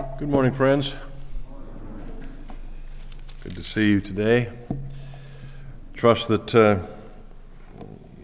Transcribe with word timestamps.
Good 0.00 0.30
morning, 0.30 0.54
friends. 0.54 0.96
Good 3.42 3.54
to 3.54 3.62
see 3.62 3.90
you 3.90 4.00
today. 4.00 4.48
Trust 5.92 6.28
that 6.28 6.54
uh, 6.54 6.78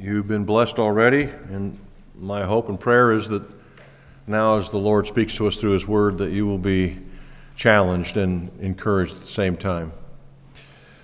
you've 0.01 0.27
been 0.27 0.47
blessed 0.47 0.79
already, 0.79 1.25
and 1.25 1.79
my 2.19 2.45
hope 2.45 2.71
and 2.71 2.81
prayer 2.81 3.13
is 3.13 3.29
that 3.29 3.43
now, 4.27 4.57
as 4.57 4.71
the 4.71 4.79
Lord 4.79 5.07
speaks 5.07 5.37
to 5.37 5.47
us 5.49 5.57
through 5.57 5.73
His 5.73 5.87
Word, 5.87 6.17
that 6.17 6.31
you 6.31 6.47
will 6.47 6.57
be 6.57 6.99
challenged 7.57 8.17
and 8.17 8.51
encouraged 8.59 9.17
at 9.17 9.21
the 9.21 9.27
same 9.27 9.55
time. 9.55 9.93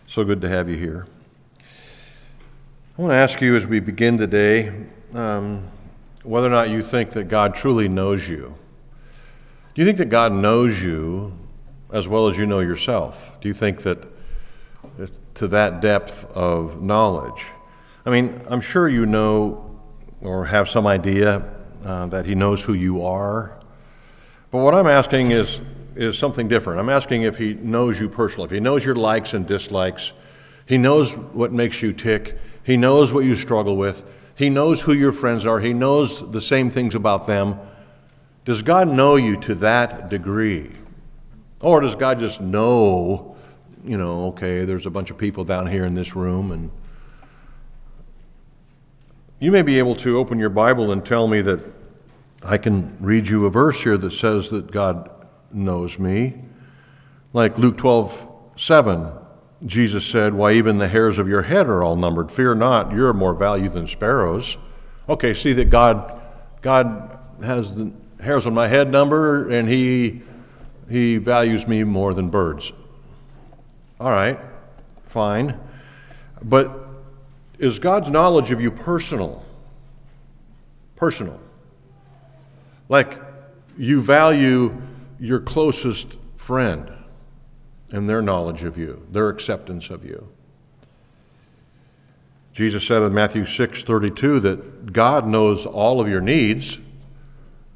So 0.07 0.25
good 0.25 0.41
to 0.41 0.48
have 0.48 0.70
you 0.70 0.77
here. 0.77 1.07
I 2.96 3.02
want 3.02 3.12
to 3.12 3.16
ask 3.16 3.43
you 3.43 3.57
as 3.57 3.66
we 3.66 3.79
begin 3.79 4.16
today 4.16 4.73
um, 5.12 5.68
whether 6.23 6.46
or 6.46 6.50
not 6.50 6.70
you 6.70 6.80
think 6.80 7.11
that 7.11 7.25
God 7.25 7.54
truly 7.54 7.89
knows 7.89 8.27
you. 8.27 8.54
Do 9.75 9.80
you 9.80 9.86
think 9.86 9.96
that 9.98 10.11
God 10.11 10.34
knows 10.34 10.82
you 10.82 11.32
as 11.91 12.06
well 12.06 12.28
as 12.28 12.37
you 12.37 12.45
know 12.45 12.60
yourself? 12.60 13.38
Do 13.41 13.48
you 13.48 13.55
think 13.55 13.83
that 13.84 14.06
to 15.37 15.48
that 15.48 15.80
depth 15.80 16.30
of 16.37 16.83
knowledge? 16.83 17.52
I 18.05 18.10
mean, 18.10 18.43
I'm 18.48 18.60
sure 18.60 18.87
you 18.87 19.06
know 19.06 19.80
or 20.20 20.45
have 20.45 20.69
some 20.69 20.87
idea 20.87 21.55
uh, 21.87 22.05
that 22.06 22.27
He 22.27 22.34
knows 22.34 22.62
who 22.62 22.74
you 22.74 23.02
are. 23.02 23.59
But 24.51 24.59
what 24.59 24.74
I'm 24.74 24.87
asking 24.87 25.30
is, 25.30 25.62
is 25.96 26.18
something 26.18 26.48
different. 26.48 26.79
I'm 26.79 26.91
asking 26.91 27.23
if 27.23 27.38
He 27.38 27.54
knows 27.54 27.98
you 27.98 28.10
personally, 28.10 28.45
if 28.45 28.51
He 28.51 28.60
knows 28.60 28.84
your 28.84 28.95
likes 28.95 29.32
and 29.32 29.46
dislikes, 29.46 30.12
He 30.66 30.77
knows 30.77 31.16
what 31.16 31.51
makes 31.51 31.80
you 31.80 31.95
tick, 31.95 32.38
He 32.62 32.77
knows 32.77 33.15
what 33.15 33.24
you 33.24 33.34
struggle 33.34 33.79
with, 33.79 34.04
He 34.34 34.51
knows 34.51 34.82
who 34.82 34.93
your 34.93 35.12
friends 35.12 35.46
are, 35.46 35.60
He 35.60 35.73
knows 35.73 36.30
the 36.30 36.43
same 36.43 36.68
things 36.70 36.95
about 36.95 37.27
them 37.27 37.59
does 38.45 38.62
God 38.62 38.88
know 38.88 39.16
you 39.16 39.37
to 39.41 39.55
that 39.56 40.09
degree? 40.09 40.73
Or 41.60 41.80
does 41.80 41.95
God 41.95 42.19
just 42.19 42.41
know, 42.41 43.37
you 43.85 43.96
know, 43.96 44.26
okay, 44.29 44.65
there's 44.65 44.87
a 44.87 44.90
bunch 44.90 45.10
of 45.10 45.18
people 45.18 45.45
down 45.45 45.68
here 45.68 45.85
in 45.85 45.95
this 45.95 46.16
room 46.16 46.51
and 46.51 46.70
you 49.38 49.51
may 49.51 49.63
be 49.63 49.79
able 49.80 49.96
to 49.96 50.18
open 50.18 50.38
your 50.38 50.51
Bible 50.51 50.93
and 50.93 51.04
tell 51.04 51.26
me 51.26 51.40
that 51.40 51.60
I 52.45 52.59
can 52.59 52.96
read 53.01 53.26
you 53.26 53.45
a 53.46 53.51
verse 53.51 53.82
here 53.82 53.98
that 53.98 54.13
says 54.13 54.51
that 54.51 54.70
God 54.70 55.10
knows 55.52 55.98
me. 55.98 56.35
Like 57.32 57.59
Luke 57.59 57.76
12, 57.76 58.29
7, 58.57 59.10
Jesus 59.66 60.07
said, 60.07 60.35
Why, 60.35 60.52
even 60.52 60.79
the 60.79 60.87
hairs 60.87 61.18
of 61.18 61.29
your 61.29 61.43
head 61.43 61.66
are 61.66 61.82
all 61.82 61.96
numbered. 61.96 62.30
Fear 62.30 62.57
not, 62.57 62.93
you're 62.93 63.13
more 63.13 63.35
value 63.35 63.68
than 63.68 63.88
sparrows. 63.88 64.59
Okay, 65.09 65.34
see 65.34 65.53
that 65.54 65.70
God, 65.70 66.20
God 66.60 67.19
has 67.43 67.75
the 67.75 67.93
hairs 68.22 68.47
on 68.47 68.54
my 68.54 68.69
head 68.69 68.91
number, 68.91 69.48
and 69.48 69.69
he, 69.69 70.22
he 70.88 71.19
values 71.19 71.66
me 71.66 71.84
more 71.84 72.15
than 72.15 72.31
birds. 72.31 72.72
All 74.00 74.10
right, 74.10 74.38
fine. 75.04 75.59
But 76.42 76.70
is 77.59 77.78
God's 77.78 78.10
knowledge 78.10 78.50
of 78.50 78.60
you 78.60 78.70
personal? 78.70 79.44
Personal. 80.97 81.38
Like 82.88 83.20
you 83.76 84.00
value 84.00 84.81
your 85.19 85.41
closest 85.41 86.19
friend 86.36 86.91
and 87.91 88.09
their 88.09 88.22
knowledge 88.22 88.64
of 88.64 88.76
you, 88.76 89.06
their 89.10 89.28
acceptance 89.28 89.91
of 89.91 90.04
you. 90.04 90.28
Jesus 92.53 92.86
said 92.86 93.03
in 93.03 93.14
Matthew 93.14 93.44
6 93.44 93.84
32 93.84 94.41
that 94.41 94.92
God 94.92 95.26
knows 95.26 95.64
all 95.64 96.00
of 96.00 96.09
your 96.09 96.20
needs 96.20 96.78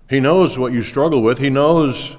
he 0.08 0.20
knows 0.20 0.58
what 0.58 0.72
you 0.72 0.82
struggle 0.82 1.22
with. 1.22 1.38
He 1.38 1.50
knows 1.50 2.16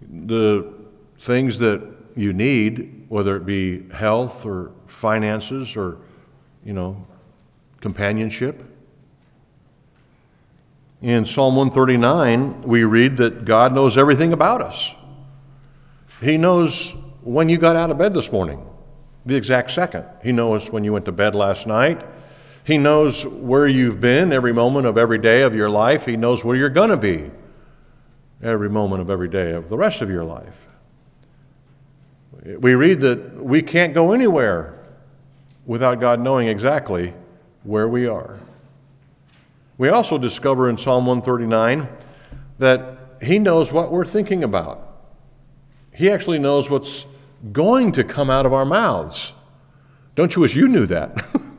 the 0.00 0.72
things 1.18 1.58
that 1.58 1.86
you 2.16 2.32
need, 2.32 3.06
whether 3.08 3.36
it 3.36 3.46
be 3.46 3.88
health 3.90 4.44
or 4.44 4.72
finances 4.86 5.76
or, 5.76 5.98
you 6.64 6.72
know, 6.72 7.06
companionship. 7.80 8.62
In 11.02 11.24
Psalm 11.24 11.54
139, 11.56 12.62
we 12.62 12.84
read 12.84 13.16
that 13.18 13.44
God 13.44 13.74
knows 13.74 13.98
everything 13.98 14.32
about 14.32 14.62
us. 14.62 14.94
He 16.20 16.36
knows 16.36 16.94
when 17.22 17.48
you 17.48 17.58
got 17.58 17.76
out 17.76 17.90
of 17.90 17.98
bed 17.98 18.14
this 18.14 18.32
morning, 18.32 18.64
the 19.26 19.34
exact 19.34 19.70
second. 19.70 20.04
He 20.22 20.32
knows 20.32 20.70
when 20.70 20.82
you 20.84 20.92
went 20.92 21.04
to 21.04 21.12
bed 21.12 21.34
last 21.34 21.66
night. 21.66 22.04
He 22.64 22.78
knows 22.78 23.26
where 23.26 23.68
you've 23.68 24.00
been 24.00 24.32
every 24.32 24.52
moment 24.52 24.86
of 24.86 24.96
every 24.96 25.18
day 25.18 25.42
of 25.42 25.54
your 25.54 25.68
life. 25.68 26.06
He 26.06 26.16
knows 26.16 26.42
where 26.42 26.56
you're 26.56 26.70
going 26.70 26.88
to 26.88 26.96
be 26.96 27.30
every 28.42 28.70
moment 28.70 29.02
of 29.02 29.10
every 29.10 29.28
day 29.28 29.52
of 29.52 29.68
the 29.68 29.76
rest 29.76 30.00
of 30.00 30.08
your 30.08 30.24
life. 30.24 30.66
We 32.42 32.74
read 32.74 33.00
that 33.02 33.44
we 33.44 33.60
can't 33.60 33.94
go 33.94 34.12
anywhere 34.12 34.78
without 35.66 36.00
God 36.00 36.20
knowing 36.20 36.48
exactly 36.48 37.14
where 37.62 37.88
we 37.88 38.06
are. 38.06 38.40
We 39.76 39.88
also 39.88 40.18
discover 40.18 40.68
in 40.68 40.78
Psalm 40.78 41.04
139 41.06 41.88
that 42.58 42.98
He 43.22 43.38
knows 43.38 43.72
what 43.72 43.90
we're 43.90 44.04
thinking 44.06 44.42
about. 44.42 44.80
He 45.92 46.10
actually 46.10 46.38
knows 46.38 46.70
what's 46.70 47.06
going 47.52 47.92
to 47.92 48.04
come 48.04 48.30
out 48.30 48.46
of 48.46 48.52
our 48.52 48.64
mouths. 48.64 49.34
Don't 50.14 50.34
you 50.34 50.42
wish 50.42 50.54
you 50.54 50.68
knew 50.68 50.86
that? 50.86 51.24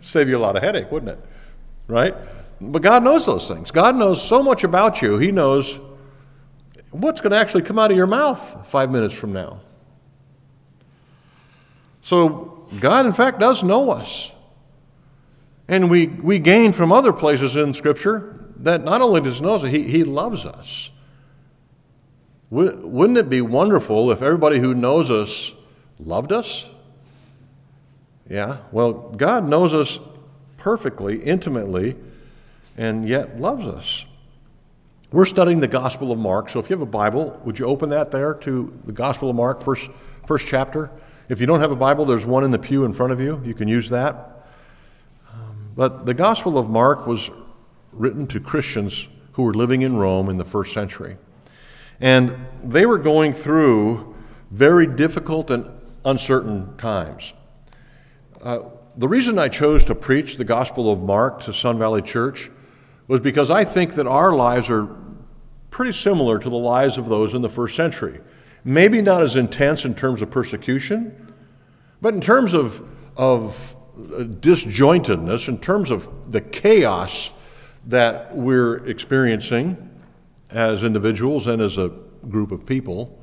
Save 0.00 0.28
you 0.28 0.36
a 0.36 0.38
lot 0.38 0.56
of 0.56 0.62
headache, 0.62 0.90
wouldn't 0.90 1.12
it? 1.12 1.24
Right? 1.88 2.14
But 2.60 2.82
God 2.82 3.04
knows 3.04 3.26
those 3.26 3.46
things. 3.46 3.70
God 3.70 3.96
knows 3.96 4.22
so 4.22 4.42
much 4.42 4.64
about 4.64 5.02
you. 5.02 5.18
He 5.18 5.30
knows 5.30 5.78
what's 6.90 7.20
going 7.20 7.32
to 7.32 7.36
actually 7.36 7.62
come 7.62 7.78
out 7.78 7.90
of 7.90 7.96
your 7.96 8.06
mouth 8.06 8.66
five 8.66 8.90
minutes 8.90 9.14
from 9.14 9.32
now. 9.32 9.60
So, 12.00 12.66
God, 12.80 13.06
in 13.06 13.12
fact, 13.12 13.40
does 13.40 13.62
know 13.62 13.90
us. 13.90 14.32
And 15.68 15.90
we, 15.90 16.06
we 16.06 16.38
gain 16.38 16.72
from 16.72 16.92
other 16.92 17.12
places 17.12 17.56
in 17.56 17.74
Scripture 17.74 18.52
that 18.56 18.84
not 18.84 19.02
only 19.02 19.20
does 19.20 19.38
He 19.38 19.42
know 19.42 19.54
us, 19.54 19.62
He, 19.62 19.88
he 19.88 20.04
loves 20.04 20.46
us. 20.46 20.90
Wouldn't 22.48 23.18
it 23.18 23.28
be 23.28 23.40
wonderful 23.40 24.10
if 24.12 24.22
everybody 24.22 24.60
who 24.60 24.72
knows 24.72 25.10
us 25.10 25.52
loved 25.98 26.32
us? 26.32 26.68
Yeah, 28.28 28.58
well, 28.72 28.92
God 28.92 29.48
knows 29.48 29.72
us 29.72 30.00
perfectly, 30.56 31.22
intimately, 31.22 31.96
and 32.76 33.08
yet 33.08 33.40
loves 33.40 33.66
us. 33.66 34.06
We're 35.12 35.26
studying 35.26 35.60
the 35.60 35.68
Gospel 35.68 36.10
of 36.10 36.18
Mark, 36.18 36.48
so 36.50 36.58
if 36.58 36.68
you 36.68 36.74
have 36.74 36.82
a 36.82 36.90
Bible, 36.90 37.40
would 37.44 37.58
you 37.58 37.66
open 37.66 37.90
that 37.90 38.10
there 38.10 38.34
to 38.34 38.76
the 38.84 38.92
Gospel 38.92 39.30
of 39.30 39.36
Mark, 39.36 39.62
first, 39.62 39.88
first 40.26 40.48
chapter? 40.48 40.90
If 41.28 41.40
you 41.40 41.46
don't 41.46 41.60
have 41.60 41.70
a 41.70 41.76
Bible, 41.76 42.04
there's 42.04 42.26
one 42.26 42.42
in 42.42 42.50
the 42.50 42.58
pew 42.58 42.84
in 42.84 42.92
front 42.92 43.12
of 43.12 43.20
you. 43.20 43.40
You 43.44 43.54
can 43.54 43.68
use 43.68 43.88
that. 43.90 44.48
Um, 45.32 45.70
but 45.76 46.06
the 46.06 46.14
Gospel 46.14 46.58
of 46.58 46.68
Mark 46.68 47.06
was 47.06 47.30
written 47.92 48.26
to 48.28 48.40
Christians 48.40 49.08
who 49.32 49.44
were 49.44 49.54
living 49.54 49.82
in 49.82 49.96
Rome 49.96 50.28
in 50.28 50.38
the 50.38 50.44
first 50.44 50.72
century. 50.72 51.16
And 52.00 52.36
they 52.64 52.86
were 52.86 52.98
going 52.98 53.32
through 53.32 54.14
very 54.50 54.86
difficult 54.86 55.50
and 55.50 55.70
uncertain 56.04 56.76
times. 56.76 57.32
Uh, 58.46 58.60
the 58.96 59.08
reason 59.08 59.40
I 59.40 59.48
chose 59.48 59.84
to 59.86 59.94
preach 59.96 60.36
the 60.36 60.44
Gospel 60.44 60.88
of 60.88 61.02
Mark 61.02 61.42
to 61.42 61.52
Sun 61.52 61.80
Valley 61.80 62.00
Church 62.00 62.48
was 63.08 63.18
because 63.18 63.50
I 63.50 63.64
think 63.64 63.94
that 63.94 64.06
our 64.06 64.32
lives 64.32 64.70
are 64.70 64.88
pretty 65.70 65.90
similar 65.90 66.38
to 66.38 66.48
the 66.48 66.56
lives 66.56 66.96
of 66.96 67.08
those 67.08 67.34
in 67.34 67.42
the 67.42 67.48
first 67.48 67.74
century. 67.74 68.20
Maybe 68.62 69.02
not 69.02 69.20
as 69.20 69.34
intense 69.34 69.84
in 69.84 69.96
terms 69.96 70.22
of 70.22 70.30
persecution, 70.30 71.34
but 72.00 72.14
in 72.14 72.20
terms 72.20 72.54
of, 72.54 72.88
of 73.16 73.74
disjointedness, 73.96 75.48
in 75.48 75.58
terms 75.58 75.90
of 75.90 76.08
the 76.30 76.40
chaos 76.40 77.34
that 77.84 78.36
we're 78.36 78.76
experiencing 78.86 79.90
as 80.50 80.84
individuals 80.84 81.48
and 81.48 81.60
as 81.60 81.78
a 81.78 81.88
group 82.28 82.52
of 82.52 82.64
people, 82.64 83.20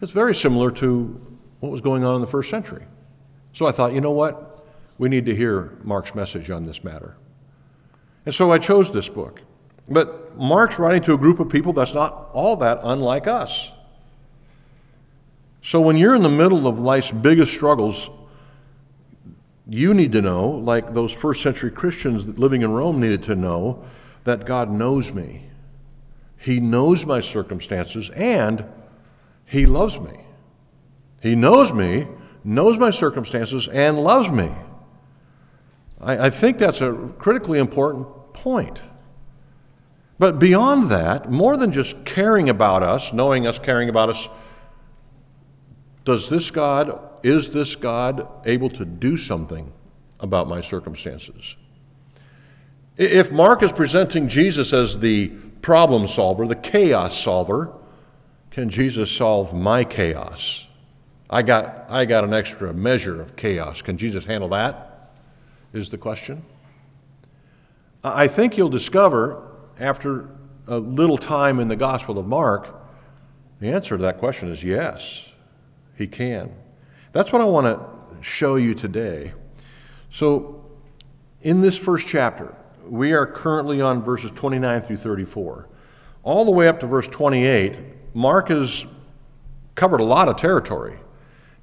it's 0.00 0.12
very 0.12 0.34
similar 0.34 0.70
to 0.70 1.20
what 1.60 1.70
was 1.70 1.82
going 1.82 2.04
on 2.04 2.14
in 2.14 2.22
the 2.22 2.26
first 2.26 2.48
century. 2.48 2.86
So 3.52 3.66
I 3.66 3.72
thought, 3.72 3.92
you 3.92 4.00
know 4.00 4.12
what? 4.12 4.48
We 5.02 5.08
need 5.08 5.26
to 5.26 5.34
hear 5.34 5.76
Mark's 5.82 6.14
message 6.14 6.48
on 6.48 6.62
this 6.62 6.84
matter. 6.84 7.16
And 8.24 8.32
so 8.32 8.52
I 8.52 8.58
chose 8.58 8.92
this 8.92 9.08
book. 9.08 9.42
But 9.88 10.38
Mark's 10.38 10.78
writing 10.78 11.02
to 11.02 11.14
a 11.14 11.18
group 11.18 11.40
of 11.40 11.48
people 11.48 11.72
that's 11.72 11.92
not 11.92 12.30
all 12.32 12.54
that 12.58 12.78
unlike 12.84 13.26
us. 13.26 13.72
So 15.60 15.80
when 15.80 15.96
you're 15.96 16.14
in 16.14 16.22
the 16.22 16.28
middle 16.28 16.68
of 16.68 16.78
life's 16.78 17.10
biggest 17.10 17.52
struggles, 17.52 18.10
you 19.68 19.92
need 19.92 20.12
to 20.12 20.22
know, 20.22 20.48
like 20.48 20.94
those 20.94 21.12
first 21.12 21.42
century 21.42 21.72
Christians 21.72 22.38
living 22.38 22.62
in 22.62 22.70
Rome 22.70 23.00
needed 23.00 23.24
to 23.24 23.34
know, 23.34 23.84
that 24.22 24.46
God 24.46 24.70
knows 24.70 25.12
me. 25.12 25.48
He 26.36 26.60
knows 26.60 27.04
my 27.04 27.20
circumstances 27.20 28.08
and 28.10 28.64
He 29.46 29.66
loves 29.66 29.98
me. 29.98 30.20
He 31.20 31.34
knows 31.34 31.72
me, 31.72 32.06
knows 32.44 32.78
my 32.78 32.92
circumstances, 32.92 33.66
and 33.66 33.98
loves 33.98 34.30
me. 34.30 34.52
I, 36.02 36.26
I 36.26 36.30
think 36.30 36.58
that's 36.58 36.80
a 36.80 36.92
critically 37.18 37.58
important 37.58 38.06
point. 38.32 38.80
But 40.18 40.38
beyond 40.38 40.90
that, 40.90 41.30
more 41.30 41.56
than 41.56 41.72
just 41.72 42.04
caring 42.04 42.48
about 42.48 42.82
us, 42.82 43.12
knowing 43.12 43.46
us, 43.46 43.58
caring 43.58 43.88
about 43.88 44.10
us, 44.10 44.28
does 46.04 46.28
this 46.28 46.50
God, 46.50 46.98
is 47.22 47.50
this 47.50 47.76
God 47.76 48.28
able 48.46 48.70
to 48.70 48.84
do 48.84 49.16
something 49.16 49.72
about 50.20 50.48
my 50.48 50.60
circumstances? 50.60 51.56
If 52.96 53.32
Mark 53.32 53.62
is 53.62 53.72
presenting 53.72 54.28
Jesus 54.28 54.72
as 54.72 54.98
the 54.98 55.28
problem 55.62 56.06
solver, 56.06 56.46
the 56.46 56.54
chaos 56.54 57.18
solver, 57.18 57.72
can 58.50 58.68
Jesus 58.68 59.10
solve 59.10 59.54
my 59.54 59.82
chaos? 59.82 60.66
I 61.30 61.42
got, 61.42 61.90
I 61.90 62.04
got 62.04 62.24
an 62.24 62.34
extra 62.34 62.74
measure 62.74 63.20
of 63.20 63.34
chaos. 63.36 63.80
Can 63.80 63.96
Jesus 63.96 64.26
handle 64.26 64.50
that? 64.50 64.91
Is 65.72 65.88
the 65.88 65.96
question. 65.96 66.44
I 68.04 68.28
think 68.28 68.58
you'll 68.58 68.68
discover 68.68 69.42
after 69.80 70.28
a 70.66 70.78
little 70.78 71.16
time 71.16 71.58
in 71.58 71.68
the 71.68 71.76
Gospel 71.76 72.18
of 72.18 72.26
Mark, 72.26 72.74
the 73.58 73.72
answer 73.72 73.96
to 73.96 74.02
that 74.02 74.18
question 74.18 74.50
is 74.50 74.62
yes, 74.62 75.30
he 75.96 76.06
can. 76.06 76.52
That's 77.12 77.32
what 77.32 77.40
I 77.40 77.46
want 77.46 77.66
to 77.66 78.22
show 78.22 78.56
you 78.56 78.74
today. 78.74 79.32
So, 80.10 80.64
in 81.40 81.62
this 81.62 81.78
first 81.78 82.06
chapter, 82.06 82.54
we 82.86 83.14
are 83.14 83.26
currently 83.26 83.80
on 83.80 84.02
verses 84.02 84.30
29 84.32 84.82
through 84.82 84.98
34. 84.98 85.68
All 86.22 86.44
the 86.44 86.50
way 86.50 86.68
up 86.68 86.80
to 86.80 86.86
verse 86.86 87.08
28, 87.08 88.14
Mark 88.14 88.48
has 88.48 88.86
covered 89.74 90.00
a 90.00 90.04
lot 90.04 90.28
of 90.28 90.36
territory. 90.36 90.98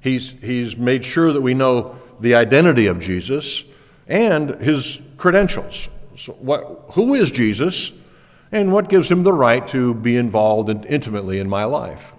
He's, 0.00 0.32
he's 0.40 0.76
made 0.76 1.04
sure 1.04 1.32
that 1.32 1.40
we 1.40 1.54
know 1.54 1.96
the 2.18 2.34
identity 2.34 2.86
of 2.86 2.98
Jesus 2.98 3.64
and 4.10 4.60
his 4.60 5.00
credentials. 5.16 5.88
So 6.16 6.32
what, 6.34 6.84
who 6.92 7.14
is 7.14 7.30
Jesus 7.30 7.92
and 8.52 8.72
what 8.72 8.88
gives 8.88 9.10
him 9.10 9.22
the 9.22 9.32
right 9.32 9.66
to 9.68 9.94
be 9.94 10.16
involved 10.16 10.68
in, 10.68 10.84
intimately 10.84 11.38
in 11.38 11.48
my 11.48 11.64
life? 11.64 12.12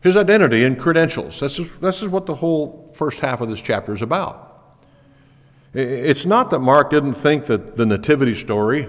His 0.00 0.16
identity 0.16 0.64
and 0.64 0.80
credentials. 0.80 1.38
This 1.38 1.58
is, 1.58 1.78
this 1.78 2.02
is 2.02 2.08
what 2.08 2.24
the 2.24 2.36
whole 2.36 2.90
first 2.94 3.20
half 3.20 3.42
of 3.42 3.50
this 3.50 3.60
chapter 3.60 3.94
is 3.94 4.00
about. 4.00 4.46
It's 5.74 6.26
not 6.26 6.50
that 6.50 6.60
Mark 6.60 6.90
didn't 6.90 7.12
think 7.12 7.44
that 7.44 7.76
the 7.76 7.86
nativity 7.86 8.34
story 8.34 8.88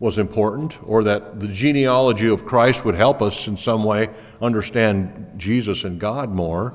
was 0.00 0.18
important 0.18 0.76
or 0.82 1.04
that 1.04 1.40
the 1.40 1.46
genealogy 1.46 2.28
of 2.28 2.44
Christ 2.44 2.84
would 2.84 2.94
help 2.94 3.22
us 3.22 3.46
in 3.46 3.56
some 3.56 3.84
way 3.84 4.08
understand 4.40 5.34
Jesus 5.36 5.84
and 5.84 6.00
God 6.00 6.30
more. 6.30 6.74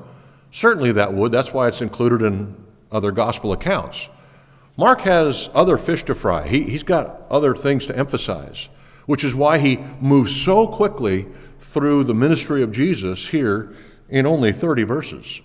Certainly 0.52 0.94
that 0.94 1.14
would. 1.14 1.32
That's 1.32 1.54
why 1.54 1.68
it's 1.68 1.82
included 1.82 2.22
in 2.22 2.56
other 2.92 3.12
gospel 3.12 3.52
accounts. 3.52 4.10
Mark 4.82 5.02
has 5.02 5.52
other 5.54 5.78
fish 5.78 6.02
to 6.06 6.16
fry, 6.16 6.48
he, 6.48 6.64
he's 6.64 6.82
got 6.82 7.22
other 7.30 7.56
things 7.56 7.86
to 7.86 7.96
emphasize, 7.96 8.68
which 9.06 9.24
is 9.24 9.36
why 9.36 9.60
he 9.60 9.78
moves 10.00 10.36
so 10.36 10.66
quickly 10.66 11.28
through 11.60 12.04
the 12.04 12.16
ministry 12.16 12.64
of 12.64 12.72
Jesus 12.72 13.30
here 13.30 13.76
in 14.10 14.26
only 14.26 14.52
30 14.52 14.82
verses. 14.82 15.40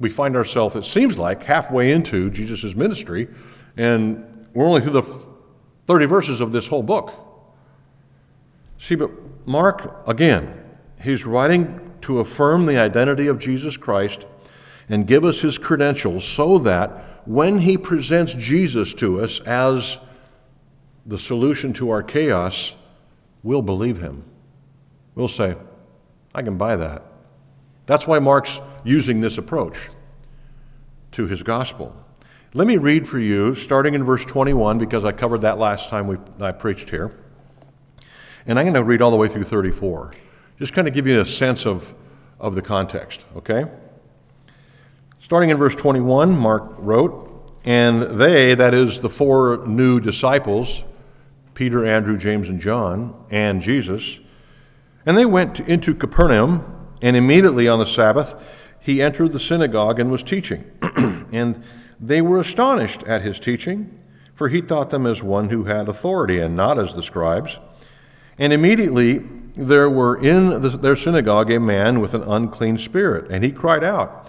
We 0.00 0.10
find 0.10 0.34
ourselves, 0.34 0.74
it 0.74 0.84
seems 0.84 1.16
like, 1.18 1.44
halfway 1.44 1.92
into 1.92 2.30
Jesus' 2.30 2.74
ministry, 2.74 3.28
and 3.76 4.48
we're 4.54 4.66
only 4.66 4.80
through 4.80 5.00
the 5.00 5.20
30 5.86 6.06
verses 6.06 6.40
of 6.40 6.50
this 6.50 6.66
whole 6.66 6.82
book. 6.82 7.14
See, 8.76 8.96
but 8.96 9.12
Mark, 9.46 10.02
again, 10.08 10.64
he's 11.00 11.24
writing 11.24 11.92
to 12.00 12.18
affirm 12.18 12.66
the 12.66 12.76
identity 12.76 13.28
of 13.28 13.38
Jesus 13.38 13.76
Christ 13.76 14.26
and 14.88 15.06
give 15.06 15.24
us 15.24 15.42
his 15.42 15.58
credentials 15.58 16.24
so 16.24 16.58
that 16.58 17.11
when 17.24 17.60
he 17.60 17.78
presents 17.78 18.34
Jesus 18.34 18.94
to 18.94 19.20
us 19.20 19.40
as 19.40 19.98
the 21.06 21.18
solution 21.18 21.72
to 21.74 21.90
our 21.90 22.02
chaos, 22.02 22.74
we'll 23.42 23.62
believe 23.62 24.00
him. 24.00 24.24
We'll 25.14 25.28
say, 25.28 25.56
I 26.34 26.42
can 26.42 26.56
buy 26.56 26.76
that. 26.76 27.02
That's 27.86 28.06
why 28.06 28.18
Mark's 28.18 28.60
using 28.84 29.20
this 29.20 29.38
approach 29.38 29.78
to 31.12 31.26
his 31.26 31.42
gospel. 31.42 31.96
Let 32.54 32.66
me 32.66 32.76
read 32.76 33.08
for 33.08 33.18
you, 33.18 33.54
starting 33.54 33.94
in 33.94 34.04
verse 34.04 34.24
21, 34.24 34.78
because 34.78 35.04
I 35.04 35.12
covered 35.12 35.40
that 35.42 35.58
last 35.58 35.88
time 35.88 36.06
we, 36.06 36.16
I 36.40 36.52
preached 36.52 36.90
here. 36.90 37.12
And 38.46 38.58
I'm 38.58 38.64
going 38.64 38.74
to 38.74 38.84
read 38.84 39.00
all 39.00 39.10
the 39.10 39.16
way 39.16 39.28
through 39.28 39.44
34. 39.44 40.14
Just 40.58 40.72
kind 40.72 40.86
of 40.86 40.94
give 40.94 41.06
you 41.06 41.20
a 41.20 41.26
sense 41.26 41.66
of, 41.66 41.94
of 42.38 42.54
the 42.54 42.62
context, 42.62 43.24
okay? 43.36 43.66
Starting 45.22 45.50
in 45.50 45.56
verse 45.56 45.76
21, 45.76 46.36
Mark 46.36 46.74
wrote, 46.78 47.54
And 47.64 48.02
they, 48.02 48.56
that 48.56 48.74
is 48.74 48.98
the 48.98 49.08
four 49.08 49.64
new 49.68 50.00
disciples, 50.00 50.82
Peter, 51.54 51.86
Andrew, 51.86 52.18
James, 52.18 52.48
and 52.48 52.58
John, 52.58 53.14
and 53.30 53.62
Jesus, 53.62 54.18
and 55.06 55.16
they 55.16 55.24
went 55.24 55.60
into 55.60 55.94
Capernaum, 55.94 56.88
and 57.02 57.14
immediately 57.14 57.68
on 57.68 57.78
the 57.78 57.86
Sabbath 57.86 58.34
he 58.80 59.00
entered 59.00 59.30
the 59.30 59.38
synagogue 59.38 60.00
and 60.00 60.10
was 60.10 60.24
teaching. 60.24 60.64
and 61.32 61.62
they 62.00 62.20
were 62.20 62.40
astonished 62.40 63.04
at 63.04 63.22
his 63.22 63.38
teaching, 63.38 63.96
for 64.34 64.48
he 64.48 64.60
taught 64.60 64.90
them 64.90 65.06
as 65.06 65.22
one 65.22 65.50
who 65.50 65.62
had 65.64 65.88
authority 65.88 66.40
and 66.40 66.56
not 66.56 66.80
as 66.80 66.94
the 66.94 67.02
scribes. 67.02 67.60
And 68.38 68.52
immediately 68.52 69.18
there 69.54 69.88
were 69.88 70.16
in 70.16 70.62
the, 70.62 70.70
their 70.70 70.96
synagogue 70.96 71.52
a 71.52 71.60
man 71.60 72.00
with 72.00 72.12
an 72.12 72.24
unclean 72.24 72.76
spirit, 72.76 73.30
and 73.30 73.44
he 73.44 73.52
cried 73.52 73.84
out, 73.84 74.28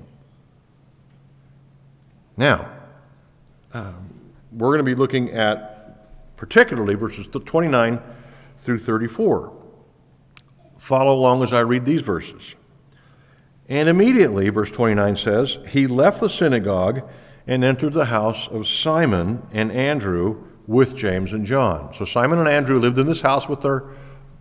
Now, 2.37 2.69
um, 3.73 4.09
we're 4.51 4.69
going 4.69 4.79
to 4.79 4.83
be 4.83 4.95
looking 4.95 5.31
at 5.31 6.37
particularly 6.37 6.95
verses 6.95 7.27
29 7.27 7.99
through 8.57 8.79
34. 8.79 9.53
Follow 10.77 11.13
along 11.13 11.43
as 11.43 11.53
I 11.53 11.59
read 11.59 11.85
these 11.85 12.01
verses. 12.01 12.55
And 13.69 13.87
immediately, 13.87 14.49
verse 14.49 14.71
29 14.71 15.15
says, 15.15 15.59
He 15.69 15.87
left 15.87 16.19
the 16.19 16.29
synagogue 16.29 17.07
and 17.47 17.63
entered 17.63 17.93
the 17.93 18.05
house 18.05 18.47
of 18.47 18.67
Simon 18.67 19.47
and 19.51 19.71
Andrew 19.71 20.43
with 20.67 20.95
James 20.95 21.33
and 21.33 21.45
John. 21.45 21.93
So 21.93 22.05
Simon 22.05 22.39
and 22.39 22.47
Andrew 22.47 22.79
lived 22.79 22.97
in 22.97 23.07
this 23.07 23.21
house 23.21 23.47
with 23.47 23.61
their 23.61 23.85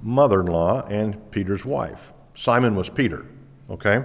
mother 0.02 0.40
in 0.40 0.47
law 0.47 0.87
and 0.87 1.30
Peter's 1.30 1.64
wife. 1.64 2.12
Simon 2.35 2.75
was 2.75 2.88
Peter, 2.88 3.26
okay? 3.68 4.04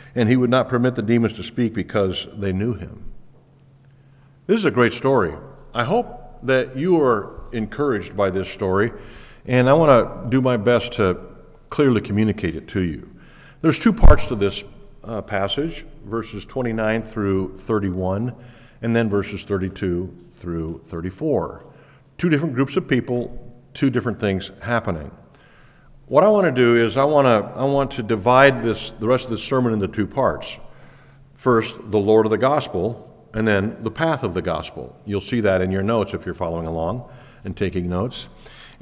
and 0.15 0.29
he 0.29 0.35
would 0.35 0.49
not 0.49 0.67
permit 0.67 0.95
the 0.95 1.01
demons 1.01 1.33
to 1.33 1.43
speak 1.43 1.73
because 1.73 2.27
they 2.33 2.51
knew 2.51 2.73
him. 2.73 3.11
This 4.47 4.57
is 4.57 4.65
a 4.65 4.71
great 4.71 4.93
story. 4.93 5.33
I 5.73 5.83
hope 5.83 6.39
that 6.43 6.75
you 6.75 7.01
are 7.01 7.41
encouraged 7.53 8.17
by 8.17 8.29
this 8.29 8.49
story, 8.49 8.91
and 9.45 9.69
I 9.69 9.73
want 9.73 10.23
to 10.23 10.29
do 10.29 10.41
my 10.41 10.57
best 10.57 10.93
to 10.93 11.17
clearly 11.69 12.01
communicate 12.01 12.55
it 12.55 12.67
to 12.69 12.81
you. 12.81 13.09
There's 13.61 13.79
two 13.79 13.93
parts 13.93 14.25
to 14.27 14.35
this 14.35 14.63
uh, 15.03 15.21
passage 15.21 15.85
verses 16.05 16.45
29 16.45 17.03
through 17.03 17.57
31, 17.57 18.35
and 18.81 18.95
then 18.95 19.09
verses 19.09 19.43
32 19.43 20.13
through 20.33 20.81
34. 20.85 21.65
Two 22.17 22.29
different 22.29 22.55
groups 22.55 22.75
of 22.75 22.87
people, 22.87 23.53
two 23.73 23.89
different 23.89 24.19
things 24.19 24.51
happening. 24.61 25.11
What 26.11 26.25
I 26.25 26.27
want 26.27 26.43
to 26.43 26.51
do 26.51 26.75
is 26.75 26.97
I 26.97 27.05
want 27.05 27.25
to 27.25 27.57
I 27.57 27.63
want 27.63 27.91
to 27.91 28.03
divide 28.03 28.63
this 28.63 28.91
the 28.99 29.07
rest 29.07 29.23
of 29.23 29.31
this 29.31 29.41
sermon 29.41 29.71
into 29.71 29.87
two 29.87 30.05
parts. 30.05 30.59
First, 31.35 31.89
the 31.89 31.97
Lord 31.97 32.25
of 32.25 32.31
the 32.31 32.37
gospel, 32.37 33.29
and 33.33 33.47
then 33.47 33.81
the 33.81 33.91
path 33.91 34.21
of 34.21 34.33
the 34.33 34.41
gospel. 34.41 34.99
You'll 35.05 35.21
see 35.21 35.39
that 35.39 35.61
in 35.61 35.71
your 35.71 35.83
notes 35.83 36.13
if 36.13 36.25
you're 36.25 36.35
following 36.35 36.67
along 36.67 37.09
and 37.45 37.55
taking 37.55 37.87
notes. 37.87 38.27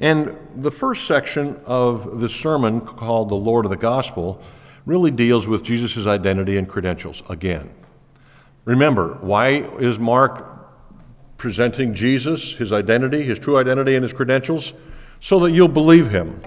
And 0.00 0.36
the 0.56 0.72
first 0.72 1.06
section 1.06 1.60
of 1.66 2.18
the 2.18 2.28
sermon, 2.28 2.80
called 2.80 3.28
The 3.28 3.36
Lord 3.36 3.64
of 3.64 3.70
the 3.70 3.76
Gospel, 3.76 4.42
really 4.84 5.12
deals 5.12 5.46
with 5.46 5.62
Jesus' 5.62 6.08
identity 6.08 6.56
and 6.56 6.68
credentials 6.68 7.22
again. 7.30 7.70
Remember, 8.64 9.18
why 9.20 9.50
is 9.78 10.00
Mark 10.00 10.66
presenting 11.36 11.94
Jesus, 11.94 12.54
his 12.54 12.72
identity, 12.72 13.22
his 13.22 13.38
true 13.38 13.56
identity, 13.56 13.94
and 13.94 14.02
his 14.02 14.12
credentials? 14.12 14.74
So 15.20 15.38
that 15.38 15.52
you'll 15.52 15.68
believe 15.68 16.10
him, 16.10 16.42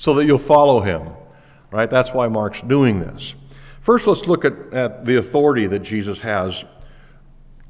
so 0.00 0.14
that 0.14 0.24
you'll 0.24 0.38
follow 0.38 0.80
him. 0.80 1.10
Right? 1.70 1.88
That's 1.88 2.14
why 2.14 2.26
Mark's 2.26 2.62
doing 2.62 3.00
this. 3.00 3.34
First, 3.80 4.06
let's 4.06 4.26
look 4.26 4.46
at, 4.46 4.54
at 4.72 5.04
the 5.04 5.18
authority 5.18 5.66
that 5.66 5.80
Jesus 5.80 6.20
has, 6.20 6.64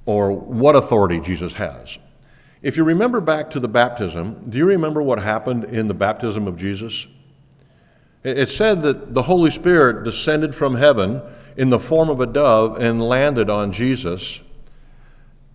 or 0.07 0.33
what 0.33 0.77
authority 0.77 1.19
Jesus 1.19 1.55
has. 1.55 1.99
If 2.63 2.77
you 2.77 2.85
remember 2.85 3.21
back 3.21 3.51
to 3.51 3.61
the 3.61 3.69
baptism, 3.69 4.49
do 4.49 4.59
you 4.59 4.65
remember 4.65 5.03
what 5.03 5.21
happened 5.21 5.65
in 5.65 5.89
the 5.89 5.95
baptism 5.95 6.47
of 6.47 6.57
Jesus? 6.57 7.09
It 8.23 8.49
said 8.49 8.83
that 8.83 9.13
the 9.13 9.23
Holy 9.23 9.51
Spirit 9.51 10.05
descended 10.05 10.55
from 10.55 10.77
heaven 10.77 11.23
in 11.57 11.71
the 11.71 11.81
form 11.81 12.09
of 12.09 12.21
a 12.21 12.27
dove 12.27 12.81
and 12.81 13.03
landed 13.03 13.51
on 13.51 13.73
Jesus. 13.73 14.41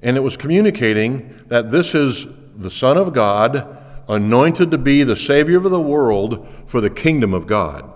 And 0.01 0.17
it 0.17 0.21
was 0.21 0.35
communicating 0.35 1.41
that 1.47 1.71
this 1.71 1.95
is 1.95 2.27
the 2.53 2.69
Son 2.69 2.97
of 2.97 3.13
God, 3.13 3.81
anointed 4.07 4.71
to 4.71 4.77
be 4.77 5.03
the 5.03 5.15
Savior 5.15 5.57
of 5.57 5.69
the 5.69 5.81
world 5.81 6.47
for 6.67 6.81
the 6.81 6.89
kingdom 6.89 7.33
of 7.33 7.47
God. 7.47 7.91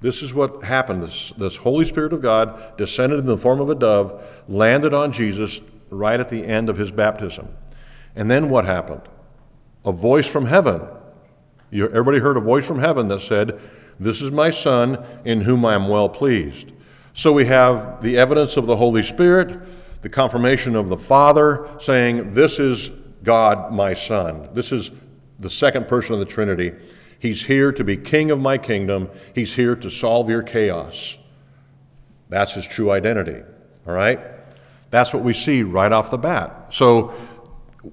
This 0.00 0.22
is 0.22 0.34
what 0.34 0.64
happened. 0.64 1.02
This, 1.02 1.32
this 1.38 1.56
Holy 1.56 1.84
Spirit 1.84 2.12
of 2.12 2.22
God 2.22 2.76
descended 2.76 3.18
in 3.18 3.26
the 3.26 3.38
form 3.38 3.60
of 3.60 3.70
a 3.70 3.74
dove, 3.74 4.22
landed 4.46 4.92
on 4.92 5.12
Jesus 5.12 5.60
right 5.90 6.20
at 6.20 6.28
the 6.28 6.44
end 6.44 6.68
of 6.68 6.78
his 6.78 6.90
baptism. 6.90 7.48
And 8.14 8.30
then 8.30 8.50
what 8.50 8.64
happened? 8.64 9.02
A 9.84 9.92
voice 9.92 10.26
from 10.26 10.46
heaven. 10.46 10.82
You, 11.70 11.86
everybody 11.88 12.18
heard 12.18 12.36
a 12.36 12.40
voice 12.40 12.66
from 12.66 12.78
heaven 12.78 13.08
that 13.08 13.20
said, 13.20 13.58
This 13.98 14.20
is 14.20 14.30
my 14.30 14.50
Son 14.50 15.04
in 15.24 15.42
whom 15.42 15.64
I 15.64 15.74
am 15.74 15.88
well 15.88 16.08
pleased. 16.08 16.72
So 17.14 17.32
we 17.32 17.46
have 17.46 18.02
the 18.02 18.18
evidence 18.18 18.56
of 18.56 18.66
the 18.66 18.76
Holy 18.76 19.02
Spirit, 19.02 19.58
the 20.02 20.08
confirmation 20.08 20.76
of 20.76 20.88
the 20.88 20.98
Father 20.98 21.68
saying, 21.80 22.34
This 22.34 22.58
is 22.58 22.90
God, 23.22 23.72
my 23.72 23.94
Son. 23.94 24.48
This 24.52 24.70
is 24.70 24.90
the 25.38 25.50
second 25.50 25.88
person 25.88 26.12
of 26.14 26.18
the 26.18 26.26
Trinity. 26.26 26.72
He's 27.18 27.46
here 27.46 27.72
to 27.72 27.84
be 27.84 27.96
king 27.96 28.30
of 28.30 28.40
my 28.40 28.58
kingdom. 28.58 29.10
He's 29.34 29.54
here 29.54 29.74
to 29.76 29.90
solve 29.90 30.28
your 30.28 30.42
chaos. 30.42 31.18
That's 32.28 32.54
his 32.54 32.66
true 32.66 32.90
identity. 32.90 33.42
All 33.86 33.94
right? 33.94 34.20
That's 34.90 35.12
what 35.12 35.22
we 35.22 35.32
see 35.32 35.62
right 35.62 35.92
off 35.92 36.10
the 36.10 36.18
bat. 36.18 36.66
So, 36.70 37.14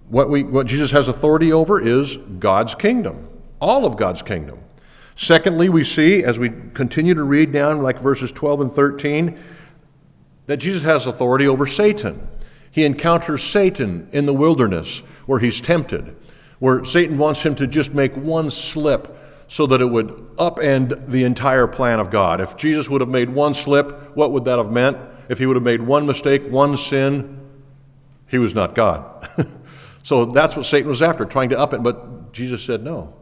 what, 0.09 0.29
we, 0.29 0.43
what 0.43 0.65
Jesus 0.65 0.91
has 0.91 1.07
authority 1.07 1.53
over 1.53 1.79
is 1.79 2.17
God's 2.17 2.73
kingdom, 2.73 3.29
all 3.59 3.85
of 3.85 3.95
God's 3.95 4.23
kingdom. 4.23 4.59
Secondly, 5.15 5.69
we 5.69 5.83
see 5.83 6.23
as 6.23 6.39
we 6.39 6.49
continue 6.73 7.13
to 7.13 7.23
read 7.23 7.51
down, 7.51 7.83
like 7.83 7.99
verses 7.99 8.31
12 8.31 8.61
and 8.61 8.71
13, 8.71 9.37
that 10.47 10.57
Jesus 10.57 10.81
has 10.83 11.05
authority 11.05 11.47
over 11.47 11.67
Satan. 11.67 12.27
He 12.71 12.85
encounters 12.85 13.43
Satan 13.43 14.09
in 14.11 14.25
the 14.25 14.33
wilderness 14.33 14.99
where 15.27 15.39
he's 15.39 15.61
tempted 15.61 16.15
where 16.63 16.85
Satan 16.85 17.17
wants 17.17 17.41
him 17.41 17.55
to 17.55 17.67
just 17.67 17.93
make 17.93 18.15
one 18.15 18.49
slip 18.49 19.17
so 19.49 19.67
that 19.67 19.81
it 19.81 19.85
would 19.85 20.07
upend 20.37 21.07
the 21.07 21.25
entire 21.25 21.67
plan 21.67 21.99
of 21.99 22.09
God. 22.09 22.39
If 22.39 22.55
Jesus 22.55 22.89
would 22.89 23.01
have 23.01 23.09
made 23.09 23.29
one 23.29 23.53
slip, 23.53 24.15
what 24.15 24.31
would 24.31 24.45
that 24.45 24.59
have 24.59 24.71
meant? 24.71 24.97
If 25.27 25.39
he 25.39 25.45
would 25.45 25.57
have 25.57 25.63
made 25.63 25.81
one 25.81 26.05
mistake, 26.05 26.49
one 26.49 26.77
sin, 26.77 27.37
he 28.29 28.37
was 28.37 28.55
not 28.55 28.75
God. 28.75 29.27
so 30.03 30.23
that's 30.23 30.55
what 30.55 30.65
Satan 30.65 30.87
was 30.87 31.01
after, 31.01 31.25
trying 31.25 31.49
to 31.49 31.59
up 31.59 31.73
it. 31.73 31.83
But 31.83 32.31
Jesus 32.31 32.63
said, 32.63 32.81
no, 32.81 33.13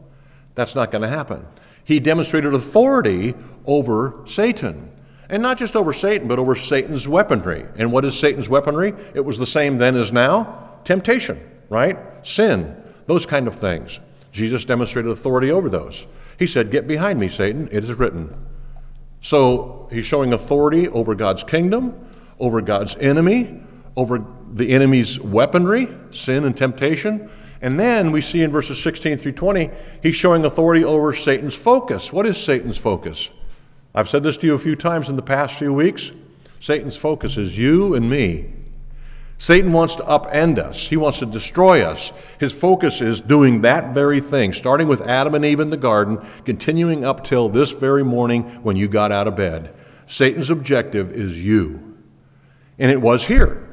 that's 0.54 0.76
not 0.76 0.92
going 0.92 1.02
to 1.02 1.08
happen. 1.08 1.44
He 1.82 1.98
demonstrated 1.98 2.54
authority 2.54 3.34
over 3.66 4.22
Satan. 4.24 4.92
And 5.28 5.42
not 5.42 5.58
just 5.58 5.74
over 5.74 5.92
Satan, 5.92 6.28
but 6.28 6.38
over 6.38 6.54
Satan's 6.54 7.08
weaponry. 7.08 7.66
And 7.76 7.90
what 7.90 8.04
is 8.04 8.16
Satan's 8.16 8.48
weaponry? 8.48 8.94
It 9.14 9.24
was 9.24 9.38
the 9.38 9.48
same 9.48 9.78
then 9.78 9.96
as 9.96 10.12
now 10.12 10.78
temptation, 10.84 11.40
right? 11.68 11.98
Sin, 12.24 12.76
those 13.06 13.26
kind 13.26 13.46
of 13.48 13.54
things. 13.54 14.00
Jesus 14.32 14.64
demonstrated 14.64 15.10
authority 15.10 15.50
over 15.50 15.68
those. 15.68 16.06
He 16.38 16.46
said, 16.46 16.70
Get 16.70 16.86
behind 16.86 17.20
me, 17.20 17.28
Satan, 17.28 17.68
it 17.70 17.84
is 17.84 17.94
written. 17.94 18.34
So 19.20 19.88
he's 19.92 20.06
showing 20.06 20.32
authority 20.32 20.88
over 20.88 21.14
God's 21.14 21.44
kingdom, 21.44 21.94
over 22.40 22.60
God's 22.60 22.96
enemy, 22.96 23.62
over 23.96 24.24
the 24.52 24.70
enemy's 24.70 25.20
weaponry, 25.20 25.88
sin 26.10 26.44
and 26.44 26.56
temptation. 26.56 27.30
And 27.60 27.78
then 27.78 28.10
we 28.10 28.20
see 28.20 28.42
in 28.42 28.50
verses 28.50 28.82
16 28.82 29.18
through 29.18 29.32
20, 29.32 29.70
he's 30.02 30.16
showing 30.16 30.44
authority 30.44 30.82
over 30.82 31.14
Satan's 31.14 31.54
focus. 31.54 32.12
What 32.12 32.26
is 32.26 32.36
Satan's 32.36 32.78
focus? 32.78 33.30
I've 33.94 34.08
said 34.08 34.24
this 34.24 34.36
to 34.38 34.46
you 34.46 34.54
a 34.54 34.58
few 34.58 34.74
times 34.74 35.08
in 35.08 35.16
the 35.16 35.22
past 35.22 35.54
few 35.54 35.72
weeks. 35.72 36.10
Satan's 36.58 36.96
focus 36.96 37.36
is 37.36 37.56
you 37.56 37.94
and 37.94 38.10
me. 38.10 38.52
Satan 39.42 39.72
wants 39.72 39.96
to 39.96 40.04
upend 40.04 40.60
us, 40.60 40.86
he 40.86 40.96
wants 40.96 41.18
to 41.18 41.26
destroy 41.26 41.82
us. 41.82 42.12
His 42.38 42.52
focus 42.52 43.00
is 43.00 43.20
doing 43.20 43.62
that 43.62 43.92
very 43.92 44.20
thing, 44.20 44.52
starting 44.52 44.86
with 44.86 45.00
Adam 45.00 45.34
and 45.34 45.44
Eve 45.44 45.58
in 45.58 45.70
the 45.70 45.76
garden, 45.76 46.24
continuing 46.44 47.04
up 47.04 47.24
till 47.24 47.48
this 47.48 47.72
very 47.72 48.04
morning 48.04 48.44
when 48.62 48.76
you 48.76 48.86
got 48.86 49.10
out 49.10 49.26
of 49.26 49.34
bed. 49.34 49.74
Satan's 50.06 50.48
objective 50.48 51.10
is 51.10 51.44
you. 51.44 51.96
And 52.78 52.92
it 52.92 53.00
was 53.00 53.26
here. 53.26 53.68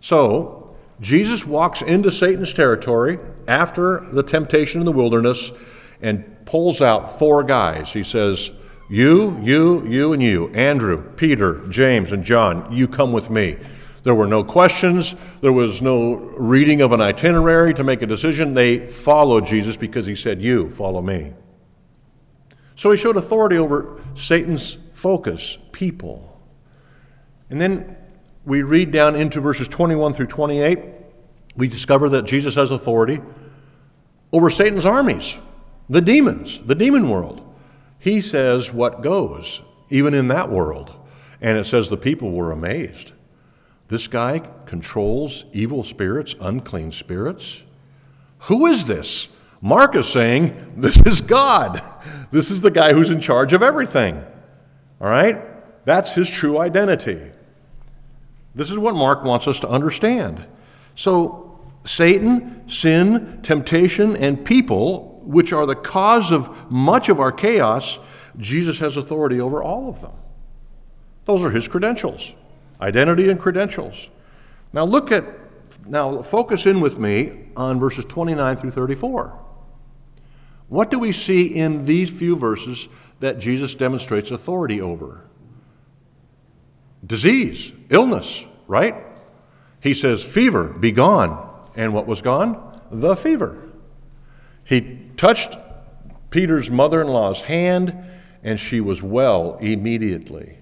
So, 0.00 0.74
Jesus 1.02 1.44
walks 1.44 1.82
into 1.82 2.10
Satan's 2.10 2.54
territory 2.54 3.18
after 3.46 4.00
the 4.12 4.22
temptation 4.22 4.80
in 4.80 4.86
the 4.86 4.90
wilderness 4.90 5.52
and 6.00 6.46
pulls 6.46 6.80
out 6.80 7.18
four 7.18 7.44
guys. 7.44 7.92
He 7.92 8.04
says, 8.04 8.52
You, 8.88 9.38
you, 9.42 9.86
you, 9.86 10.14
and 10.14 10.22
you, 10.22 10.48
Andrew, 10.54 11.12
Peter, 11.16 11.68
James, 11.68 12.10
and 12.10 12.24
John, 12.24 12.72
you 12.72 12.88
come 12.88 13.12
with 13.12 13.28
me. 13.28 13.58
There 14.02 14.14
were 14.14 14.26
no 14.26 14.42
questions. 14.42 15.14
There 15.40 15.52
was 15.52 15.82
no 15.82 16.14
reading 16.14 16.80
of 16.80 16.92
an 16.92 17.00
itinerary 17.00 17.74
to 17.74 17.84
make 17.84 18.02
a 18.02 18.06
decision. 18.06 18.54
They 18.54 18.88
followed 18.88 19.46
Jesus 19.46 19.76
because 19.76 20.06
he 20.06 20.14
said, 20.14 20.40
You 20.40 20.70
follow 20.70 21.02
me. 21.02 21.34
So 22.76 22.90
he 22.90 22.96
showed 22.96 23.16
authority 23.16 23.58
over 23.58 24.00
Satan's 24.14 24.78
focus, 24.94 25.58
people. 25.72 26.40
And 27.50 27.60
then 27.60 27.96
we 28.44 28.62
read 28.62 28.90
down 28.90 29.16
into 29.16 29.40
verses 29.40 29.68
21 29.68 30.14
through 30.14 30.28
28. 30.28 30.80
We 31.56 31.68
discover 31.68 32.08
that 32.10 32.24
Jesus 32.24 32.54
has 32.54 32.70
authority 32.70 33.20
over 34.32 34.50
Satan's 34.50 34.86
armies, 34.86 35.36
the 35.88 36.00
demons, 36.00 36.60
the 36.64 36.74
demon 36.74 37.08
world. 37.08 37.42
He 37.98 38.20
says 38.20 38.72
what 38.72 39.02
goes, 39.02 39.60
even 39.90 40.14
in 40.14 40.28
that 40.28 40.50
world. 40.50 40.96
And 41.40 41.58
it 41.58 41.66
says 41.66 41.88
the 41.88 41.96
people 41.96 42.30
were 42.30 42.52
amazed. 42.52 43.12
This 43.90 44.06
guy 44.06 44.38
controls 44.66 45.46
evil 45.52 45.82
spirits, 45.82 46.36
unclean 46.40 46.92
spirits. 46.92 47.64
Who 48.42 48.66
is 48.66 48.84
this? 48.84 49.28
Mark 49.60 49.96
is 49.96 50.08
saying, 50.08 50.74
This 50.76 51.04
is 51.04 51.20
God. 51.20 51.82
This 52.30 52.52
is 52.52 52.60
the 52.60 52.70
guy 52.70 52.92
who's 52.92 53.10
in 53.10 53.20
charge 53.20 53.52
of 53.52 53.64
everything. 53.64 54.24
All 55.00 55.10
right? 55.10 55.42
That's 55.84 56.14
his 56.14 56.30
true 56.30 56.60
identity. 56.60 57.32
This 58.54 58.70
is 58.70 58.78
what 58.78 58.94
Mark 58.94 59.24
wants 59.24 59.48
us 59.48 59.58
to 59.58 59.68
understand. 59.68 60.44
So, 60.94 61.60
Satan, 61.84 62.68
sin, 62.68 63.40
temptation, 63.42 64.16
and 64.16 64.44
people, 64.44 65.20
which 65.24 65.52
are 65.52 65.66
the 65.66 65.74
cause 65.74 66.30
of 66.30 66.70
much 66.70 67.08
of 67.08 67.18
our 67.18 67.32
chaos, 67.32 67.98
Jesus 68.36 68.78
has 68.78 68.96
authority 68.96 69.40
over 69.40 69.60
all 69.60 69.88
of 69.88 70.00
them. 70.00 70.14
Those 71.24 71.42
are 71.42 71.50
his 71.50 71.66
credentials 71.66 72.34
identity 72.80 73.28
and 73.30 73.38
credentials. 73.38 74.10
Now 74.72 74.84
look 74.84 75.12
at, 75.12 75.24
now 75.86 76.22
focus 76.22 76.66
in 76.66 76.80
with 76.80 76.98
me 76.98 77.48
on 77.56 77.78
verses 77.78 78.04
29 78.04 78.56
through 78.56 78.70
34. 78.70 79.38
What 80.68 80.90
do 80.90 80.98
we 80.98 81.12
see 81.12 81.46
in 81.46 81.84
these 81.84 82.10
few 82.10 82.36
verses 82.36 82.88
that 83.18 83.38
Jesus 83.38 83.74
demonstrates 83.74 84.30
authority 84.30 84.80
over? 84.80 85.28
Disease, 87.04 87.72
illness, 87.88 88.44
right? 88.68 88.94
He 89.80 89.94
says, 89.94 90.22
Fever, 90.22 90.64
be 90.64 90.92
gone. 90.92 91.48
And 91.74 91.92
what 91.94 92.06
was 92.06 92.22
gone? 92.22 92.80
The 92.90 93.16
fever. 93.16 93.68
He 94.64 95.08
touched 95.16 95.56
Peter's 96.30 96.70
mother 96.70 97.00
in 97.00 97.08
law's 97.08 97.42
hand, 97.42 97.96
and 98.42 98.60
she 98.60 98.80
was 98.80 99.02
well 99.02 99.56
immediately. 99.60 100.59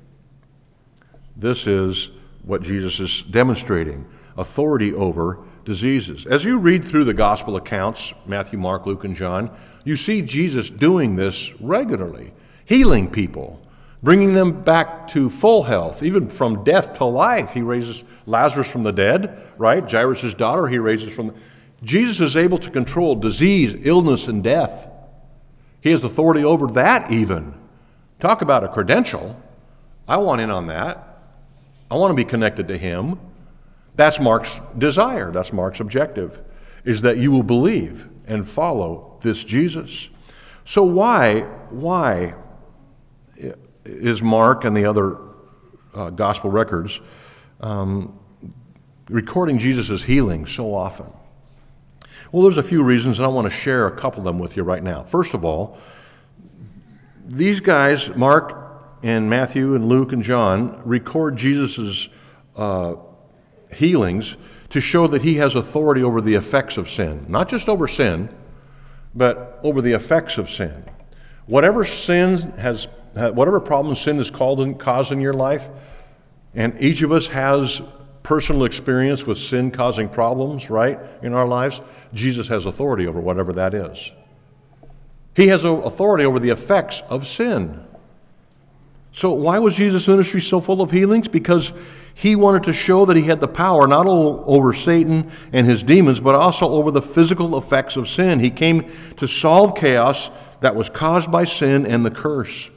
This 1.38 1.68
is 1.68 2.10
what 2.42 2.62
Jesus 2.62 2.98
is 2.98 3.22
demonstrating 3.22 4.06
authority 4.36 4.92
over 4.92 5.38
diseases. 5.64 6.26
As 6.26 6.44
you 6.44 6.58
read 6.58 6.84
through 6.84 7.04
the 7.04 7.14
gospel 7.14 7.56
accounts, 7.56 8.12
Matthew, 8.26 8.58
Mark, 8.58 8.86
Luke, 8.86 9.04
and 9.04 9.14
John, 9.14 9.56
you 9.84 9.96
see 9.96 10.20
Jesus 10.20 10.68
doing 10.68 11.14
this 11.14 11.52
regularly, 11.60 12.32
healing 12.64 13.08
people, 13.08 13.60
bringing 14.02 14.34
them 14.34 14.62
back 14.62 15.06
to 15.08 15.30
full 15.30 15.64
health, 15.64 16.02
even 16.02 16.28
from 16.28 16.64
death 16.64 16.94
to 16.94 17.04
life. 17.04 17.52
He 17.52 17.62
raises 17.62 18.02
Lazarus 18.26 18.70
from 18.70 18.82
the 18.82 18.92
dead, 18.92 19.40
right? 19.58 19.88
Jairus' 19.88 20.34
daughter, 20.34 20.66
he 20.66 20.78
raises 20.78 21.14
from 21.14 21.28
the... 21.28 21.34
Jesus 21.84 22.20
is 22.20 22.36
able 22.36 22.58
to 22.58 22.70
control 22.70 23.14
disease, 23.14 23.76
illness, 23.86 24.26
and 24.26 24.42
death. 24.42 24.90
He 25.80 25.92
has 25.92 26.02
authority 26.02 26.44
over 26.44 26.66
that, 26.68 27.12
even. 27.12 27.54
Talk 28.18 28.42
about 28.42 28.64
a 28.64 28.68
credential. 28.68 29.40
I 30.08 30.16
want 30.16 30.40
in 30.40 30.50
on 30.50 30.66
that. 30.66 31.07
I 31.90 31.96
want 31.96 32.10
to 32.10 32.14
be 32.14 32.24
connected 32.24 32.68
to 32.68 32.78
Him. 32.78 33.18
That's 33.96 34.20
Mark's 34.20 34.60
desire. 34.76 35.32
That's 35.32 35.52
Mark's 35.52 35.80
objective, 35.80 36.40
is 36.84 37.02
that 37.02 37.16
you 37.16 37.30
will 37.30 37.42
believe 37.42 38.08
and 38.26 38.48
follow 38.48 39.16
this 39.22 39.42
Jesus. 39.42 40.10
So 40.64 40.84
why, 40.84 41.40
why 41.70 42.34
is 43.84 44.22
Mark 44.22 44.64
and 44.64 44.76
the 44.76 44.84
other 44.84 45.18
uh, 45.94 46.10
gospel 46.10 46.50
records 46.50 47.00
um, 47.60 48.18
recording 49.08 49.58
Jesus' 49.58 50.04
healing 50.04 50.44
so 50.44 50.74
often? 50.74 51.12
Well, 52.30 52.42
there's 52.42 52.58
a 52.58 52.62
few 52.62 52.84
reasons, 52.84 53.18
and 53.18 53.24
I 53.24 53.28
want 53.28 53.46
to 53.46 53.50
share 53.50 53.86
a 53.86 53.96
couple 53.96 54.20
of 54.20 54.24
them 54.26 54.38
with 54.38 54.56
you 54.56 54.62
right 54.62 54.82
now. 54.82 55.02
First 55.02 55.32
of 55.32 55.44
all, 55.46 55.78
these 57.24 57.60
guys, 57.60 58.14
Mark 58.14 58.67
and 59.02 59.30
Matthew 59.30 59.74
and 59.74 59.88
Luke 59.88 60.12
and 60.12 60.22
John, 60.22 60.80
record 60.84 61.36
Jesus' 61.36 62.08
uh, 62.56 62.96
healings 63.72 64.36
to 64.70 64.80
show 64.80 65.06
that 65.06 65.22
he 65.22 65.36
has 65.36 65.54
authority 65.54 66.02
over 66.02 66.20
the 66.20 66.34
effects 66.34 66.76
of 66.76 66.90
sin. 66.90 67.26
Not 67.28 67.48
just 67.48 67.68
over 67.68 67.88
sin, 67.88 68.28
but 69.14 69.58
over 69.62 69.80
the 69.80 69.92
effects 69.92 70.38
of 70.38 70.50
sin. 70.50 70.84
Whatever 71.46 71.84
sin 71.84 72.38
has, 72.52 72.88
whatever 73.14 73.60
problem 73.60 73.96
sin 73.96 74.18
has 74.18 74.30
caused 74.30 75.12
in 75.12 75.20
your 75.20 75.32
life, 75.32 75.68
and 76.54 76.76
each 76.80 77.02
of 77.02 77.12
us 77.12 77.28
has 77.28 77.80
personal 78.22 78.64
experience 78.64 79.24
with 79.24 79.38
sin 79.38 79.70
causing 79.70 80.08
problems, 80.08 80.68
right, 80.68 80.98
in 81.22 81.32
our 81.32 81.46
lives, 81.46 81.80
Jesus 82.12 82.48
has 82.48 82.66
authority 82.66 83.06
over 83.06 83.20
whatever 83.20 83.54
that 83.54 83.72
is. 83.72 84.12
He 85.34 85.46
has 85.46 85.64
authority 85.64 86.24
over 86.24 86.38
the 86.38 86.50
effects 86.50 87.02
of 87.08 87.26
sin. 87.26 87.87
So, 89.10 89.32
why 89.32 89.58
was 89.58 89.76
Jesus' 89.76 90.06
ministry 90.06 90.40
so 90.40 90.60
full 90.60 90.80
of 90.80 90.90
healings? 90.90 91.28
Because 91.28 91.72
he 92.14 92.36
wanted 92.36 92.64
to 92.64 92.72
show 92.72 93.04
that 93.06 93.16
he 93.16 93.24
had 93.24 93.40
the 93.40 93.48
power 93.48 93.88
not 93.88 94.06
only 94.06 94.42
over 94.44 94.72
Satan 94.72 95.30
and 95.52 95.66
his 95.66 95.82
demons, 95.82 96.20
but 96.20 96.34
also 96.34 96.68
over 96.68 96.90
the 96.90 97.02
physical 97.02 97.56
effects 97.56 97.96
of 97.96 98.08
sin. 98.08 98.40
He 98.40 98.50
came 98.50 98.90
to 99.16 99.26
solve 99.26 99.74
chaos 99.74 100.30
that 100.60 100.74
was 100.74 100.90
caused 100.90 101.30
by 101.30 101.44
sin 101.44 101.86
and 101.86 102.04
the 102.04 102.10
curse. 102.10 102.70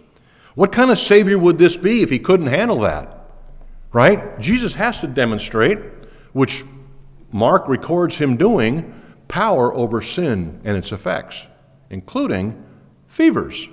What 0.55 0.71
kind 0.71 0.91
of 0.91 0.97
Savior 0.97 1.37
would 1.37 1.57
this 1.57 1.77
be 1.77 2.01
if 2.01 2.09
he 2.09 2.19
couldn't 2.19 2.47
handle 2.47 2.79
that? 2.81 3.21
right? 3.93 4.39
Jesus 4.39 4.75
has 4.75 5.01
to 5.01 5.07
demonstrate, 5.07 5.79
which 6.33 6.63
Mark 7.31 7.67
records 7.67 8.17
him 8.17 8.37
doing, 8.37 8.93
power 9.27 9.73
over 9.73 10.01
sin 10.01 10.59
and 10.63 10.77
its 10.77 10.91
effects, 10.91 11.47
including 11.89 12.63
fevers, 13.07 13.69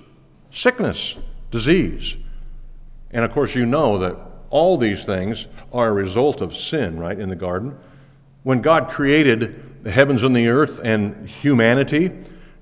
sickness, 0.51 1.19
disease. 1.51 2.17
And 3.11 3.25
of 3.25 3.33
course, 3.33 3.55
you 3.55 3.67
know 3.67 3.99
that 3.99 4.17
all 4.51 4.77
these 4.77 5.05
things 5.05 5.47
are 5.73 5.89
a 5.89 5.93
result 5.93 6.41
of 6.41 6.57
sin, 6.57 6.99
right, 6.99 7.19
in 7.19 7.29
the 7.29 7.37
garden. 7.37 7.79
When 8.43 8.61
God 8.61 8.89
created 8.89 9.85
the 9.85 9.91
heavens 9.91 10.23
and 10.23 10.35
the 10.35 10.49
earth 10.49 10.81
and 10.83 11.29
humanity, 11.29 12.11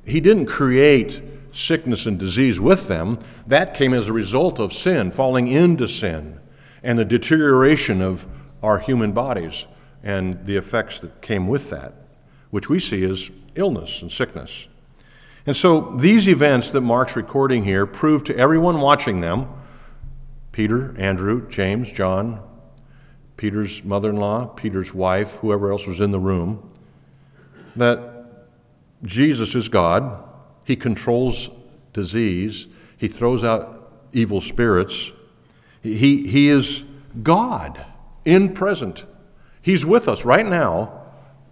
He 0.05 0.21
didn't 0.21 0.47
create 0.47 1.23
sickness 1.53 2.07
and 2.07 2.19
disease 2.19 2.61
with 2.61 2.89
them. 2.89 3.19
That 3.47 3.75
came 3.75 3.95
as 3.95 4.09
a 4.09 4.13
result 4.13 4.59
of 4.59 4.73
sin, 4.73 5.11
falling 5.11 5.49
into 5.49 5.89
sin 5.89 6.41
and 6.83 6.99
the 6.99 7.05
deterioration 7.05 8.01
of 8.01 8.27
our 8.63 8.79
human 8.79 9.13
bodies 9.13 9.67
and 10.03 10.47
the 10.47 10.57
effects 10.57 11.01
that 11.01 11.21
came 11.21 11.49
with 11.49 11.71
that, 11.71 11.93
which 12.51 12.69
we 12.69 12.79
see 12.79 13.05
as 13.05 13.31
illness 13.57 14.03
and 14.03 14.13
sickness. 14.13 14.69
And 15.47 15.57
so 15.57 15.97
these 15.97 16.29
events 16.29 16.71
that 16.71 16.83
Mark's 16.83 17.17
recording 17.17 17.65
here 17.65 17.87
prove 17.87 18.23
to 18.25 18.37
everyone 18.37 18.81
watching 18.81 19.21
them 19.21 19.49
Peter, 20.57 20.99
Andrew, 20.99 21.47
James, 21.51 21.93
John, 21.93 22.41
Peter's 23.37 23.85
mother 23.85 24.09
in 24.09 24.17
law, 24.17 24.47
Peter's 24.47 24.95
wife, 24.95 25.35
whoever 25.43 25.71
else 25.71 25.87
was 25.87 26.01
in 26.01 26.13
the 26.13 26.19
room 26.19 26.73
that 27.77 28.25
Jesus 29.03 29.55
is 29.55 29.69
God. 29.69 30.27
He 30.65 30.75
controls 30.75 31.51
disease, 31.93 32.69
He 32.97 33.07
throws 33.07 33.45
out 33.45 34.09
evil 34.15 34.41
spirits, 34.41 35.13
he, 35.83 36.27
he 36.27 36.49
is 36.49 36.87
God 37.23 37.85
in 38.25 38.55
present. 38.55 39.05
He's 39.61 39.85
with 39.85 40.09
us 40.09 40.25
right 40.25 40.47
now, 40.47 41.03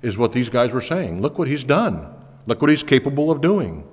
is 0.00 0.16
what 0.16 0.32
these 0.32 0.48
guys 0.48 0.70
were 0.72 0.80
saying. 0.80 1.20
Look 1.20 1.38
what 1.38 1.46
he's 1.46 1.62
done. 1.62 2.08
Look 2.46 2.62
what 2.62 2.70
he's 2.70 2.82
capable 2.82 3.30
of 3.30 3.42
doing. 3.42 3.86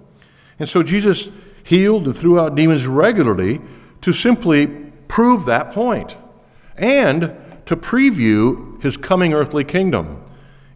And 0.57 0.69
so 0.69 0.81
Jesus 0.83 1.31
healed 1.63 2.05
and 2.05 2.15
threw 2.15 2.39
out 2.39 2.55
demons 2.55 2.87
regularly 2.87 3.59
to 3.99 4.13
simply 4.13 4.80
prove 5.11 5.43
that 5.43 5.73
point 5.73 6.15
and 6.77 7.35
to 7.65 7.75
preview 7.75 8.81
his 8.81 8.95
coming 8.95 9.33
earthly 9.33 9.65
kingdom, 9.65 10.23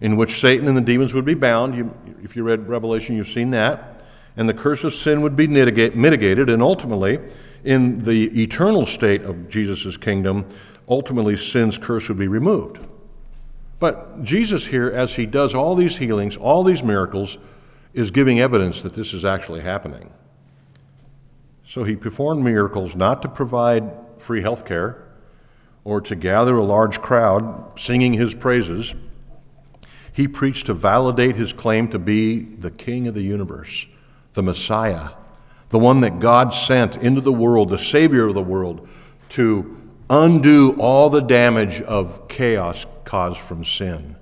in 0.01 0.17
which 0.17 0.41
Satan 0.41 0.67
and 0.67 0.75
the 0.75 0.81
demons 0.81 1.13
would 1.13 1.23
be 1.23 1.33
bound. 1.33 1.73
You, 1.73 1.95
if 2.21 2.35
you 2.35 2.43
read 2.43 2.67
Revelation, 2.67 3.15
you've 3.15 3.29
seen 3.29 3.51
that. 3.51 4.03
And 4.35 4.49
the 4.49 4.53
curse 4.53 4.83
of 4.83 4.93
sin 4.93 5.21
would 5.21 5.37
be 5.37 5.47
mitigated, 5.47 6.49
and 6.49 6.61
ultimately, 6.61 7.19
in 7.63 7.99
the 7.99 8.43
eternal 8.43 8.85
state 8.85 9.21
of 9.21 9.47
Jesus' 9.47 9.95
kingdom, 9.95 10.45
ultimately 10.89 11.37
sin's 11.37 11.77
curse 11.77 12.09
would 12.09 12.19
be 12.19 12.27
removed. 12.27 12.85
But 13.79 14.21
Jesus 14.21 14.67
here, 14.67 14.91
as 14.91 15.15
he 15.15 15.25
does 15.25 15.55
all 15.55 15.75
these 15.75 15.95
healings, 15.95 16.35
all 16.35 16.65
these 16.65 16.83
miracles, 16.83 17.37
is 17.93 18.11
giving 18.11 18.41
evidence 18.41 18.81
that 18.81 18.95
this 18.95 19.13
is 19.13 19.23
actually 19.23 19.61
happening. 19.61 20.11
So 21.63 21.85
he 21.85 21.95
performed 21.95 22.43
miracles 22.43 22.97
not 22.97 23.21
to 23.21 23.29
provide 23.29 23.89
free 24.19 24.41
health 24.41 24.65
care 24.65 25.06
or 25.84 26.01
to 26.01 26.15
gather 26.15 26.56
a 26.56 26.63
large 26.63 27.01
crowd 27.01 27.80
singing 27.80 28.13
his 28.13 28.34
praises. 28.34 28.95
He 30.12 30.28
preached 30.28 30.65
to 30.65 30.73
validate 30.73 31.36
his 31.36 31.54
claim 31.54 31.88
to 31.89 31.99
be 31.99 32.39
the 32.39 32.71
king 32.71 33.08
of 33.08 33.13
the 33.13 33.21
universe, 33.21 33.86
the 34.34 34.43
Messiah, 34.43 35.10
the 35.69 35.80
one 35.80 36.01
that 36.01 36.19
God 36.19 36.54
sent 36.54 36.97
into 36.97 37.21
the 37.21 37.32
world, 37.32 37.69
the 37.69 37.78
Savior 37.78 38.28
of 38.28 38.34
the 38.34 38.41
world, 38.41 38.88
to 39.30 39.80
undo 40.10 40.75
all 40.80 41.10
the 41.10 41.21
damage 41.21 41.82
of 41.82 42.28
chaos 42.28 42.86
caused 43.04 43.39
from 43.39 43.63
sin. 43.63 44.15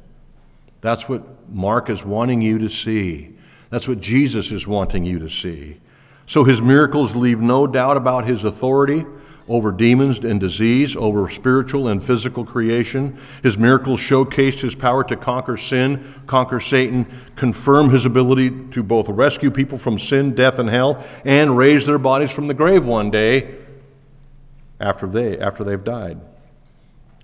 That's 0.82 1.08
what 1.08 1.50
Mark 1.50 1.90
is 1.90 2.04
wanting 2.04 2.42
you 2.42 2.58
to 2.60 2.70
see. 2.70 3.36
That's 3.70 3.88
what 3.88 4.02
Jesus 4.02 4.52
is 4.52 4.68
wanting 4.68 5.06
you 5.06 5.20
to 5.20 5.30
see. 5.30 5.80
So 6.26 6.44
his 6.44 6.62
miracles 6.62 7.16
leave 7.16 7.40
no 7.40 7.68
doubt 7.68 7.98
about 7.98 8.26
his 8.26 8.44
authority 8.44 9.06
over 9.48 9.72
demons 9.72 10.20
and 10.20 10.40
disease, 10.40 10.96
over 10.96 11.30
spiritual 11.30 11.88
and 11.88 12.04
physical 12.04 12.46
creation. 12.46 13.18
His 13.42 13.58
miracles 13.58 14.00
showcased 14.00 14.62
his 14.62 14.76
power 14.76 15.04
to 15.06 15.16
conquer 15.16 15.58
sin, 15.58 16.04
conquer 16.26 16.60
Satan, 16.60 17.06
confirm 17.36 17.90
his 17.90 18.06
ability 18.06 18.50
to 18.72 18.84
both 18.84 19.10
rescue 19.10 19.52
people 19.52 19.78
from 19.78 20.00
sin, 20.00 20.34
death, 20.34 20.60
and 20.60 20.70
hell, 20.70 21.04
and 21.26 21.58
raise 21.58 21.86
their 21.86 21.98
bodies 21.98 22.32
from 22.32 22.48
the 22.48 22.54
grave 22.54 22.86
one 22.86 23.12
day 23.12 23.56
after, 24.80 25.08
they, 25.08 25.38
after 25.38 25.64
they've 25.64 25.84
died. 25.84 26.20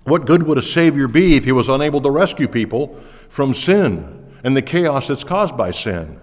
What 0.04 0.26
good 0.26 0.42
would 0.44 0.58
a 0.58 0.62
Savior 0.62 1.08
be 1.08 1.36
if 1.36 1.44
he 1.44 1.52
was 1.52 1.68
unable 1.68 2.00
to 2.00 2.10
rescue 2.10 2.48
people 2.48 2.98
from 3.28 3.54
sin 3.54 4.32
and 4.42 4.56
the 4.56 4.62
chaos 4.62 5.08
that's 5.08 5.24
caused 5.24 5.56
by 5.56 5.70
sin? 5.70 6.20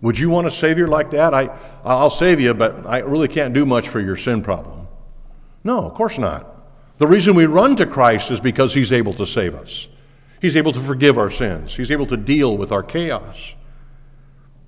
Would 0.00 0.18
you 0.18 0.30
want 0.30 0.46
a 0.46 0.50
Savior 0.50 0.86
like 0.86 1.10
that? 1.10 1.34
I, 1.34 1.50
I'll 1.84 2.10
save 2.10 2.38
you, 2.40 2.54
but 2.54 2.86
I 2.86 2.98
really 2.98 3.28
can't 3.28 3.52
do 3.52 3.66
much 3.66 3.88
for 3.88 3.98
your 3.98 4.16
sin 4.16 4.42
problem. 4.42 4.77
No, 5.64 5.84
of 5.84 5.94
course 5.94 6.18
not. 6.18 6.54
The 6.98 7.06
reason 7.06 7.34
we 7.34 7.46
run 7.46 7.76
to 7.76 7.86
Christ 7.86 8.30
is 8.30 8.40
because 8.40 8.74
He's 8.74 8.92
able 8.92 9.14
to 9.14 9.26
save 9.26 9.54
us. 9.54 9.88
He's 10.40 10.56
able 10.56 10.72
to 10.72 10.80
forgive 10.80 11.18
our 11.18 11.30
sins. 11.30 11.76
He's 11.76 11.90
able 11.90 12.06
to 12.06 12.16
deal 12.16 12.56
with 12.56 12.70
our 12.70 12.82
chaos. 12.82 13.56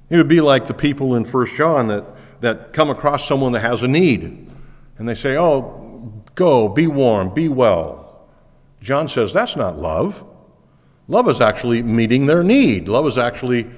It 0.08 0.16
would 0.16 0.28
be 0.28 0.40
like 0.40 0.66
the 0.66 0.74
people 0.74 1.14
in 1.14 1.24
1 1.24 1.46
John 1.56 1.88
that, 1.88 2.04
that 2.40 2.72
come 2.72 2.90
across 2.90 3.26
someone 3.26 3.52
that 3.52 3.60
has 3.60 3.82
a 3.82 3.88
need 3.88 4.48
and 4.98 5.08
they 5.08 5.14
say, 5.14 5.36
Oh, 5.36 6.22
go, 6.34 6.68
be 6.68 6.86
warm, 6.86 7.32
be 7.32 7.48
well. 7.48 8.26
John 8.82 9.08
says, 9.08 9.32
That's 9.32 9.56
not 9.56 9.78
love. 9.78 10.24
Love 11.06 11.28
is 11.28 11.40
actually 11.40 11.82
meeting 11.82 12.26
their 12.26 12.42
need. 12.42 12.88
Love 12.88 13.06
is 13.06 13.18
actually 13.18 13.70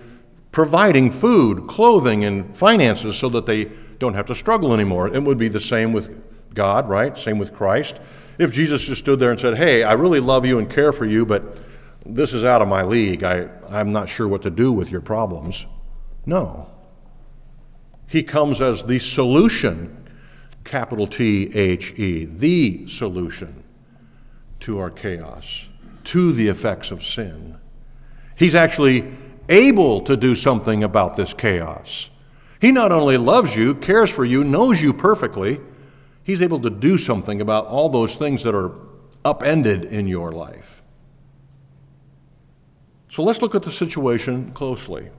providing 0.51 1.11
food, 1.11 1.67
clothing, 1.67 2.25
and 2.25 2.57
finances 2.57 3.17
so 3.17 3.29
that 3.31 3.47
they 3.47 3.71
don't 3.99 4.15
have 4.15 4.27
to 4.27 4.35
struggle 4.35 4.75
anymore. 4.75 5.09
It 5.15 5.23
would 5.23 5.39
be 5.39 5.49
the 5.49 5.61
same 5.61 5.93
with 5.93 6.22
God, 6.55 6.89
right? 6.89 7.17
Same 7.17 7.39
with 7.39 7.53
Christ. 7.53 8.01
If 8.39 8.53
Jesus 8.53 8.87
just 8.87 9.01
stood 9.01 9.21
there 9.21 9.31
and 9.31 9.41
said, 9.41 9.57
Hey, 9.57 9.83
I 9.83 9.93
really 9.93 10.21
love 10.21 10.47
you 10.47 10.59
and 10.59 10.69
care 10.69 10.93
for 10.93 11.05
you, 11.05 11.25
but 11.25 11.59
this 12.05 12.33
is 12.33 12.45
out 12.45 12.63
of 12.63 12.69
my 12.69 12.83
league. 12.83 13.23
I, 13.23 13.49
I'm 13.69 13.93
not 13.93 14.09
sure 14.09 14.27
what 14.27 14.43
to 14.43 14.51
do 14.51 14.73
with 14.73 14.91
your 14.91 15.01
problems. 15.01 15.67
No. 16.27 16.71
He 18.07 18.23
comes 18.23 18.61
as 18.61 18.85
the 18.85 18.99
solution, 18.99 20.09
capital 20.65 21.07
T 21.07 21.51
H 21.55 21.93
E, 21.99 22.25
the 22.25 22.87
solution 22.87 23.65
to 24.61 24.79
our 24.79 24.91
chaos, 24.91 25.69
to 26.05 26.33
the 26.33 26.49
effects 26.49 26.91
of 26.91 27.05
sin. 27.05 27.57
He's 28.37 28.55
actually 28.55 29.13
able 29.49 30.01
to 30.03 30.17
do 30.17 30.35
something 30.35 30.85
about 30.85 31.17
this 31.17 31.35
chaos. 31.35 32.11
He 32.61 32.71
not 32.71 32.93
only 32.93 33.17
loves 33.17 33.57
you, 33.57 33.75
cares 33.75 34.11
for 34.11 34.25
you, 34.25 34.45
knows 34.45 34.83
you 34.83 34.93
perfectly, 34.93 35.61
He's 36.25 36.43
able 36.43 36.61
to 36.61 36.71
do 36.71 36.99
something 36.99 37.41
about 37.41 37.67
all 37.67 37.89
those 37.89 38.17
things 38.17 38.43
that 38.45 38.55
are 38.55 38.73
upended 39.25 39.85
in 39.85 40.07
your 40.07 40.33
life. 40.33 40.83
So 43.09 43.23
let's 43.23 43.43
look 43.43 43.55
at 43.55 43.63
the 43.63 43.71
situation 43.71 44.53
closely 44.53 45.11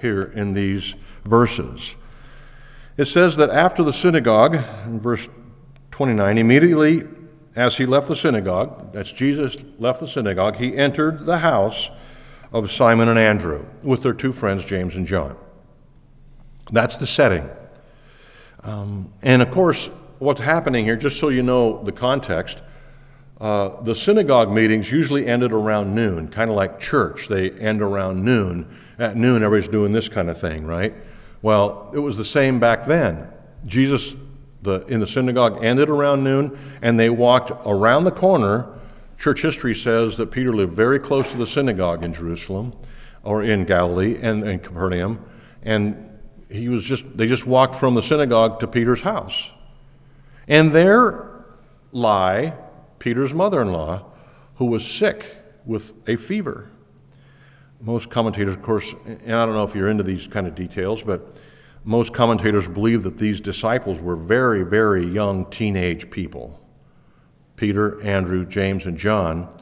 here 0.00 0.22
in 0.22 0.54
these 0.54 0.96
verses. 1.24 1.96
It 2.96 3.06
says 3.06 3.36
that 3.36 3.50
after 3.50 3.82
the 3.82 3.92
synagogue, 3.92 4.56
in 4.86 5.00
verse 5.00 5.28
29, 5.90 6.38
immediately 6.38 7.04
as 7.56 7.76
he 7.76 7.86
left 7.86 8.08
the 8.08 8.16
synagogue, 8.16 8.92
that's 8.92 9.12
Jesus 9.12 9.56
left 9.78 10.00
the 10.00 10.08
synagogue, 10.08 10.56
he 10.56 10.76
entered 10.76 11.26
the 11.26 11.38
house 11.38 11.90
of 12.52 12.70
Simon 12.70 13.08
and 13.08 13.18
Andrew 13.18 13.66
with 13.82 14.02
their 14.02 14.12
two 14.12 14.32
friends, 14.32 14.64
James 14.64 14.96
and 14.96 15.06
John. 15.06 15.36
That's 16.72 16.96
the 16.96 17.06
setting. 17.06 17.48
Um, 18.62 19.12
and 19.22 19.42
of 19.42 19.50
course, 19.50 19.90
what's 20.18 20.40
happening 20.40 20.84
here, 20.84 20.96
just 20.96 21.18
so 21.18 21.28
you 21.28 21.42
know 21.42 21.82
the 21.82 21.92
context, 21.92 22.62
uh, 23.40 23.80
the 23.82 23.94
synagogue 23.94 24.52
meetings 24.52 24.90
usually 24.90 25.26
ended 25.26 25.52
around 25.52 25.94
noon, 25.94 26.28
kind 26.28 26.50
of 26.50 26.56
like 26.56 26.78
church. 26.78 27.28
They 27.28 27.50
end 27.50 27.82
around 27.82 28.24
noon. 28.24 28.66
At 28.98 29.16
noon, 29.16 29.42
everybody's 29.42 29.70
doing 29.70 29.92
this 29.92 30.08
kind 30.08 30.30
of 30.30 30.40
thing, 30.40 30.64
right? 30.64 30.94
Well, 31.42 31.90
it 31.92 31.98
was 31.98 32.16
the 32.16 32.24
same 32.24 32.60
back 32.60 32.86
then. 32.86 33.28
Jesus 33.66 34.14
the, 34.64 34.84
in 34.86 35.00
the 35.00 35.06
synagogue 35.06 35.62
ended 35.62 35.88
around 35.88 36.24
noon, 36.24 36.58
and 36.82 36.98
they 36.98 37.10
walked 37.10 37.52
around 37.66 38.04
the 38.04 38.10
corner. 38.10 38.66
Church 39.18 39.42
history 39.42 39.74
says 39.74 40.16
that 40.16 40.30
Peter 40.30 40.52
lived 40.52 40.72
very 40.72 40.98
close 40.98 41.30
to 41.32 41.36
the 41.38 41.46
synagogue 41.46 42.04
in 42.04 42.12
Jerusalem 42.12 42.74
or 43.22 43.42
in 43.42 43.64
Galilee 43.64 44.18
and 44.20 44.46
in 44.46 44.58
Capernaum, 44.58 45.24
and 45.62 46.10
he 46.50 46.68
was 46.68 46.84
just 46.84 47.04
they 47.16 47.26
just 47.26 47.46
walked 47.46 47.74
from 47.74 47.94
the 47.94 48.02
synagogue 48.02 48.60
to 48.60 48.66
Peter's 48.66 49.02
house. 49.02 49.53
And 50.48 50.72
there 50.72 51.44
lie 51.92 52.54
Peter's 52.98 53.34
mother-in-law, 53.34 54.04
who 54.56 54.66
was 54.66 54.86
sick 54.86 55.36
with 55.64 55.92
a 56.08 56.16
fever. 56.16 56.70
Most 57.80 58.08
commentators, 58.10 58.54
of 58.54 58.62
course, 58.62 58.94
and 59.04 59.34
I 59.34 59.44
don't 59.44 59.54
know 59.54 59.64
if 59.64 59.74
you're 59.74 59.88
into 59.88 60.02
these 60.02 60.26
kind 60.26 60.46
of 60.46 60.54
details, 60.54 61.02
but 61.02 61.36
most 61.84 62.14
commentators 62.14 62.66
believe 62.66 63.02
that 63.02 63.18
these 63.18 63.40
disciples 63.40 64.00
were 64.00 64.16
very, 64.16 64.62
very 64.62 65.04
young 65.04 65.44
teenage 65.50 66.10
people. 66.10 66.60
Peter, 67.56 68.00
Andrew, 68.00 68.46
James, 68.46 68.86
and 68.86 68.96
John 68.96 69.54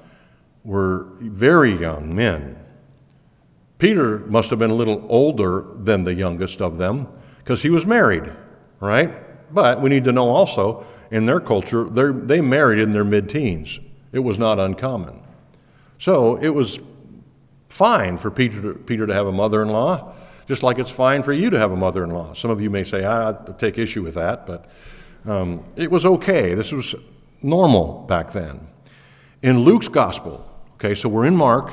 were 0.63 1.09
very 1.21 1.73
young 1.73 2.15
men. 2.15 2.59
Peter 3.79 4.21
must 4.21 4.51
have 4.51 4.59
been 4.61 4.71
a 4.71 4.75
little 4.75 5.05
older 5.09 5.67
than 5.77 6.05
the 6.05 6.15
youngest 6.15 6.63
of 6.63 6.79
them 6.79 7.09
because 7.39 7.63
he 7.63 7.71
was 7.71 7.85
married, 7.85 8.33
right? 8.79 9.13
But 9.53 9.81
we 9.81 9.91
need 9.91 10.05
to 10.05 10.13
know 10.13 10.29
also 10.29 10.87
in 11.11 11.27
their 11.27 11.41
culture, 11.41 11.85
they 11.85 12.41
married 12.41 12.79
in 12.79 12.93
their 12.93 13.05
mid 13.05 13.29
teens. 13.29 13.81
It 14.13 14.21
was 14.21 14.39
not 14.39 14.59
uncommon. 14.59 15.21
So 15.99 16.37
it 16.37 16.51
was 16.51 16.79
fine 17.69 18.19
for 18.19 18.31
Peter 18.31 18.61
to, 18.61 18.75
Peter 18.75 19.07
to 19.07 19.15
have 19.15 19.27
a 19.27 19.33
mother 19.33 19.63
in 19.63 19.69
law 19.69 20.15
just 20.47 20.63
like 20.63 20.79
it's 20.79 20.91
fine 20.91 21.23
for 21.23 21.33
you 21.33 21.51
to 21.51 21.59
have 21.59 21.73
a 21.73 21.77
mother 21.77 22.05
in 22.05 22.11
law. 22.11 22.35
Some 22.35 22.51
of 22.51 22.61
you 22.61 22.71
may 22.71 22.85
say, 22.85 23.07
I 23.07 23.35
take 23.59 23.79
issue 23.79 24.03
with 24.03 24.15
that, 24.15 24.47
but 24.47 24.69
um, 25.25 25.65
it 25.77 25.91
was 25.91 26.05
okay. 26.05 26.55
This 26.55 26.73
was 26.73 26.95
normal 27.41 28.05
back 28.09 28.33
then. 28.33 28.67
In 29.41 29.61
Luke's 29.61 29.89
gospel, 29.89 30.47
okay, 30.75 30.95
so 30.95 31.09
we're 31.09 31.27
in 31.27 31.37
Mark. 31.37 31.73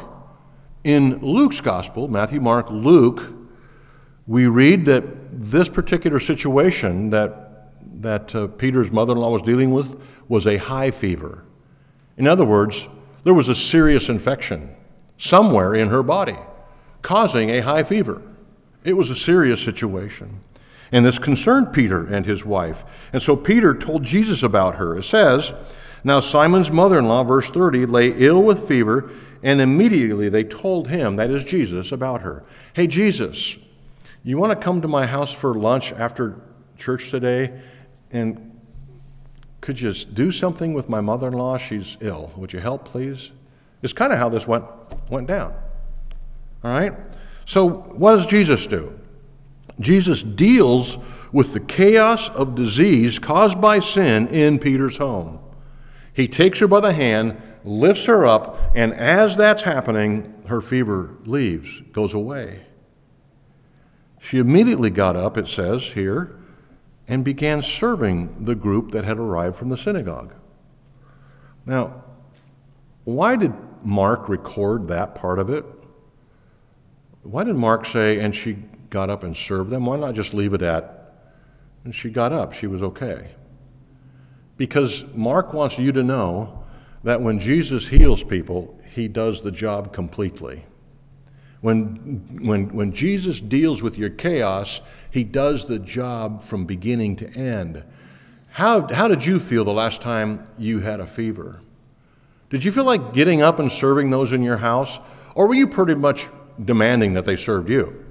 In 0.84 1.20
Luke's 1.20 1.62
gospel, 1.62 2.08
Matthew, 2.08 2.40
Mark, 2.40 2.70
Luke, 2.70 3.34
we 4.28 4.48
read 4.48 4.86
that 4.86 5.04
this 5.32 5.68
particular 5.68 6.20
situation 6.20 7.10
that, 7.10 7.49
that 7.96 8.34
uh, 8.36 8.48
Peter's 8.48 8.92
mother 8.92 9.14
in 9.14 9.20
law 9.20 9.32
was 9.32 9.42
dealing 9.42 9.72
with 9.72 10.02
was 10.28 10.46
a 10.46 10.58
high 10.58 10.92
fever. 10.92 11.44
In 12.18 12.28
other 12.28 12.46
words, 12.46 12.88
there 13.24 13.34
was 13.34 13.50
a 13.50 13.56
serious 13.56 14.10
infection 14.10 14.76
somewhere 15.18 15.76
in 15.76 15.90
her 15.90 16.04
body 16.04 16.38
causing 17.02 17.50
a 17.50 17.62
high 17.62 17.84
fever. 17.84 18.22
It 18.84 18.94
was 18.94 19.10
a 19.10 19.16
serious 19.16 19.64
situation. 19.64 20.42
And 20.92 21.06
this 21.06 21.20
concerned 21.20 21.74
Peter 21.74 22.06
and 22.06 22.26
his 22.26 22.46
wife. 22.46 23.10
And 23.14 23.22
so 23.22 23.36
Peter 23.36 23.76
told 23.76 24.04
Jesus 24.04 24.42
about 24.42 24.76
her. 24.76 24.98
It 24.98 25.04
says, 25.04 25.54
Now 26.04 26.20
Simon's 26.20 26.72
mother 26.72 26.98
in 26.98 27.08
law, 27.08 27.24
verse 27.24 27.52
30, 27.52 27.86
lay 27.86 28.10
ill 28.10 28.42
with 28.42 28.68
fever, 28.68 29.12
and 29.44 29.62
immediately 29.62 30.30
they 30.30 30.44
told 30.44 30.88
him, 30.88 31.16
that 31.18 31.30
is 31.30 31.44
Jesus, 31.44 31.92
about 31.92 32.22
her. 32.22 32.44
Hey, 32.74 32.88
Jesus, 32.88 33.58
you 34.24 34.38
want 34.38 34.58
to 34.58 34.64
come 34.64 34.82
to 34.82 34.88
my 34.88 35.06
house 35.06 35.32
for 35.32 35.54
lunch 35.54 35.94
after 35.94 36.42
church 36.78 37.12
today? 37.12 37.62
And 38.12 38.60
could 39.62 39.80
you 39.80 39.90
just 39.90 40.16
do 40.16 40.32
something 40.32 40.74
with 40.74 40.90
my 40.90 41.02
mother 41.02 41.28
in 41.28 41.34
law? 41.34 41.58
She's 41.58 41.98
ill. 42.02 42.32
Would 42.36 42.54
you 42.54 42.60
help, 42.60 42.86
please? 42.86 43.32
It's 43.82 43.94
kind 43.94 44.12
of 44.12 44.20
how 44.20 44.30
this 44.30 44.48
went, 44.48 44.66
went 45.10 45.28
down. 45.28 45.54
All 46.64 46.72
right? 46.72 46.94
So, 47.46 47.68
what 47.68 48.16
does 48.16 48.28
Jesus 48.28 48.68
do? 48.68 49.00
Jesus 49.80 50.22
deals 50.24 50.98
with 51.32 51.54
the 51.54 51.60
chaos 51.60 52.30
of 52.30 52.56
disease 52.56 53.20
caused 53.20 53.62
by 53.62 53.80
sin 53.80 54.28
in 54.28 54.60
Peter's 54.60 54.98
home. 54.98 55.40
He 56.14 56.28
takes 56.28 56.60
her 56.60 56.68
by 56.68 56.82
the 56.82 56.94
hand, 56.94 57.42
lifts 57.64 58.06
her 58.06 58.26
up, 58.26 58.60
and 58.76 58.94
as 58.94 59.38
that's 59.38 59.62
happening, 59.62 60.34
her 60.48 60.62
fever 60.62 61.16
leaves, 61.26 61.82
goes 61.94 62.14
away. 62.14 62.66
She 64.20 64.38
immediately 64.38 64.90
got 64.90 65.16
up, 65.16 65.38
it 65.38 65.48
says 65.48 65.94
here, 65.94 66.38
and 67.10 67.26
began 67.26 67.62
serving 67.64 68.46
the 68.46 68.54
group 68.54 68.92
that 68.92 69.04
had 69.04 69.18
arrived 69.18 69.58
from 69.58 69.70
the 69.70 69.76
synagogue. 69.76 70.32
Now, 71.66 72.04
why 73.04 73.36
did 73.36 73.52
Mark 73.84 74.30
record 74.30 74.88
that 74.90 75.16
part 75.16 75.40
of 75.40 75.50
it? 75.50 75.66
Why 77.24 77.44
did 77.44 77.56
Mark 77.56 77.86
say, 77.86 78.20
and 78.20 78.36
she 78.36 78.54
got 78.92 79.10
up 79.10 79.24
and 79.24 79.36
served 79.36 79.72
them? 79.72 79.88
Why 79.88 79.98
not 79.98 80.14
just 80.14 80.36
leave 80.36 80.54
it 80.54 80.62
at, 80.62 81.16
and 81.84 81.96
she 81.96 82.12
got 82.12 82.32
up, 82.32 82.54
she 82.54 82.68
was 82.68 82.84
okay? 82.84 83.32
Because 84.56 85.04
Mark 85.16 85.52
wants 85.52 85.80
you 85.80 85.92
to 85.92 86.04
know 86.04 86.64
that 87.04 87.22
when 87.22 87.40
Jesus 87.40 87.88
heals 87.88 88.24
people, 88.24 88.80
he 88.94 89.08
does 89.08 89.42
the 89.42 89.52
job 89.52 89.94
completely. 89.94 90.66
When, 91.62 92.40
when, 92.42 92.74
when 92.74 92.94
Jesus 92.94 93.42
deals 93.42 93.82
with 93.82 93.98
your 93.98 94.10
chaos, 94.10 94.82
he 95.12 95.24
does 95.24 95.68
the 95.68 95.80
job 95.80 96.44
from 96.44 96.66
beginning 96.66 97.18
to 97.18 97.30
end. 97.32 97.84
How, 98.52 98.88
how 98.88 99.08
did 99.08 99.26
you 99.26 99.40
feel 99.40 99.66
the 99.66 99.74
last 99.74 100.02
time 100.02 100.48
you 100.58 100.80
had 100.80 101.00
a 101.00 101.08
fever? 101.08 101.62
Did 102.50 102.64
you 102.64 102.72
feel 102.72 102.86
like 102.86 103.14
getting 103.14 103.42
up 103.42 103.60
and 103.60 103.72
serving 103.72 104.10
those 104.10 104.32
in 104.32 104.42
your 104.42 104.58
house? 104.58 105.00
Or 105.36 105.48
were 105.48 105.54
you 105.54 105.68
pretty 105.68 105.96
much 105.96 106.30
demanding 106.64 107.14
that 107.14 107.26
they 107.26 107.36
served 107.36 107.70
you. 107.70 108.06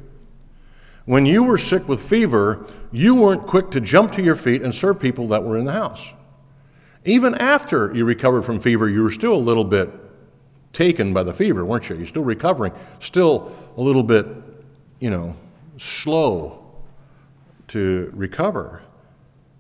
When 1.05 1.27
you 1.27 1.43
were 1.45 1.59
sick 1.59 1.89
with 1.89 2.03
fever, 2.03 2.67
you 2.93 3.15
weren't 3.15 3.47
quick 3.47 3.71
to 3.71 3.81
jump 3.81 4.13
to 4.13 4.23
your 4.23 4.37
feet 4.37 4.63
and 4.63 4.75
serve 4.75 5.01
people 5.01 5.29
that 5.29 5.43
were 5.43 5.57
in 5.57 5.65
the 5.65 5.73
house. 5.73 6.07
Even 7.05 7.35
after 7.37 7.95
you 7.95 8.05
recovered 8.05 8.43
from 8.43 8.61
fever, 8.61 8.89
you 8.89 9.03
were 9.03 9.11
still 9.11 9.35
a 9.35 9.37
little 9.37 9.65
bit 9.65 9.91
taken 10.73 11.13
by 11.13 11.23
the 11.23 11.35
fever, 11.35 11.65
weren't 11.65 11.89
you? 11.89 11.97
You're 11.97 12.07
still 12.07 12.25
recovering, 12.25 12.73
still 13.01 13.53
a 13.77 13.81
little 13.81 14.03
bit, 14.03 14.27
you 15.01 15.11
know, 15.11 15.35
slow 15.77 16.65
to 17.69 18.11
recover. 18.15 18.83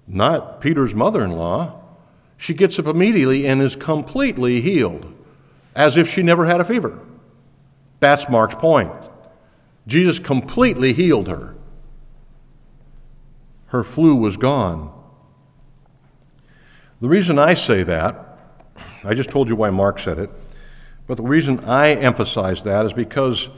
Not 0.07 0.61
Peter's 0.61 0.95
mother 0.95 1.23
in 1.23 1.33
law. 1.33 1.81
She 2.37 2.55
gets 2.55 2.79
up 2.79 2.87
immediately 2.87 3.47
and 3.47 3.61
is 3.61 3.77
completely 3.77 4.61
healed, 4.61 5.13
as 5.75 5.97
if 5.97 6.09
she 6.09 6.23
never 6.23 6.47
had 6.47 6.61
a 6.61 6.65
fever. 6.65 6.99
That's 8.01 8.29
Mark's 8.29 8.55
point. 8.55 9.11
Jesus 9.87 10.19
completely 10.19 10.93
healed 10.93 11.29
her. 11.29 11.55
Her 13.67 13.83
flu 13.83 14.15
was 14.15 14.37
gone. 14.37 14.93
The 17.01 17.09
reason 17.09 17.39
I 17.39 17.55
say 17.55 17.83
that, 17.83 18.39
I 19.05 19.15
just 19.15 19.31
told 19.31 19.49
you 19.49 19.57
why 19.57 19.71
Mark 19.71 19.99
said 19.99 20.19
it, 20.19 20.31
but 21.09 21.17
the 21.17 21.25
reason 21.25 21.65
I 21.65 21.95
emphasize 21.95 22.63
that 22.63 22.87
is 22.87 22.93
because 22.93 23.51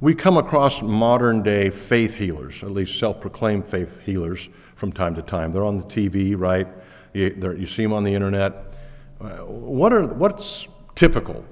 we 0.00 0.14
come 0.14 0.36
across 0.36 0.80
modern 0.82 1.42
day 1.42 1.70
faith 1.70 2.14
healers, 2.14 2.62
at 2.62 2.70
least 2.70 2.98
self 2.98 3.20
proclaimed 3.20 3.66
faith 3.66 4.00
healers, 4.00 4.48
from 4.76 4.92
time 4.92 5.14
to 5.14 5.22
time. 5.22 5.50
They're 5.50 5.64
on 5.64 5.78
the 5.78 5.84
TV, 5.84 6.38
right? 6.38 6.68
You, 7.12 7.56
you 7.58 7.66
see 7.66 7.82
them 7.82 7.92
on 7.92 8.04
the 8.04 8.14
internet. 8.14 8.74
Uh, 9.20 9.38
what 9.38 9.92
are, 9.92 10.06
what's 10.06 10.68
typical 10.94 11.44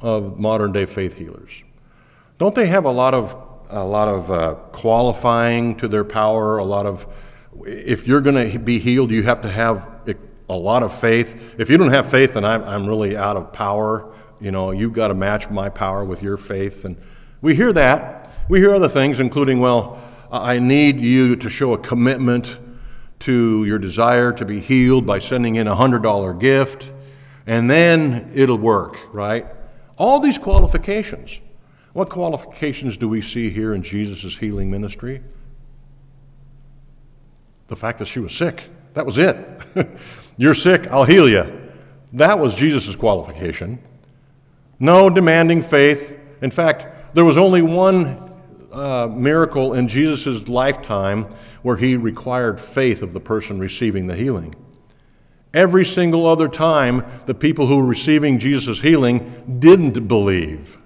of 0.00 0.38
modern 0.38 0.72
day 0.72 0.84
faith 0.84 1.14
healers? 1.14 1.64
Don't 2.36 2.54
they 2.54 2.66
have 2.66 2.84
a 2.84 2.90
lot 2.90 3.14
of 3.14 3.34
a 3.70 3.84
lot 3.84 4.08
of 4.08 4.30
uh, 4.30 4.54
qualifying 4.72 5.76
to 5.76 5.88
their 5.88 6.04
power? 6.04 6.58
A 6.58 6.64
lot 6.64 6.86
of 6.86 7.06
if 7.64 8.06
you're 8.06 8.20
going 8.20 8.52
to 8.52 8.58
be 8.58 8.78
healed, 8.78 9.10
you 9.10 9.22
have 9.24 9.40
to 9.42 9.50
have 9.50 9.88
a 10.48 10.56
lot 10.56 10.82
of 10.82 10.98
faith. 10.98 11.54
If 11.58 11.68
you 11.68 11.76
don't 11.76 11.90
have 11.90 12.10
faith, 12.10 12.34
then 12.34 12.44
I'm, 12.44 12.64
I'm 12.64 12.86
really 12.86 13.16
out 13.16 13.36
of 13.36 13.52
power. 13.52 14.14
You 14.40 14.50
know, 14.50 14.70
you've 14.70 14.92
got 14.92 15.08
to 15.08 15.14
match 15.14 15.50
my 15.50 15.68
power 15.68 16.04
with 16.04 16.22
your 16.22 16.36
faith. 16.36 16.84
And 16.84 16.96
we 17.40 17.54
hear 17.54 17.72
that. 17.72 18.30
We 18.48 18.60
hear 18.60 18.74
other 18.74 18.88
things, 18.88 19.20
including, 19.20 19.60
well, 19.60 20.00
I 20.30 20.58
need 20.58 21.00
you 21.00 21.36
to 21.36 21.50
show 21.50 21.72
a 21.72 21.78
commitment 21.78 22.58
to 23.20 23.64
your 23.64 23.78
desire 23.78 24.32
to 24.32 24.44
be 24.44 24.60
healed 24.60 25.06
by 25.06 25.18
sending 25.18 25.56
in 25.56 25.66
a 25.66 25.74
$100 25.74 26.38
gift, 26.38 26.92
and 27.46 27.70
then 27.70 28.30
it'll 28.34 28.58
work, 28.58 28.96
right? 29.12 29.46
All 29.96 30.20
these 30.20 30.38
qualifications. 30.38 31.40
What 31.92 32.10
qualifications 32.10 32.96
do 32.96 33.08
we 33.08 33.20
see 33.20 33.50
here 33.50 33.74
in 33.74 33.82
Jesus' 33.82 34.38
healing 34.38 34.70
ministry? 34.70 35.22
The 37.66 37.76
fact 37.76 37.98
that 37.98 38.06
she 38.06 38.20
was 38.20 38.32
sick. 38.32 38.64
That 38.94 39.04
was 39.04 39.18
it. 39.18 39.36
You're 40.36 40.54
sick, 40.54 40.86
I'll 40.88 41.04
heal 41.04 41.28
you. 41.28 41.70
That 42.12 42.38
was 42.38 42.54
Jesus' 42.54 42.94
qualification. 42.94 43.80
No 44.80 45.10
demanding 45.10 45.62
faith. 45.62 46.18
In 46.40 46.50
fact, 46.50 47.14
there 47.14 47.24
was 47.24 47.36
only 47.36 47.62
one 47.62 48.32
uh, 48.72 49.08
miracle 49.10 49.74
in 49.74 49.88
Jesus' 49.88 50.48
lifetime 50.48 51.24
where 51.62 51.76
he 51.76 51.96
required 51.96 52.60
faith 52.60 53.02
of 53.02 53.12
the 53.12 53.20
person 53.20 53.58
receiving 53.58 54.06
the 54.06 54.14
healing. 54.14 54.54
Every 55.52 55.84
single 55.84 56.26
other 56.26 56.48
time, 56.48 57.04
the 57.26 57.34
people 57.34 57.66
who 57.66 57.78
were 57.78 57.86
receiving 57.86 58.38
Jesus' 58.38 58.82
healing 58.82 59.56
didn't 59.58 60.06
believe. 60.06 60.78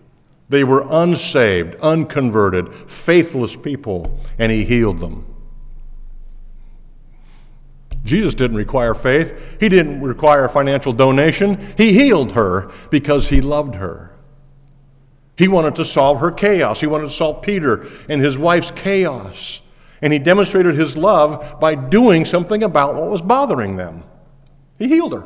They 0.48 0.64
were 0.64 0.86
unsaved, 0.88 1.74
unconverted, 1.76 2.74
faithless 2.90 3.56
people, 3.56 4.20
and 4.38 4.52
he 4.52 4.64
healed 4.64 5.00
them. 5.00 5.26
Jesus 8.04 8.34
didn't 8.34 8.56
require 8.56 8.94
faith. 8.94 9.56
He 9.60 9.68
didn't 9.68 10.00
require 10.00 10.48
financial 10.48 10.92
donation. 10.92 11.74
He 11.76 11.92
healed 11.92 12.32
her 12.32 12.70
because 12.90 13.28
he 13.28 13.40
loved 13.40 13.76
her. 13.76 14.12
He 15.36 15.48
wanted 15.48 15.76
to 15.76 15.84
solve 15.84 16.20
her 16.20 16.30
chaos. 16.30 16.80
He 16.80 16.86
wanted 16.86 17.08
to 17.08 17.14
solve 17.14 17.42
Peter 17.42 17.86
and 18.08 18.20
his 18.20 18.36
wife's 18.36 18.70
chaos. 18.72 19.62
And 20.00 20.12
he 20.12 20.18
demonstrated 20.18 20.74
his 20.74 20.96
love 20.96 21.58
by 21.60 21.74
doing 21.74 22.24
something 22.24 22.62
about 22.62 22.94
what 22.96 23.10
was 23.10 23.22
bothering 23.22 23.76
them. 23.76 24.04
He 24.78 24.88
healed 24.88 25.12
her 25.12 25.24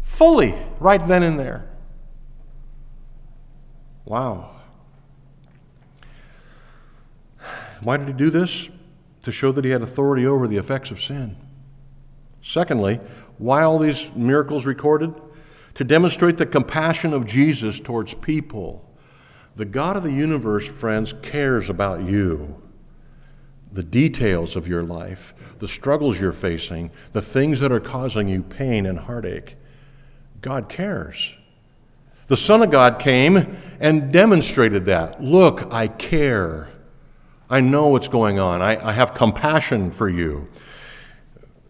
fully 0.00 0.54
right 0.80 1.06
then 1.06 1.22
and 1.22 1.38
there. 1.38 1.68
Wow. 4.04 4.56
Why 7.82 7.98
did 7.98 8.08
he 8.08 8.14
do 8.14 8.30
this? 8.30 8.70
To 9.22 9.30
show 9.30 9.52
that 9.52 9.64
he 9.64 9.70
had 9.70 9.82
authority 9.82 10.26
over 10.26 10.48
the 10.48 10.56
effects 10.56 10.90
of 10.90 11.00
sin. 11.00 11.36
Secondly, 12.48 12.98
why 13.36 13.62
all 13.62 13.78
these 13.78 14.08
miracles 14.16 14.64
recorded? 14.64 15.12
To 15.74 15.84
demonstrate 15.84 16.38
the 16.38 16.46
compassion 16.46 17.12
of 17.12 17.26
Jesus 17.26 17.78
towards 17.78 18.14
people. 18.14 18.88
The 19.56 19.66
God 19.66 19.98
of 19.98 20.02
the 20.02 20.14
universe, 20.14 20.66
friends, 20.66 21.12
cares 21.20 21.68
about 21.68 22.04
you. 22.04 22.56
The 23.70 23.82
details 23.82 24.56
of 24.56 24.66
your 24.66 24.82
life, 24.82 25.34
the 25.58 25.68
struggles 25.68 26.18
you're 26.18 26.32
facing, 26.32 26.90
the 27.12 27.20
things 27.20 27.60
that 27.60 27.70
are 27.70 27.80
causing 27.80 28.28
you 28.28 28.42
pain 28.42 28.86
and 28.86 29.00
heartache. 29.00 29.56
God 30.40 30.70
cares. 30.70 31.36
The 32.28 32.38
Son 32.38 32.62
of 32.62 32.70
God 32.70 32.98
came 32.98 33.58
and 33.78 34.10
demonstrated 34.10 34.86
that. 34.86 35.22
Look, 35.22 35.70
I 35.70 35.86
care. 35.86 36.70
I 37.50 37.60
know 37.60 37.88
what's 37.88 38.08
going 38.08 38.38
on. 38.38 38.62
I, 38.62 38.88
I 38.88 38.92
have 38.94 39.12
compassion 39.12 39.90
for 39.90 40.08
you. 40.08 40.48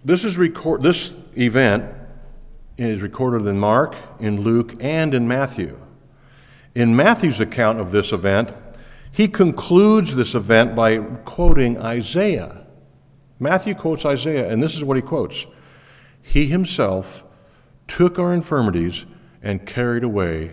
This, 0.05 0.25
is 0.25 0.39
record, 0.39 0.83
this 0.83 1.17
event 1.37 1.93
is 2.77 3.03
recorded 3.03 3.47
in 3.47 3.59
Mark, 3.59 3.97
in 4.21 4.41
Luke, 4.43 4.75
and 4.81 5.15
in 5.15 5.27
Matthew. 5.27 5.79
In 6.75 6.95
Matthew's 6.95 7.41
account 7.41 7.81
of 7.81 7.91
this 7.91 8.13
event, 8.13 8.55
he 9.11 9.27
concludes 9.27 10.15
this 10.15 10.35
event 10.35 10.77
by 10.77 10.99
quoting 10.99 11.79
Isaiah. 11.79 12.65
Matthew 13.41 13.75
quotes 13.75 14.05
Isaiah, 14.05 14.49
and 14.49 14.63
this 14.63 14.77
is 14.77 14.85
what 14.85 14.97
he 14.97 15.03
quotes 15.03 15.47
He 16.23 16.47
himself 16.47 17.25
took 17.89 18.19
our 18.19 18.33
infirmities 18.33 19.07
and 19.43 19.67
carried 19.67 20.05
away 20.05 20.53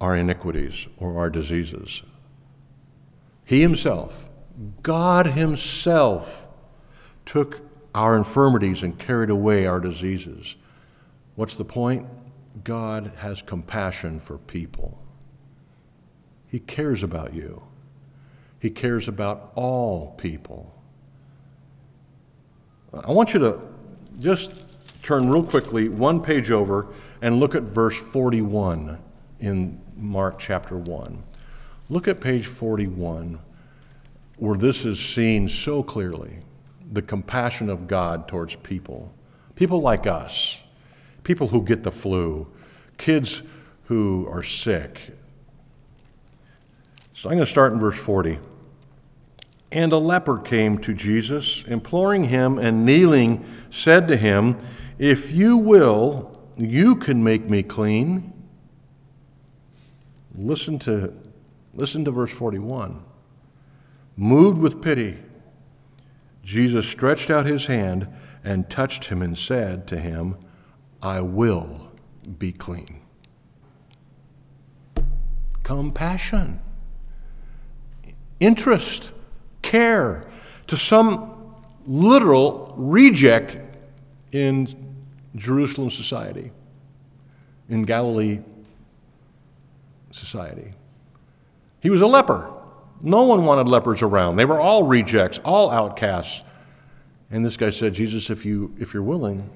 our 0.00 0.14
iniquities 0.14 0.88
or 0.98 1.18
our 1.18 1.30
diseases. 1.30 2.02
He 3.44 3.62
himself, 3.62 4.28
God 4.82 5.28
himself, 5.28 6.48
took 7.24 7.65
our 7.96 8.14
infirmities 8.14 8.82
and 8.82 8.98
carried 8.98 9.30
away 9.30 9.66
our 9.66 9.80
diseases. 9.80 10.56
What's 11.34 11.54
the 11.54 11.64
point? 11.64 12.06
God 12.62 13.12
has 13.16 13.40
compassion 13.40 14.20
for 14.20 14.36
people. 14.36 15.02
He 16.46 16.58
cares 16.58 17.02
about 17.02 17.32
you. 17.32 17.62
He 18.60 18.68
cares 18.68 19.08
about 19.08 19.50
all 19.54 20.12
people. 20.18 20.74
I 22.92 23.12
want 23.12 23.32
you 23.32 23.40
to 23.40 23.60
just 24.18 24.66
turn 25.02 25.30
real 25.30 25.42
quickly 25.42 25.88
one 25.88 26.22
page 26.22 26.50
over 26.50 26.88
and 27.22 27.40
look 27.40 27.54
at 27.54 27.62
verse 27.62 27.96
41 27.96 28.98
in 29.40 29.80
Mark 29.96 30.38
chapter 30.38 30.76
1. 30.76 31.22
Look 31.88 32.08
at 32.08 32.20
page 32.20 32.46
41 32.46 33.38
where 34.36 34.58
this 34.58 34.84
is 34.84 35.00
seen 35.00 35.48
so 35.48 35.82
clearly 35.82 36.40
the 36.90 37.02
compassion 37.02 37.68
of 37.68 37.86
God 37.86 38.28
towards 38.28 38.56
people. 38.56 39.12
People 39.54 39.80
like 39.80 40.06
us, 40.06 40.62
people 41.24 41.48
who 41.48 41.62
get 41.62 41.82
the 41.82 41.90
flu, 41.90 42.46
kids 42.98 43.42
who 43.84 44.28
are 44.30 44.42
sick. 44.42 45.16
So 47.14 47.28
I'm 47.28 47.36
going 47.36 47.44
to 47.44 47.50
start 47.50 47.72
in 47.72 47.80
verse 47.80 47.98
40. 47.98 48.38
And 49.72 49.92
a 49.92 49.98
leper 49.98 50.38
came 50.38 50.78
to 50.78 50.94
Jesus, 50.94 51.64
imploring 51.64 52.24
him 52.24 52.58
and 52.58 52.84
kneeling, 52.84 53.44
said 53.70 54.06
to 54.08 54.16
him, 54.16 54.58
If 54.98 55.32
you 55.32 55.56
will, 55.56 56.38
you 56.56 56.96
can 56.96 57.22
make 57.24 57.48
me 57.48 57.62
clean. 57.62 58.32
Listen 60.34 60.78
to, 60.80 61.12
listen 61.74 62.04
to 62.04 62.10
verse 62.10 62.32
41. 62.32 63.02
Moved 64.16 64.58
with 64.58 64.80
pity, 64.80 65.18
Jesus 66.46 66.88
stretched 66.88 67.28
out 67.28 67.44
his 67.44 67.66
hand 67.66 68.06
and 68.44 68.70
touched 68.70 69.06
him 69.06 69.20
and 69.20 69.36
said 69.36 69.88
to 69.88 69.98
him, 69.98 70.36
I 71.02 71.20
will 71.20 71.90
be 72.38 72.52
clean. 72.52 73.00
Compassion, 75.64 76.60
interest, 78.38 79.10
care 79.62 80.22
to 80.68 80.76
some 80.76 81.52
literal 81.84 82.72
reject 82.76 83.58
in 84.30 84.94
Jerusalem 85.34 85.90
society, 85.90 86.52
in 87.68 87.82
Galilee 87.82 88.38
society. 90.12 90.74
He 91.80 91.90
was 91.90 92.00
a 92.00 92.06
leper. 92.06 92.55
No 93.02 93.24
one 93.24 93.44
wanted 93.44 93.68
lepers 93.68 94.02
around. 94.02 94.36
They 94.36 94.44
were 94.44 94.60
all 94.60 94.84
rejects, 94.84 95.38
all 95.44 95.70
outcasts. 95.70 96.42
And 97.30 97.44
this 97.44 97.56
guy 97.56 97.70
said, 97.70 97.94
Jesus, 97.94 98.30
if, 98.30 98.44
you, 98.44 98.74
if 98.78 98.94
you're 98.94 99.02
willing, 99.02 99.50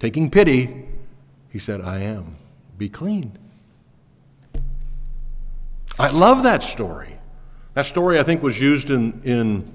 taking 0.00 0.30
pity, 0.30 0.86
he 1.48 1.58
said, 1.58 1.80
I 1.80 2.00
am. 2.00 2.36
Be 2.78 2.88
clean. 2.88 3.38
I 5.98 6.10
love 6.10 6.42
that 6.42 6.62
story. 6.62 7.18
That 7.74 7.86
story, 7.86 8.18
I 8.18 8.22
think, 8.22 8.42
was 8.42 8.60
used 8.60 8.90
in, 8.90 9.20
in 9.22 9.72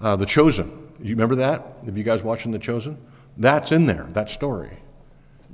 uh, 0.00 0.16
The 0.16 0.26
Chosen. 0.26 0.70
You 1.00 1.10
remember 1.10 1.36
that? 1.36 1.78
Have 1.84 1.96
you 1.96 2.04
guys 2.04 2.22
watching 2.22 2.52
The 2.52 2.58
Chosen? 2.58 2.98
That's 3.36 3.72
in 3.72 3.86
there, 3.86 4.08
that 4.12 4.30
story. 4.30 4.78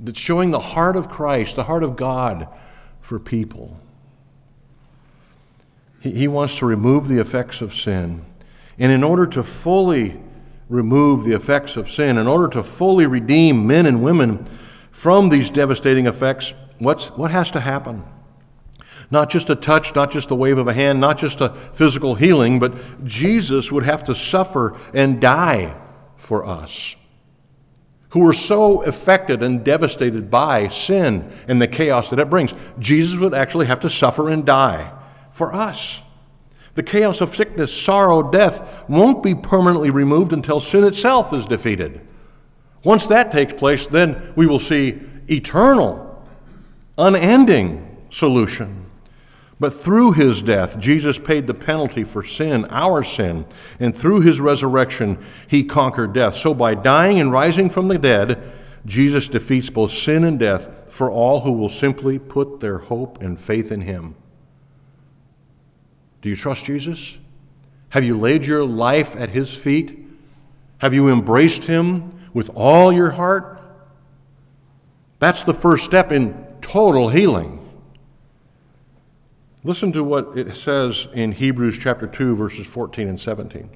It's 0.05 0.19
showing 0.19 0.51
the 0.51 0.59
heart 0.59 0.95
of 0.95 1.09
Christ, 1.09 1.55
the 1.55 1.63
heart 1.63 1.83
of 1.83 1.95
God 1.95 2.47
for 3.01 3.19
people. 3.19 3.77
He, 6.11 6.27
wants 6.27 6.59
to 6.59 6.65
remove 6.65 7.07
the 7.07 7.19
effects 7.19 7.61
of 7.61 7.73
sin. 7.73 8.25
And 8.77 8.91
in 8.91 9.03
order 9.03 9.25
to 9.27 9.43
fully 9.43 10.21
remove 10.69 11.23
the 11.23 11.33
effects 11.33 11.77
of 11.77 11.89
sin, 11.89 12.17
in 12.17 12.27
order 12.27 12.47
to 12.49 12.63
fully 12.63 13.07
redeem 13.07 13.65
men 13.65 13.85
and 13.85 14.03
women 14.03 14.45
from 14.91 15.29
these 15.29 15.49
devastating 15.49 16.05
effects, 16.05 16.53
what's, 16.79 17.07
what 17.09 17.31
has 17.31 17.51
to 17.51 17.59
happen? 17.59 18.03
Not 19.09 19.29
just 19.29 19.49
a 19.49 19.55
touch, 19.55 19.95
not 19.95 20.11
just 20.11 20.29
the 20.29 20.35
wave 20.35 20.57
of 20.57 20.67
a 20.67 20.73
hand, 20.73 20.99
not 20.99 21.17
just 21.17 21.41
a 21.41 21.49
physical 21.49 22.15
healing, 22.15 22.59
but 22.59 23.03
Jesus 23.03 23.71
would 23.71 23.83
have 23.83 24.03
to 24.05 24.15
suffer 24.15 24.77
and 24.93 25.19
die 25.19 25.75
for 26.17 26.45
us 26.45 26.95
who 28.09 28.21
were 28.21 28.33
so 28.33 28.81
affected 28.83 29.43
and 29.43 29.65
devastated 29.65 30.31
by 30.31 30.69
sin 30.69 31.29
and 31.49 31.61
the 31.61 31.67
chaos 31.67 32.09
that 32.09 32.17
it 32.17 32.29
brings. 32.29 32.53
Jesus 32.79 33.19
would 33.19 33.33
actually 33.33 33.65
have 33.65 33.81
to 33.81 33.89
suffer 33.89 34.29
and 34.29 34.45
die 34.45 34.89
for 35.35 35.53
us. 35.53 36.01
The 36.75 36.83
chaos 36.83 37.19
of 37.19 37.35
sickness, 37.35 37.75
sorrow, 37.75 38.23
death 38.23 38.85
won't 38.87 39.21
be 39.21 39.35
permanently 39.35 39.89
removed 39.89 40.31
until 40.31 40.61
sin 40.61 40.85
itself 40.85 41.33
is 41.33 41.45
defeated. 41.45 41.99
Once 42.85 43.05
that 43.07 43.33
takes 43.33 43.51
place, 43.51 43.85
then 43.85 44.31
we 44.37 44.47
will 44.47 44.59
see 44.59 45.01
eternal, 45.29 46.25
unending 46.97 47.97
solution. 48.09 48.89
But 49.59 49.73
through 49.73 50.13
his 50.13 50.41
death, 50.41 50.79
Jesus 50.79 51.19
paid 51.19 51.47
the 51.47 51.53
penalty 51.53 52.05
for 52.05 52.23
sin, 52.23 52.65
our 52.69 53.03
sin, 53.03 53.45
and 53.77 53.93
through 53.93 54.21
his 54.21 54.39
resurrection, 54.39 55.17
he 55.47 55.65
conquered 55.65 56.13
death. 56.13 56.35
So 56.35 56.53
by 56.53 56.75
dying 56.75 57.19
and 57.19 57.29
rising 57.29 57.69
from 57.69 57.89
the 57.89 57.99
dead, 57.99 58.53
Jesus 58.85 59.27
defeats 59.27 59.69
both 59.69 59.91
sin 59.91 60.23
and 60.23 60.39
death 60.39 60.93
for 60.93 61.11
all 61.11 61.41
who 61.41 61.51
will 61.51 61.67
simply 61.67 62.19
put 62.19 62.61
their 62.61 62.77
hope 62.77 63.21
and 63.21 63.37
faith 63.37 63.69
in 63.69 63.81
him. 63.81 64.15
Do 66.25 66.31
you 66.31 66.35
trust 66.35 66.65
Jesus? 66.65 67.19
Have 67.89 68.03
you 68.03 68.17
laid 68.17 68.45
your 68.45 68.65
life 68.65 69.15
at 69.15 69.29
his 69.29 69.53
feet? 69.53 70.07
Have 70.79 70.91
you 70.91 71.07
embraced 71.07 71.65
him 71.65 72.19
with 72.33 72.49
all 72.55 72.91
your 72.91 73.11
heart? 73.11 73.61
That's 75.19 75.43
the 75.43 75.53
first 75.53 75.85
step 75.85 76.11
in 76.11 76.47
total 76.61 77.09
healing. 77.09 77.63
Listen 79.63 79.91
to 79.91 80.03
what 80.03 80.35
it 80.35 80.55
says 80.55 81.07
in 81.13 81.31
Hebrews 81.31 81.77
chapter 81.77 82.07
2, 82.07 82.35
verses 82.35 82.65
14 82.65 83.07
and 83.07 83.19
17. 83.19 83.69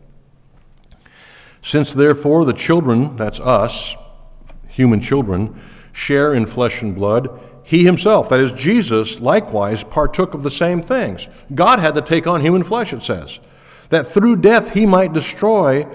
Since 1.61 1.93
therefore 1.93 2.45
the 2.45 2.53
children, 2.53 3.15
that's 3.15 3.39
us, 3.39 3.95
human 4.69 5.01
children, 5.01 5.61
share 5.91 6.33
in 6.33 6.47
flesh 6.47 6.81
and 6.81 6.95
blood, 6.95 7.29
he 7.69 7.85
himself, 7.85 8.29
that 8.29 8.39
is 8.39 8.51
Jesus, 8.51 9.19
likewise 9.19 9.83
partook 9.83 10.33
of 10.33 10.41
the 10.41 10.49
same 10.49 10.81
things. 10.81 11.27
God 11.53 11.77
had 11.77 11.93
to 11.93 12.01
take 12.01 12.25
on 12.25 12.41
human 12.41 12.63
flesh, 12.63 12.93
it 12.93 13.03
says, 13.03 13.39
that 13.89 14.07
through 14.07 14.37
death 14.37 14.73
he 14.73 14.87
might 14.87 15.13
destroy 15.13 15.85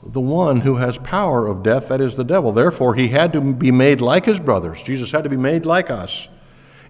the 0.00 0.20
one 0.20 0.60
who 0.60 0.76
has 0.76 0.96
power 0.98 1.48
of 1.48 1.64
death, 1.64 1.88
that 1.88 2.00
is 2.00 2.14
the 2.14 2.22
devil. 2.22 2.52
Therefore, 2.52 2.94
he 2.94 3.08
had 3.08 3.32
to 3.32 3.40
be 3.40 3.72
made 3.72 4.00
like 4.00 4.26
his 4.26 4.38
brothers. 4.38 4.80
Jesus 4.80 5.10
had 5.10 5.24
to 5.24 5.28
be 5.28 5.36
made 5.36 5.66
like 5.66 5.90
us 5.90 6.28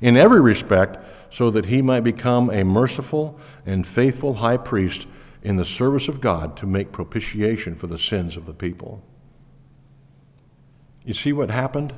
in 0.02 0.14
every 0.14 0.42
respect 0.42 0.98
so 1.32 1.48
that 1.48 1.64
he 1.64 1.80
might 1.80 2.00
become 2.00 2.50
a 2.50 2.64
merciful 2.64 3.40
and 3.64 3.86
faithful 3.86 4.34
high 4.34 4.58
priest 4.58 5.08
in 5.42 5.56
the 5.56 5.64
service 5.64 6.06
of 6.06 6.20
God 6.20 6.54
to 6.58 6.66
make 6.66 6.92
propitiation 6.92 7.76
for 7.76 7.86
the 7.86 7.96
sins 7.96 8.36
of 8.36 8.44
the 8.44 8.52
people. 8.52 9.02
You 11.02 11.14
see 11.14 11.32
what 11.32 11.48
happened? 11.48 11.94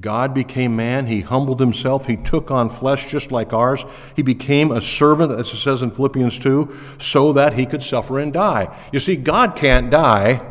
God 0.00 0.34
became 0.34 0.74
man. 0.74 1.06
He 1.06 1.20
humbled 1.20 1.60
himself. 1.60 2.06
He 2.06 2.16
took 2.16 2.50
on 2.50 2.68
flesh 2.68 3.10
just 3.10 3.30
like 3.30 3.52
ours. 3.52 3.84
He 4.16 4.22
became 4.22 4.72
a 4.72 4.80
servant, 4.80 5.32
as 5.32 5.52
it 5.52 5.56
says 5.56 5.82
in 5.82 5.92
Philippians 5.92 6.38
2, 6.40 6.74
so 6.98 7.32
that 7.32 7.52
he 7.52 7.66
could 7.66 7.82
suffer 7.82 8.18
and 8.18 8.32
die. 8.32 8.76
You 8.92 8.98
see, 8.98 9.16
God 9.16 9.54
can't 9.54 9.90
die. 9.90 10.44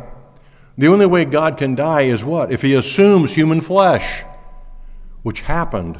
The 0.77 0.87
only 0.87 1.05
way 1.05 1.25
God 1.25 1.57
can 1.57 1.75
die 1.75 2.03
is 2.03 2.23
what? 2.23 2.51
If 2.51 2.61
he 2.61 2.73
assumes 2.73 3.35
human 3.35 3.61
flesh, 3.61 4.23
which 5.23 5.41
happened 5.41 5.99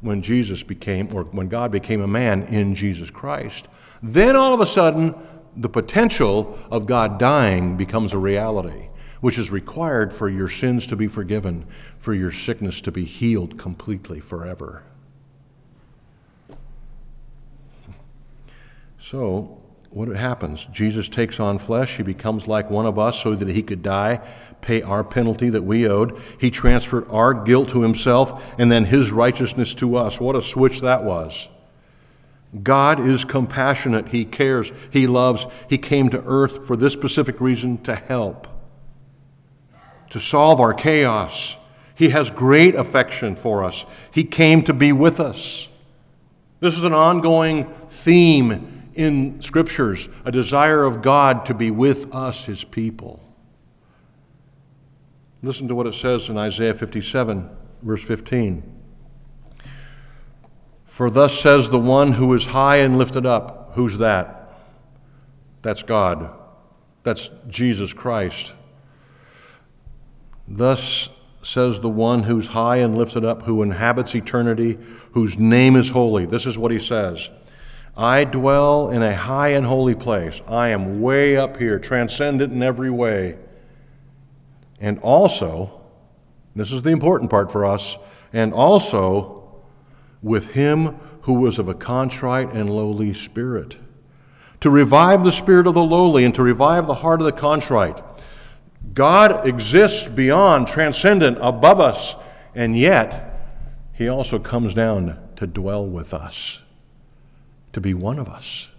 when 0.00 0.22
Jesus 0.22 0.62
became, 0.62 1.12
or 1.14 1.24
when 1.24 1.48
God 1.48 1.70
became 1.72 2.00
a 2.00 2.06
man 2.06 2.42
in 2.44 2.74
Jesus 2.74 3.10
Christ. 3.10 3.68
Then 4.02 4.36
all 4.36 4.54
of 4.54 4.60
a 4.60 4.66
sudden, 4.66 5.14
the 5.56 5.68
potential 5.68 6.58
of 6.70 6.86
God 6.86 7.18
dying 7.18 7.76
becomes 7.76 8.12
a 8.12 8.18
reality, 8.18 8.88
which 9.26 9.38
is 9.38 9.50
required 9.50 10.12
for 10.12 10.28
your 10.28 10.48
sins 10.48 10.86
to 10.86 10.94
be 10.94 11.08
forgiven, 11.08 11.66
for 11.98 12.14
your 12.14 12.30
sickness 12.30 12.80
to 12.80 12.92
be 12.92 13.04
healed 13.04 13.58
completely 13.58 14.20
forever. 14.20 14.84
So, 19.00 19.60
what 19.90 20.06
happens? 20.06 20.66
Jesus 20.66 21.08
takes 21.08 21.40
on 21.40 21.58
flesh. 21.58 21.96
He 21.96 22.04
becomes 22.04 22.46
like 22.46 22.70
one 22.70 22.86
of 22.86 23.00
us 23.00 23.20
so 23.20 23.34
that 23.34 23.48
he 23.48 23.64
could 23.64 23.82
die, 23.82 24.20
pay 24.60 24.80
our 24.80 25.02
penalty 25.02 25.50
that 25.50 25.64
we 25.64 25.88
owed. 25.88 26.16
He 26.38 26.48
transferred 26.48 27.10
our 27.10 27.34
guilt 27.34 27.70
to 27.70 27.82
himself 27.82 28.54
and 28.60 28.70
then 28.70 28.84
his 28.84 29.10
righteousness 29.10 29.74
to 29.74 29.96
us. 29.96 30.20
What 30.20 30.36
a 30.36 30.40
switch 30.40 30.82
that 30.82 31.02
was. 31.02 31.48
God 32.62 33.00
is 33.00 33.24
compassionate. 33.24 34.06
He 34.10 34.24
cares. 34.24 34.70
He 34.92 35.08
loves. 35.08 35.48
He 35.68 35.78
came 35.78 36.10
to 36.10 36.22
earth 36.24 36.64
for 36.64 36.76
this 36.76 36.92
specific 36.92 37.40
reason 37.40 37.78
to 37.78 37.96
help, 37.96 38.46
to 40.10 40.20
solve 40.20 40.60
our 40.60 40.74
chaos. 40.74 41.56
He 41.94 42.10
has 42.10 42.30
great 42.30 42.74
affection 42.74 43.36
for 43.36 43.64
us. 43.64 43.86
He 44.12 44.24
came 44.24 44.62
to 44.62 44.74
be 44.74 44.92
with 44.92 45.18
us. 45.18 45.68
This 46.60 46.76
is 46.76 46.84
an 46.84 46.94
ongoing 46.94 47.64
theme 47.88 48.90
in 48.94 49.40
scriptures 49.42 50.08
a 50.24 50.32
desire 50.32 50.84
of 50.84 51.02
God 51.02 51.46
to 51.46 51.54
be 51.54 51.70
with 51.70 52.14
us, 52.14 52.46
his 52.46 52.64
people. 52.64 53.22
Listen 55.42 55.68
to 55.68 55.74
what 55.74 55.86
it 55.86 55.94
says 55.94 56.28
in 56.28 56.36
Isaiah 56.36 56.74
57, 56.74 57.48
verse 57.82 58.02
15. 58.02 58.62
For 60.84 61.10
thus 61.10 61.38
says 61.38 61.68
the 61.68 61.78
one 61.78 62.12
who 62.12 62.32
is 62.32 62.46
high 62.46 62.78
and 62.78 62.96
lifted 62.96 63.26
up. 63.26 63.72
Who's 63.74 63.98
that? 63.98 64.50
That's 65.60 65.82
God. 65.82 66.30
That's 67.02 67.30
Jesus 67.48 67.92
Christ. 67.92 68.54
Thus 70.48 71.10
says 71.42 71.80
the 71.80 71.88
one 71.88 72.24
who's 72.24 72.48
high 72.48 72.76
and 72.78 72.96
lifted 72.96 73.24
up, 73.24 73.42
who 73.42 73.62
inhabits 73.62 74.14
eternity, 74.14 74.78
whose 75.12 75.38
name 75.38 75.76
is 75.76 75.90
holy. 75.90 76.26
This 76.26 76.46
is 76.46 76.58
what 76.58 76.72
he 76.72 76.78
says 76.78 77.30
I 77.96 78.24
dwell 78.24 78.90
in 78.90 79.02
a 79.02 79.16
high 79.16 79.50
and 79.50 79.66
holy 79.66 79.94
place. 79.94 80.42
I 80.46 80.68
am 80.68 81.00
way 81.00 81.36
up 81.36 81.56
here, 81.56 81.78
transcendent 81.78 82.52
in 82.52 82.62
every 82.62 82.90
way. 82.90 83.38
And 84.80 84.98
also, 84.98 85.80
this 86.54 86.72
is 86.72 86.82
the 86.82 86.90
important 86.90 87.30
part 87.30 87.50
for 87.50 87.64
us, 87.64 87.96
and 88.32 88.52
also 88.52 89.62
with 90.22 90.52
him 90.52 90.98
who 91.22 91.34
was 91.34 91.58
of 91.58 91.68
a 91.68 91.74
contrite 91.74 92.52
and 92.52 92.68
lowly 92.68 93.14
spirit. 93.14 93.78
To 94.60 94.70
revive 94.70 95.22
the 95.22 95.32
spirit 95.32 95.66
of 95.66 95.74
the 95.74 95.82
lowly 95.82 96.24
and 96.24 96.34
to 96.34 96.42
revive 96.42 96.86
the 96.86 96.94
heart 96.94 97.20
of 97.20 97.24
the 97.26 97.32
contrite. 97.32 98.02
God 98.96 99.46
exists 99.46 100.08
beyond, 100.08 100.68
transcendent, 100.68 101.36
above 101.42 101.80
us, 101.80 102.16
and 102.54 102.74
yet 102.78 103.38
he 103.92 104.08
also 104.08 104.38
comes 104.38 104.72
down 104.72 105.18
to 105.36 105.46
dwell 105.46 105.86
with 105.86 106.14
us 106.14 106.62
to 107.74 107.80
be 107.82 107.92
one 107.92 108.18
of 108.18 108.26
us, 108.26 108.70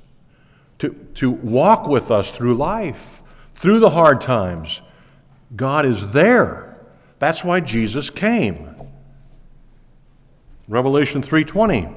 to, 0.79 0.89
to 1.13 1.29
walk 1.29 1.87
with 1.87 2.09
us 2.09 2.31
through 2.31 2.55
life, 2.55 3.21
through 3.51 3.79
the 3.79 3.91
hard 3.91 4.19
times. 4.19 4.81
God 5.55 5.85
is 5.85 6.13
there. 6.13 6.79
That's 7.19 7.43
why 7.43 7.59
Jesus 7.59 8.09
came. 8.09 8.75
Revelation 10.67 11.21
3:20. 11.21 11.95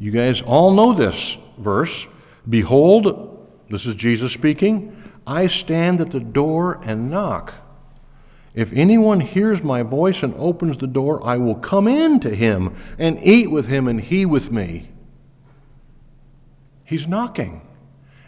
You 0.00 0.10
guys 0.10 0.42
all 0.42 0.72
know 0.72 0.92
this 0.92 1.38
verse. 1.58 2.08
Behold, 2.48 3.48
this 3.70 3.86
is 3.86 3.94
Jesus 3.94 4.32
speaking, 4.32 4.97
I 5.28 5.46
stand 5.46 6.00
at 6.00 6.10
the 6.10 6.20
door 6.20 6.80
and 6.84 7.10
knock. 7.10 7.54
If 8.54 8.72
anyone 8.72 9.20
hears 9.20 9.62
my 9.62 9.82
voice 9.82 10.22
and 10.22 10.34
opens 10.36 10.78
the 10.78 10.86
door, 10.86 11.24
I 11.24 11.36
will 11.36 11.54
come 11.54 11.86
in 11.86 12.18
to 12.20 12.34
him 12.34 12.74
and 12.98 13.18
eat 13.22 13.50
with 13.50 13.68
him 13.68 13.86
and 13.86 14.00
he 14.00 14.24
with 14.24 14.50
me. 14.50 14.88
He's 16.82 17.06
knocking. 17.06 17.60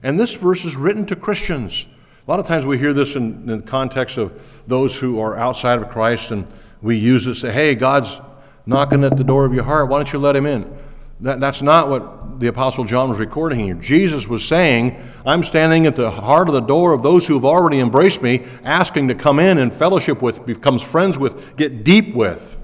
And 0.03 0.21
this 0.21 0.35
verse 0.35 0.65
is 0.67 0.77
written 0.77 1.07
to 1.07 1.17
Christians. 1.17 1.87
A 2.27 2.31
lot 2.31 2.39
of 2.39 2.47
times 2.47 2.67
we 2.67 2.79
hear 2.79 2.93
this 2.93 3.17
in, 3.17 3.49
in 3.49 3.61
the 3.61 3.63
context 3.63 4.19
of 4.19 4.63
those 4.67 5.01
who 5.01 5.19
are 5.19 5.37
outside 5.37 5.81
of 5.81 5.89
Christ, 5.89 6.31
and 6.31 6.47
we 6.83 6.97
use 6.97 7.25
to 7.25 7.35
say, 7.35 7.51
hey, 7.51 7.75
God's 7.75 8.21
knocking 8.67 9.03
at 9.05 9.17
the 9.17 9.25
door 9.25 9.47
of 9.47 9.55
your 9.55 9.65
heart. 9.65 9.89
Why 9.89 9.99
don't 9.99 10.13
you 10.13 10.19
let 10.19 10.37
him 10.37 10.47
in? 10.47 10.79
That, 11.21 11.39
that's 11.41 11.61
not 11.61 11.89
what 11.89 12.41
the 12.41 12.47
Apostle 12.47 12.85
John 12.85 13.11
was 13.11 13.19
recording 13.19 13.59
here. 13.61 13.75
Jesus 13.75 14.27
was 14.27 14.47
saying, 14.47 14.97
I'm 15.27 15.45
standing 15.45 15.87
at 15.87 15.95
the 15.95 16.11
heart 16.11 16.49
of 16.49 16.55
the 16.55 16.61
door 16.61 16.95
of 16.95 17.03
those 17.03 17.27
who 17.27 17.35
have 17.35 17.45
already 17.45 17.79
embraced 17.79 18.23
me, 18.23 18.45
asking 18.65 19.09
to 19.09 19.15
come 19.15 19.39
in 19.39 19.59
and 19.59 19.73
fellowship 19.73 20.23
with, 20.23 20.47
becomes 20.47 20.83
friends 20.83 21.19
with, 21.19 21.57
get 21.57 21.85
deep 21.85 22.15
with. 22.15 22.57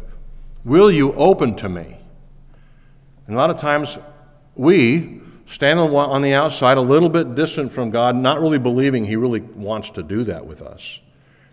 Will 0.65 0.91
you 0.91 1.13
open 1.13 1.55
to 1.57 1.69
me? 1.69 1.99
And 3.27 3.35
a 3.35 3.39
lot 3.39 3.51
of 3.51 3.59
times 3.59 3.99
we 4.55 5.21
stand 5.45 5.79
on 5.79 6.23
the 6.23 6.33
outside, 6.33 6.79
a 6.79 6.83
little 6.83 7.11
bit 7.11 7.35
distant 7.35 7.73
from 7.73 7.91
God, 7.91 8.17
not 8.17 8.41
really 8.41 8.59
believing 8.59 9.05
He 9.05 9.17
really 9.17 9.41
wants 9.41 9.91
to 9.93 10.03
do 10.03 10.25
that 10.25 10.47
with 10.47 10.63
us. 10.63 11.01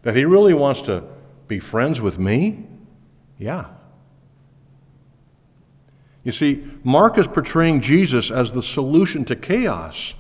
That 0.04 0.16
He 0.16 0.24
really 0.24 0.54
wants 0.54 0.82
to 0.84 1.04
be 1.48 1.60
friends 1.60 2.00
with 2.00 2.18
me? 2.18 2.66
Yeah. 3.38 3.66
You 6.24 6.32
see, 6.32 6.64
Mark 6.84 7.18
is 7.18 7.28
portraying 7.28 7.82
Jesus 7.82 8.32
as 8.32 8.52
the 8.52 8.62
solution 8.62 9.26
to 9.26 9.36
chaos. 9.36 10.16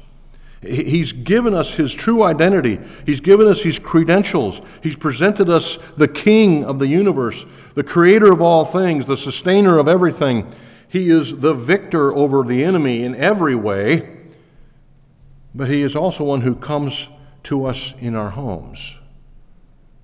He's 0.61 1.11
given 1.11 1.53
us 1.53 1.75
his 1.75 1.93
true 1.93 2.23
identity. 2.23 2.79
He's 3.05 3.19
given 3.19 3.47
us 3.47 3.63
his 3.63 3.79
credentials. 3.79 4.61
He's 4.81 4.95
presented 4.95 5.49
us 5.49 5.77
the 5.97 6.07
king 6.07 6.63
of 6.63 6.79
the 6.79 6.87
universe, 6.87 7.45
the 7.75 7.83
creator 7.83 8.31
of 8.31 8.41
all 8.41 8.63
things, 8.63 9.05
the 9.05 9.17
sustainer 9.17 9.77
of 9.77 9.89
everything. 9.89 10.49
He 10.93 11.09
is 11.09 11.39
the 11.39 11.55
victor 11.55 12.13
over 12.13 12.43
the 12.43 12.63
enemy 12.63 13.03
in 13.03 13.15
every 13.15 13.55
way, 13.55 14.15
but 15.55 15.67
He 15.67 15.81
is 15.81 15.95
also 15.95 16.23
one 16.25 16.41
who 16.41 16.55
comes 16.55 17.09
to 17.43 17.65
us 17.65 17.95
in 17.99 18.15
our 18.15 18.29
homes, 18.29 18.97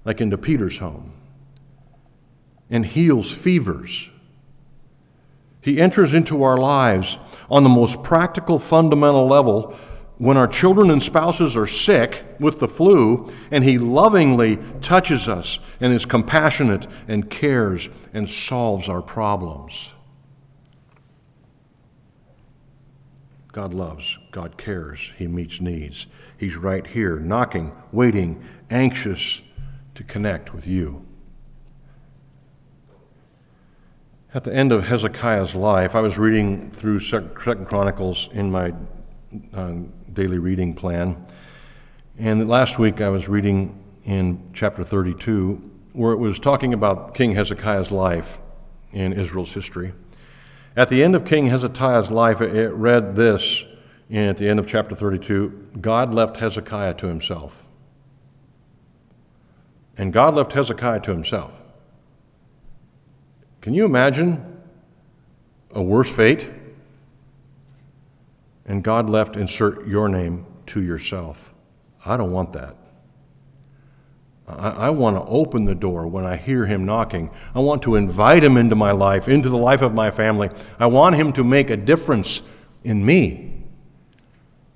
like 0.04 0.20
into 0.20 0.36
Peter's 0.36 0.80
home, 0.80 1.14
and 2.72 2.88
heals 2.88 3.32
fevers. 3.32 4.10
He 5.62 5.80
enters 5.80 6.14
into 6.14 6.44
our 6.44 6.58
lives, 6.58 7.18
On 7.50 7.64
the 7.64 7.70
most 7.70 8.04
practical, 8.04 8.60
fundamental 8.60 9.28
level, 9.28 9.76
when 10.18 10.38
our 10.38 10.48
children 10.48 10.92
and 10.92 11.02
spouses 11.02 11.56
are 11.56 11.68
sick 11.68 12.26
with 12.40 12.60
the 12.60 12.68
flu, 12.68 13.28
and 13.52 13.64
He 13.64 13.78
lovingly 13.78 14.58
touches 14.82 15.28
us 15.28 15.60
and 15.80 15.94
is 15.94 16.06
compassionate 16.06 16.88
and 17.08 17.30
cares 17.30 17.90
and 18.14 18.30
solves 18.30 18.90
our 18.90 19.02
problems. 19.02 19.94
God 23.52 23.74
loves, 23.74 24.20
God 24.32 24.58
cares, 24.58 25.14
He 25.18 25.28
meets 25.28 25.60
needs. 25.60 26.08
He's 26.38 26.56
right 26.56 26.86
here, 26.86 27.18
knocking, 27.18 27.72
waiting, 27.92 28.44
anxious 28.70 29.42
to 29.96 30.04
connect 30.04 30.54
with 30.54 30.68
you. 30.68 31.06
At 34.32 34.44
the 34.44 34.54
end 34.54 34.72
of 34.72 34.88
Hezekiah's 34.88 35.56
life, 35.56 35.96
I 35.96 36.02
was 36.02 36.20
reading 36.20 36.70
through 36.70 37.00
Second 37.00 37.34
Chronicles 37.34 38.30
in 38.32 38.52
my 38.52 38.76
uh, 39.56 39.74
daily 40.14 40.38
reading 40.38 40.76
plan, 40.76 41.26
and 42.16 42.48
last 42.48 42.78
week 42.78 43.02
I 43.02 43.10
was 43.10 43.28
reading 43.28 43.84
in 44.04 44.52
chapter 44.54 44.84
32, 44.84 45.56
where 45.94 46.14
it 46.14 46.18
was 46.18 46.38
talking 46.38 46.76
about 46.76 47.16
King 47.16 47.32
Hezekiah's 47.32 47.90
life 47.90 48.38
in 48.92 49.14
Israel's 49.14 49.52
history. 49.52 49.94
At 50.76 50.90
the 50.90 51.04
end 51.04 51.16
of 51.16 51.26
King 51.26 51.48
Hezekiah's 51.48 52.12
life, 52.12 52.40
it 52.40 52.72
read 52.74 53.16
this 53.16 53.66
at 54.12 54.38
the 54.38 54.48
end 54.48 54.60
of 54.60 54.68
chapter 54.68 54.94
32 54.94 55.70
God 55.82 56.14
left 56.14 56.38
Hezekiah 56.38 56.94
to 56.96 57.08
himself. 57.08 57.66
And 59.98 60.14
God 60.14 60.36
left 60.36 60.54
Hezekiah 60.54 61.00
to 61.00 61.12
himself. 61.12 61.59
Can 63.62 63.74
you 63.74 63.86
imagine 63.86 64.62
a 65.72 65.82
worse 65.82 66.12
fate? 66.12 66.50
And 68.66 68.84
God 68.84 69.10
left, 69.10 69.36
insert 69.36 69.88
your 69.88 70.08
name 70.08 70.46
to 70.68 70.82
yourself. 70.82 71.54
I 72.06 72.18
don't 72.18 72.32
want 72.32 72.54
that. 72.54 72.76
I, 74.48 74.70
I 74.70 74.90
want 74.90 75.18
to 75.18 75.24
open 75.32 75.66
the 75.66 75.76
door 75.76 76.08
when 76.08 76.26
I 76.26 76.36
hear 76.36 76.66
him 76.66 76.86
knocking. 76.86 77.30
I 77.54 77.60
want 77.60 77.82
to 77.84 77.96
invite 77.96 78.44
him 78.44 78.58
into 78.58 78.76
my 78.76 78.92
life, 78.92 79.28
into 79.28 79.50
the 79.50 79.58
life 79.58 79.82
of 79.82 79.94
my 79.94 80.12
family. 80.12 80.50
I 80.80 80.88
want 80.88 81.16
him 81.16 81.34
to 81.34 81.44
make 81.44 81.70
a 81.70 81.78
difference 81.78 82.42
in 82.84 83.06
me. 83.06 83.64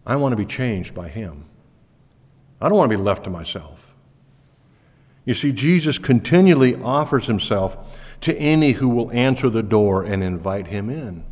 I 0.05 0.15
want 0.17 0.34
to 0.34 0.38
be 0.38 0.45
changed 0.45 0.93
by 0.93 1.07
him. 1.07 1.45
I 2.59 2.69
don't 2.69 2.77
want 2.77 2.91
to 2.91 2.97
be 2.97 3.01
left 3.01 3.23
to 3.25 3.29
myself. 3.29 3.92
You 5.26 5.34
see, 5.34 5.51
Jesus 5.51 5.97
continually 5.97 6.76
offers 6.82 7.28
himself 7.28 7.97
to 8.21 8.36
any 8.38 8.71
who 8.74 8.89
will 8.89 9.11
answer 9.11 9.49
the 9.49 9.63
door 9.63 10.03
and 10.03 10.24
invite 10.24 10.67
him 10.67 10.89
in. 10.89 11.24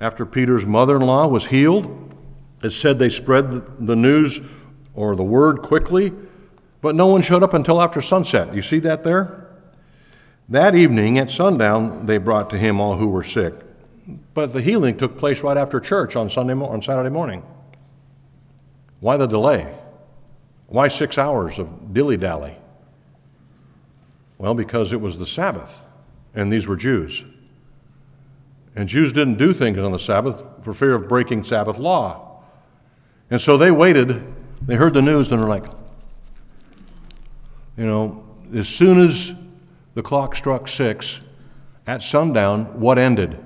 After 0.00 0.26
Peter's 0.26 0.66
mother 0.66 0.96
in 0.96 1.02
law 1.02 1.26
was 1.26 1.46
healed, 1.46 2.14
it 2.62 2.70
said 2.70 2.98
they 2.98 3.10
spread 3.10 3.86
the 3.86 3.96
news 3.96 4.40
or 4.94 5.16
the 5.16 5.22
word 5.22 5.60
quickly, 5.62 6.12
but 6.80 6.94
no 6.94 7.06
one 7.06 7.22
showed 7.22 7.42
up 7.42 7.54
until 7.54 7.80
after 7.80 8.00
sunset. 8.00 8.54
You 8.54 8.62
see 8.62 8.78
that 8.80 9.04
there? 9.04 9.48
That 10.48 10.74
evening 10.74 11.18
at 11.18 11.30
sundown, 11.30 12.06
they 12.06 12.18
brought 12.18 12.50
to 12.50 12.58
him 12.58 12.80
all 12.80 12.96
who 12.96 13.08
were 13.08 13.22
sick. 13.22 13.54
But 14.34 14.52
the 14.52 14.60
healing 14.60 14.96
took 14.98 15.16
place 15.16 15.42
right 15.42 15.56
after 15.56 15.80
church 15.80 16.16
on, 16.16 16.28
Sunday, 16.28 16.52
on 16.52 16.82
Saturday 16.82 17.08
morning. 17.08 17.42
Why 19.00 19.16
the 19.16 19.26
delay? 19.26 19.74
Why 20.66 20.88
six 20.88 21.18
hours 21.18 21.58
of 21.58 21.92
dilly 21.92 22.16
dally? 22.16 22.56
Well, 24.38 24.54
because 24.54 24.92
it 24.92 25.00
was 25.00 25.18
the 25.18 25.26
Sabbath, 25.26 25.82
and 26.34 26.52
these 26.52 26.66
were 26.66 26.76
Jews. 26.76 27.24
And 28.76 28.88
Jews 28.88 29.12
didn't 29.12 29.38
do 29.38 29.52
things 29.52 29.78
on 29.78 29.92
the 29.92 29.98
Sabbath 29.98 30.42
for 30.62 30.74
fear 30.74 30.94
of 30.94 31.08
breaking 31.08 31.44
Sabbath 31.44 31.78
law. 31.78 32.42
And 33.30 33.40
so 33.40 33.56
they 33.56 33.70
waited. 33.70 34.34
They 34.62 34.74
heard 34.74 34.94
the 34.94 35.02
news 35.02 35.30
and 35.30 35.40
they're 35.40 35.48
like, 35.48 35.66
you 37.76 37.86
know, 37.86 38.24
as 38.52 38.68
soon 38.68 38.98
as 38.98 39.34
the 39.94 40.02
clock 40.02 40.34
struck 40.34 40.68
six 40.68 41.20
at 41.86 42.02
sundown, 42.02 42.80
what 42.80 42.98
ended? 42.98 43.38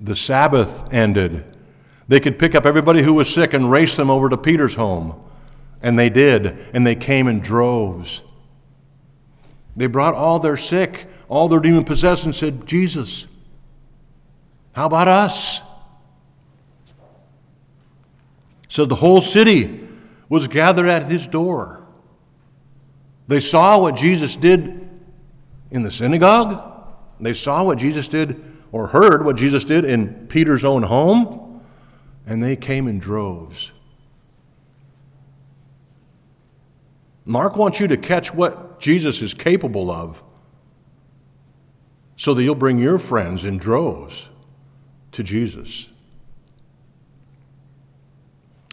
The 0.00 0.16
Sabbath 0.16 0.92
ended. 0.92 1.56
They 2.08 2.20
could 2.20 2.38
pick 2.38 2.54
up 2.54 2.66
everybody 2.66 3.02
who 3.02 3.14
was 3.14 3.32
sick 3.32 3.54
and 3.54 3.70
race 3.70 3.94
them 3.96 4.10
over 4.10 4.28
to 4.28 4.36
Peter's 4.36 4.74
home. 4.74 5.22
And 5.82 5.98
they 5.98 6.10
did. 6.10 6.46
And 6.74 6.86
they 6.86 6.96
came 6.96 7.28
in 7.28 7.40
droves. 7.40 8.22
They 9.76 9.86
brought 9.86 10.14
all 10.14 10.38
their 10.38 10.56
sick, 10.56 11.06
all 11.28 11.48
their 11.48 11.60
demon 11.60 11.84
possessed, 11.84 12.24
and 12.24 12.34
said, 12.34 12.66
Jesus, 12.66 13.26
how 14.72 14.86
about 14.86 15.08
us? 15.08 15.62
So 18.68 18.84
the 18.84 18.96
whole 18.96 19.20
city 19.20 19.88
was 20.28 20.48
gathered 20.48 20.88
at 20.88 21.10
his 21.10 21.26
door. 21.26 21.84
They 23.26 23.40
saw 23.40 23.80
what 23.80 23.96
Jesus 23.96 24.36
did 24.36 24.88
in 25.70 25.82
the 25.82 25.90
synagogue. 25.90 26.84
They 27.20 27.32
saw 27.32 27.64
what 27.64 27.78
Jesus 27.78 28.08
did 28.08 28.42
or 28.72 28.88
heard 28.88 29.24
what 29.24 29.36
Jesus 29.36 29.64
did 29.64 29.84
in 29.84 30.26
Peter's 30.28 30.64
own 30.64 30.84
home. 30.84 31.62
And 32.26 32.42
they 32.42 32.54
came 32.54 32.86
in 32.86 32.98
droves. 32.98 33.72
Mark 37.30 37.54
wants 37.54 37.78
you 37.78 37.86
to 37.86 37.96
catch 37.96 38.34
what 38.34 38.80
Jesus 38.80 39.22
is 39.22 39.34
capable 39.34 39.88
of 39.88 40.24
so 42.16 42.34
that 42.34 42.42
you'll 42.42 42.56
bring 42.56 42.80
your 42.80 42.98
friends 42.98 43.44
in 43.44 43.56
droves 43.56 44.28
to 45.12 45.22
Jesus. 45.22 45.90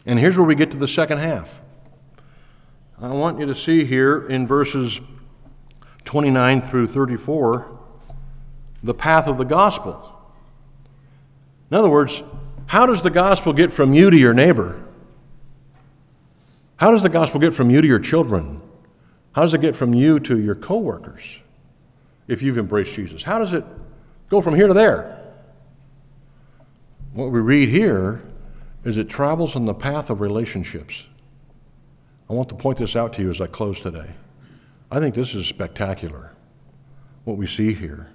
And 0.04 0.18
here's 0.18 0.36
where 0.36 0.44
we 0.44 0.56
get 0.56 0.72
to 0.72 0.76
the 0.76 0.88
second 0.88 1.18
half. 1.18 1.60
I 3.00 3.10
want 3.10 3.38
you 3.38 3.46
to 3.46 3.54
see 3.54 3.84
here 3.84 4.26
in 4.26 4.44
verses 4.44 5.00
29 6.04 6.60
through 6.60 6.88
34 6.88 7.78
the 8.82 8.92
path 8.94 9.28
of 9.28 9.38
the 9.38 9.44
gospel. 9.44 10.20
In 11.70 11.76
other 11.76 11.90
words, 11.90 12.24
how 12.66 12.86
does 12.86 13.02
the 13.02 13.10
gospel 13.10 13.52
get 13.52 13.72
from 13.72 13.94
you 13.94 14.10
to 14.10 14.18
your 14.18 14.34
neighbor? 14.34 14.84
How 16.78 16.92
does 16.92 17.02
the 17.02 17.08
gospel 17.08 17.40
get 17.40 17.54
from 17.54 17.70
you 17.70 17.80
to 17.80 17.86
your 17.86 17.98
children? 17.98 18.62
How 19.32 19.42
does 19.42 19.52
it 19.52 19.60
get 19.60 19.76
from 19.76 19.94
you 19.94 20.18
to 20.20 20.38
your 20.38 20.54
coworkers 20.54 21.40
if 22.26 22.40
you've 22.40 22.56
embraced 22.56 22.94
Jesus? 22.94 23.24
How 23.24 23.38
does 23.38 23.52
it 23.52 23.64
go 24.28 24.40
from 24.40 24.54
here 24.54 24.68
to 24.68 24.74
there? 24.74 25.20
What 27.12 27.30
we 27.30 27.40
read 27.40 27.68
here 27.68 28.22
is 28.84 28.96
it 28.96 29.08
travels 29.08 29.56
on 29.56 29.64
the 29.64 29.74
path 29.74 30.08
of 30.08 30.20
relationships. 30.20 31.08
I 32.30 32.32
want 32.32 32.48
to 32.50 32.54
point 32.54 32.78
this 32.78 32.94
out 32.94 33.12
to 33.14 33.22
you 33.22 33.30
as 33.30 33.40
I 33.40 33.48
close 33.48 33.80
today. 33.80 34.10
I 34.90 35.00
think 35.00 35.16
this 35.16 35.34
is 35.34 35.46
spectacular, 35.46 36.32
what 37.24 37.36
we 37.36 37.46
see 37.46 37.74
here. 37.74 38.08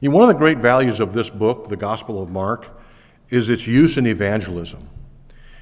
You 0.00 0.10
know, 0.10 0.16
one 0.16 0.28
of 0.28 0.28
the 0.28 0.38
great 0.38 0.58
values 0.58 0.98
of 0.98 1.14
this 1.14 1.30
book, 1.30 1.68
the 1.68 1.76
Gospel 1.76 2.20
of 2.20 2.28
Mark, 2.28 2.76
is 3.30 3.48
its 3.48 3.66
use 3.66 3.96
in 3.96 4.06
evangelism. 4.06 4.88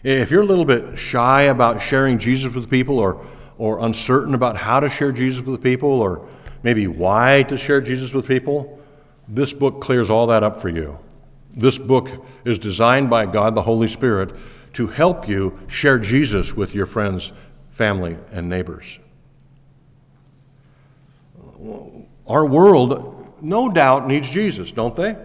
If 0.03 0.33
you're 0.33 0.43
a 0.43 0.47
little 0.47 0.65
bit 0.65 0.99
shy 0.99 1.43
about 1.43 1.81
sharing 1.81 2.19
Jesus 2.19 2.53
with 2.53 2.69
people 2.69 2.99
or, 2.99 3.25
or 3.57 3.85
uncertain 3.85 4.35
about 4.35 4.57
how 4.57 4.81
to 4.81 4.89
share 4.89 5.13
Jesus 5.13 5.45
with 5.45 5.63
people 5.63 5.89
or 6.01 6.27
maybe 6.63 6.89
why 6.89 7.45
to 7.45 7.57
share 7.57 7.81
Jesus 7.81 8.13
with 8.13 8.27
people, 8.27 8.81
this 9.29 9.53
book 9.53 9.81
clears 9.81 10.11
all 10.11 10.27
that 10.27 10.43
up 10.43 10.61
for 10.61 10.69
you. 10.69 10.99
This 11.53 11.79
book 11.79 12.11
is 12.45 12.59
designed 12.59 13.11
by 13.11 13.27
God 13.27 13.55
the 13.55 13.63
Holy 13.63 13.87
Spirit 13.87 14.35
to 14.73 14.89
help 14.89 15.29
you 15.29 15.61
share 15.69 15.99
Jesus 15.99 16.55
with 16.55 16.75
your 16.75 16.87
friends, 16.87 17.33
family, 17.71 18.17
and 18.33 18.49
neighbors. 18.49 18.99
Our 22.27 22.45
world, 22.45 23.35
no 23.41 23.69
doubt, 23.69 24.09
needs 24.09 24.31
Jesus, 24.31 24.73
don't 24.73 24.97
they? 24.97 25.17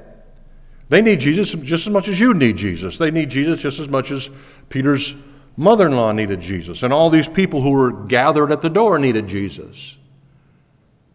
They 0.89 1.01
need 1.01 1.19
Jesus 1.19 1.51
just 1.51 1.87
as 1.87 1.93
much 1.93 2.07
as 2.07 2.19
you 2.19 2.33
need 2.33 2.57
Jesus. 2.57 2.97
They 2.97 3.11
need 3.11 3.29
Jesus 3.29 3.59
just 3.59 3.79
as 3.79 3.87
much 3.87 4.11
as 4.11 4.29
Peter's 4.69 5.15
mother 5.57 5.87
in 5.87 5.95
law 5.95 6.11
needed 6.11 6.39
Jesus, 6.39 6.83
and 6.83 6.93
all 6.93 7.09
these 7.09 7.27
people 7.27 7.61
who 7.61 7.71
were 7.71 7.91
gathered 7.91 8.51
at 8.51 8.61
the 8.61 8.69
door 8.69 8.99
needed 8.99 9.27
Jesus. 9.27 9.97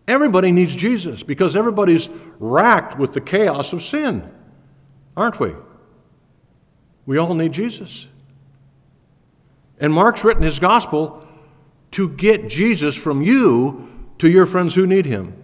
Everybody 0.09 0.51
needs 0.51 0.75
Jesus 0.75 1.23
because 1.23 1.55
everybody's 1.55 2.09
racked 2.39 2.99
with 2.99 3.14
the 3.14 3.20
chaos 3.20 3.73
of 3.73 3.83
sin 3.83 4.29
aren't 5.16 5.41
we? 5.41 5.55
We 7.07 7.18
all 7.18 7.35
need 7.35 7.53
Jesus. 7.53 8.07
And 9.81 9.93
Mark's 9.93 10.25
written 10.25 10.43
his 10.43 10.59
gospel 10.59 11.27
to 11.93 12.09
get 12.09 12.49
Jesus 12.49 12.95
from 12.95 13.20
you 13.20 13.89
to 14.18 14.31
your 14.31 14.47
friends 14.47 14.75
who 14.75 14.87
need 14.87 15.07
him. 15.07 15.37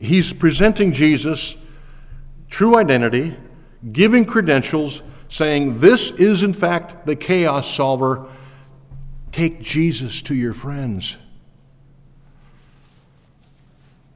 He's 0.00 0.32
presenting 0.32 0.92
Jesus' 0.92 1.56
true 2.48 2.76
identity, 2.76 3.36
giving 3.92 4.24
credentials, 4.24 5.02
saying, 5.28 5.78
This 5.78 6.10
is 6.12 6.42
in 6.42 6.54
fact 6.54 7.04
the 7.04 7.14
chaos 7.14 7.70
solver. 7.70 8.26
Take 9.30 9.60
Jesus 9.60 10.22
to 10.22 10.34
your 10.34 10.54
friends. 10.54 11.18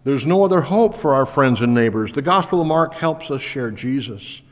There's 0.05 0.27
no 0.27 0.43
other 0.43 0.63
hope 0.63 0.95
for 0.95 1.15
our 1.15 1.27
friends 1.27 1.61
and 1.61 1.75
neighbors. 1.75 2.13
The 2.13 2.23
Gospel 2.23 2.61
of 2.61 2.67
Mark 2.67 2.95
helps 2.95 3.31
us 3.31 3.41
share 3.41 3.71
Jesus. 3.71 4.43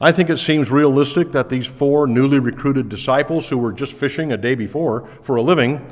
I 0.00 0.10
think 0.10 0.28
it 0.28 0.38
seems 0.38 0.70
realistic 0.70 1.32
that 1.32 1.48
these 1.48 1.66
four 1.66 2.06
newly 2.06 2.40
recruited 2.40 2.88
disciples 2.88 3.48
who 3.48 3.58
were 3.58 3.72
just 3.72 3.92
fishing 3.92 4.32
a 4.32 4.36
day 4.36 4.56
before 4.56 5.06
for 5.22 5.36
a 5.36 5.42
living 5.42 5.86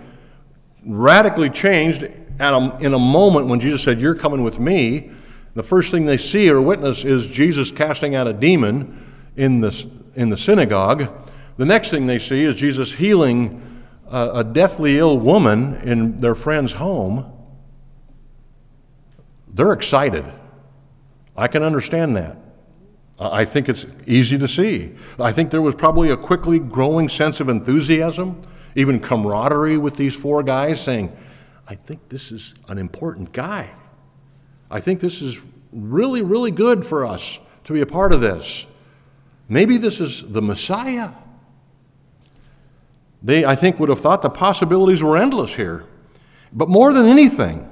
radically 0.85 1.51
changed 1.51 2.03
a, 2.03 2.79
in 2.81 2.95
a 2.95 2.99
moment 2.99 3.47
when 3.47 3.61
Jesus 3.61 3.83
said, 3.83 4.01
You're 4.01 4.15
coming 4.15 4.43
with 4.43 4.59
me. 4.59 5.11
The 5.55 5.63
first 5.63 5.91
thing 5.91 6.07
they 6.07 6.17
see 6.17 6.51
or 6.51 6.63
witness 6.63 7.05
is 7.05 7.27
Jesus 7.27 7.71
casting 7.71 8.15
out 8.15 8.27
a 8.27 8.33
demon 8.33 9.05
in 9.37 9.61
the, 9.61 9.91
in 10.15 10.31
the 10.31 10.37
synagogue. 10.37 11.11
The 11.57 11.67
next 11.67 11.91
thing 11.91 12.07
they 12.07 12.19
see 12.19 12.45
is 12.45 12.57
Jesus 12.57 12.95
healing 12.95 13.61
a, 14.11 14.31
a 14.37 14.45
deathly 14.45 14.99
ill 14.99 15.19
woman 15.19 15.75
in 15.77 16.19
their 16.19 16.35
friend's 16.35 16.73
home. 16.75 17.31
They're 19.49 19.73
excited. 19.73 20.25
I 21.37 21.49
can 21.49 21.63
understand 21.63 22.17
that. 22.17 22.39
I 23.19 23.45
think 23.45 23.69
it's 23.69 23.87
easy 24.07 24.39
to 24.39 24.49
see. 24.49 24.93
I 25.19 25.33
think 25.33 25.51
there 25.51 25.63
was 25.63 25.75
probably 25.75 26.11
a 26.11 26.17
quickly 26.17 26.59
growing 26.59 27.09
sense 27.09 27.41
of 27.41 27.49
enthusiasm, 27.49 28.43
even 28.75 29.01
camaraderie 29.01 29.79
with 29.79 29.97
these 29.97 30.15
four 30.15 30.43
guys 30.43 30.81
saying, 30.81 31.15
I 31.69 31.75
think 31.75 32.09
this 32.09 32.33
is 32.33 32.55
an 32.69 32.79
important 32.79 33.33
guy. 33.33 33.71
I 34.71 34.81
think 34.81 35.01
this 35.01 35.23
is 35.23 35.41
really, 35.73 36.23
really 36.23 36.51
good 36.51 36.85
for 36.85 37.05
us 37.05 37.39
to 37.65 37.73
be 37.73 37.81
a 37.81 37.87
part 37.87 38.13
of 38.13 38.21
this. 38.21 38.67
Maybe 39.49 39.77
this 39.77 40.01
is 40.01 40.25
the 40.27 40.43
Messiah. 40.43 41.11
They, 43.23 43.45
I 43.45 43.55
think, 43.55 43.79
would 43.79 43.89
have 43.89 44.01
thought 44.01 44.23
the 44.23 44.31
possibilities 44.31 45.03
were 45.03 45.17
endless 45.17 45.55
here. 45.55 45.85
But 46.53 46.69
more 46.69 46.93
than 46.93 47.07
anything, 47.07 47.69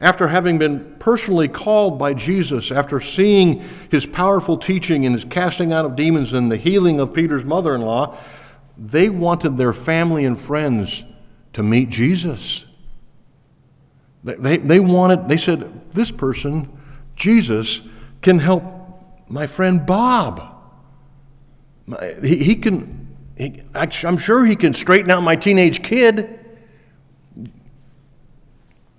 after 0.00 0.28
having 0.28 0.58
been 0.58 0.96
personally 0.98 1.48
called 1.48 1.98
by 1.98 2.14
Jesus, 2.14 2.70
after 2.70 3.00
seeing 3.00 3.62
his 3.90 4.06
powerful 4.06 4.56
teaching 4.56 5.04
and 5.04 5.14
his 5.14 5.24
casting 5.24 5.72
out 5.72 5.84
of 5.84 5.94
demons 5.96 6.32
and 6.32 6.50
the 6.50 6.56
healing 6.56 7.00
of 7.00 7.12
Peter's 7.12 7.44
mother 7.44 7.74
in 7.74 7.82
law, 7.82 8.16
they 8.80 9.10
wanted 9.10 9.58
their 9.58 9.74
family 9.74 10.24
and 10.24 10.40
friends 10.40 11.04
to 11.52 11.62
meet 11.62 11.90
Jesus. 11.90 12.64
They, 14.24 14.34
they, 14.34 14.56
they, 14.56 14.80
wanted, 14.80 15.28
they 15.28 15.36
said, 15.36 15.90
this 15.90 16.10
person, 16.10 16.68
Jesus, 17.14 17.82
can 18.22 18.38
help 18.38 18.64
my 19.28 19.46
friend 19.46 19.84
Bob. 19.84 20.42
He, 22.22 22.42
he 22.42 22.56
can, 22.56 23.16
he, 23.36 23.60
I'm 23.74 24.16
sure 24.16 24.46
he 24.46 24.56
can 24.56 24.72
straighten 24.72 25.10
out 25.10 25.22
my 25.22 25.36
teenage 25.36 25.82
kid. 25.82 26.38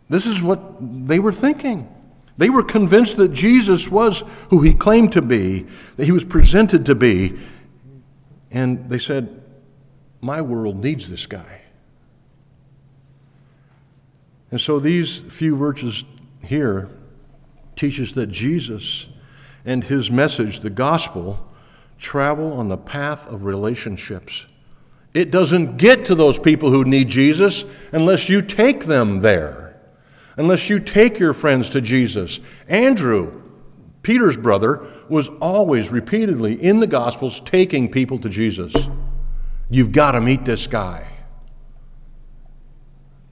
This 0.10 0.28
is 0.28 0.44
what 0.44 0.62
they 1.08 1.18
were 1.18 1.34
thinking. 1.34 1.90
They 2.38 2.50
were 2.50 2.64
convinced 2.64 3.18
that 3.18 3.30
Jesus 3.30 3.90
was 3.90 4.24
who 4.50 4.62
he 4.62 4.74
claimed 4.74 5.12
to 5.14 5.22
be, 5.24 5.66
that 5.98 6.06
he 6.06 6.12
was 6.12 6.26
presented 6.26 6.86
to 6.86 6.94
be. 6.94 7.40
And 8.52 8.90
they 8.90 9.00
said, 9.00 9.42
My 10.22 10.42
world 10.42 10.82
needs 10.82 11.10
this 11.10 11.26
guy. 11.26 11.62
And 14.52 14.62
so 14.62 14.80
these 14.80 15.18
few 15.22 15.56
verses 15.56 16.04
here 16.44 16.90
teach 17.76 18.00
us 18.00 18.12
that 18.14 18.28
Jesus 18.28 19.10
and 19.66 19.84
his 19.84 20.12
message, 20.12 20.60
the 20.60 20.70
gospel, 20.70 21.48
travel 21.98 22.54
on 22.54 22.68
the 22.68 22.78
path 22.78 23.28
of 23.28 23.44
relationships. 23.44 24.46
It 25.14 25.32
doesn't 25.32 25.78
get 25.78 26.06
to 26.06 26.16
those 26.16 26.40
people 26.40 26.72
who 26.72 26.86
need 26.86 27.10
Jesus 27.10 27.66
unless 27.92 28.30
you 28.30 28.42
take 28.42 28.86
them 28.86 29.20
there 29.20 29.62
unless 30.38 30.70
you 30.70 30.80
take 30.80 31.20
your 31.20 31.34
friends 31.34 31.70
to 31.70 31.82
Jesus. 31.82 32.40
Andrew, 32.68 33.42
Peter's 34.02 34.38
brother, 34.38 34.86
was 35.10 35.30
always 35.40 35.90
repeatedly 35.90 36.62
in 36.62 36.80
the 36.80 36.88
Gospels 36.88 37.40
taking 37.40 37.92
people 37.92 38.18
to 38.20 38.30
Jesus. 38.30 38.74
You've 39.72 39.92
got 39.92 40.12
to 40.12 40.22
meet 40.22 40.46
this 40.46 40.68
guy. 40.68 41.08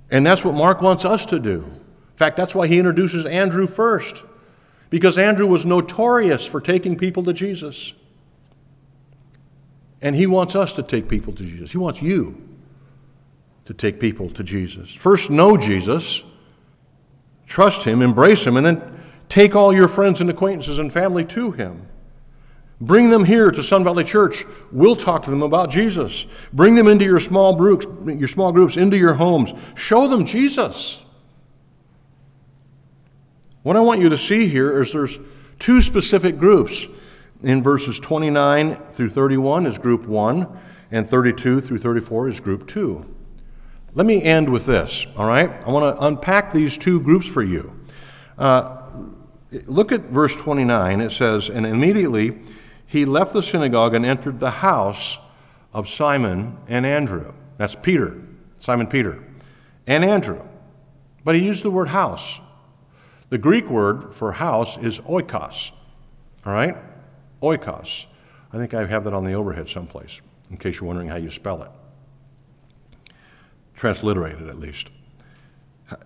And 0.10 0.26
that's 0.26 0.44
what 0.44 0.56
Mark 0.56 0.82
wants 0.82 1.06
us 1.06 1.26
to 1.28 1.40
do. 1.40 1.66
In 1.66 2.18
fact, 2.18 2.36
that's 2.36 2.56
why 2.56 2.66
he 2.66 2.80
introduces 2.80 3.26
Andrew 3.28 3.68
first, 3.68 4.24
because 4.90 5.18
Andrew 5.18 5.46
was 5.46 5.66
notorious 5.66 6.46
for 6.46 6.60
taking 6.60 6.98
people 6.98 7.24
to 7.26 7.34
Jesus. 7.34 7.94
And 10.02 10.16
he 10.16 10.26
wants 10.26 10.56
us 10.56 10.74
to 10.74 10.82
take 10.82 11.08
people 11.08 11.34
to 11.34 11.44
Jesus. 11.44 11.72
He 11.72 11.78
wants 11.78 12.02
you 12.02 12.42
to 13.66 13.74
take 13.76 14.00
people 14.00 14.30
to 14.32 14.44
Jesus. 14.44 14.92
First, 14.92 15.30
know 15.30 15.58
Jesus 15.58 16.24
Trust 17.50 17.84
Him, 17.84 18.04
embrace 18.04 18.46
Him, 18.46 18.56
and 18.56 18.66
then 18.66 19.04
take 19.28 19.56
all 19.56 19.74
your 19.74 19.88
friends 19.88 20.22
and 20.22 20.30
acquaintances 20.30 20.78
and 20.78 20.94
family 20.94 21.26
to 21.26 21.52
Him. 21.52 21.89
Bring 22.82 23.10
them 23.10 23.26
here 23.26 23.52
to 23.52 23.62
Sun 23.62 23.84
Valley 23.84 24.06
Church. 24.06 24.46
We'll 24.72 24.96
talk 24.96 25.24
to 25.24 25.30
them 25.30 25.42
about 25.42 25.70
Jesus. 25.70 26.28
Bring 26.54 26.76
them 26.76 26.88
into 26.88 27.04
your 27.04 27.20
small 27.20 27.56
groups, 27.56 27.86
your 28.06 28.28
small 28.28 28.52
groups 28.52 28.78
into 28.78 28.98
your 28.98 29.16
homes. 29.16 29.54
Show 29.76 30.08
them 30.08 30.26
Jesus. 30.26 31.04
What 33.64 33.76
I 33.76 33.82
want 33.82 34.00
you 34.02 34.08
to 34.10 34.18
see 34.18 34.48
here 34.48 34.82
is 34.82 34.94
there's 34.94 35.20
two 35.60 35.82
specific 35.82 36.38
groups. 36.38 36.88
In 37.42 37.64
verses 37.64 38.00
29 38.00 38.76
through 38.92 39.10
31 39.10 39.66
is 39.66 39.78
group 39.78 40.06
1, 40.06 40.60
and 40.92 41.08
32 41.08 41.62
through 41.62 41.78
34 41.78 42.30
is 42.30 42.40
group 42.42 42.68
2. 42.68 43.06
Let 43.94 44.06
me 44.06 44.22
end 44.22 44.50
with 44.50 44.66
this, 44.66 45.08
all 45.18 45.26
right? 45.26 45.50
I 45.66 45.72
want 45.72 45.96
to 45.96 46.06
unpack 46.06 46.52
these 46.52 46.78
two 46.78 47.00
groups 47.00 47.28
for 47.28 47.42
you. 47.42 47.80
Uh, 48.38 48.82
look 49.66 49.92
at 49.92 50.02
verse 50.02 50.36
29. 50.36 51.02
It 51.02 51.12
says, 51.12 51.50
And 51.50 51.66
immediately 51.66 52.40
he 52.90 53.06
left 53.06 53.34
the 53.34 53.44
synagogue 53.44 53.94
and 53.94 54.06
entered 54.06 54.40
the 54.40 54.50
house 54.50 55.20
of 55.74 55.88
Simon 55.88 56.58
and 56.68 56.86
Andrew. 56.86 57.34
That's 57.58 57.76
Peter, 57.76 58.20
Simon 58.60 58.88
Peter, 58.88 59.24
and 59.86 60.04
Andrew. 60.04 60.42
But 61.24 61.36
he 61.36 61.46
used 61.46 61.64
the 61.64 61.72
word 61.72 61.90
house. 61.90 62.42
The 63.30 63.38
Greek 63.38 63.70
word 63.70 64.16
for 64.16 64.34
house 64.34 64.78
is 64.80 65.00
oikos, 65.02 65.72
all 66.46 66.54
right? 66.54 66.76
Oikos. 67.44 68.08
I 68.52 68.58
think 68.58 68.74
I 68.74 68.86
have 68.88 69.04
that 69.04 69.14
on 69.14 69.24
the 69.24 69.34
overhead 69.34 69.70
someplace, 69.70 70.22
in 70.50 70.58
case 70.58 70.80
you're 70.80 70.88
wondering 70.88 71.10
how 71.10 71.18
you 71.18 71.30
spell 71.30 71.62
it 71.62 71.70
transliterated 73.80 74.50
at 74.50 74.60
least. 74.60 74.92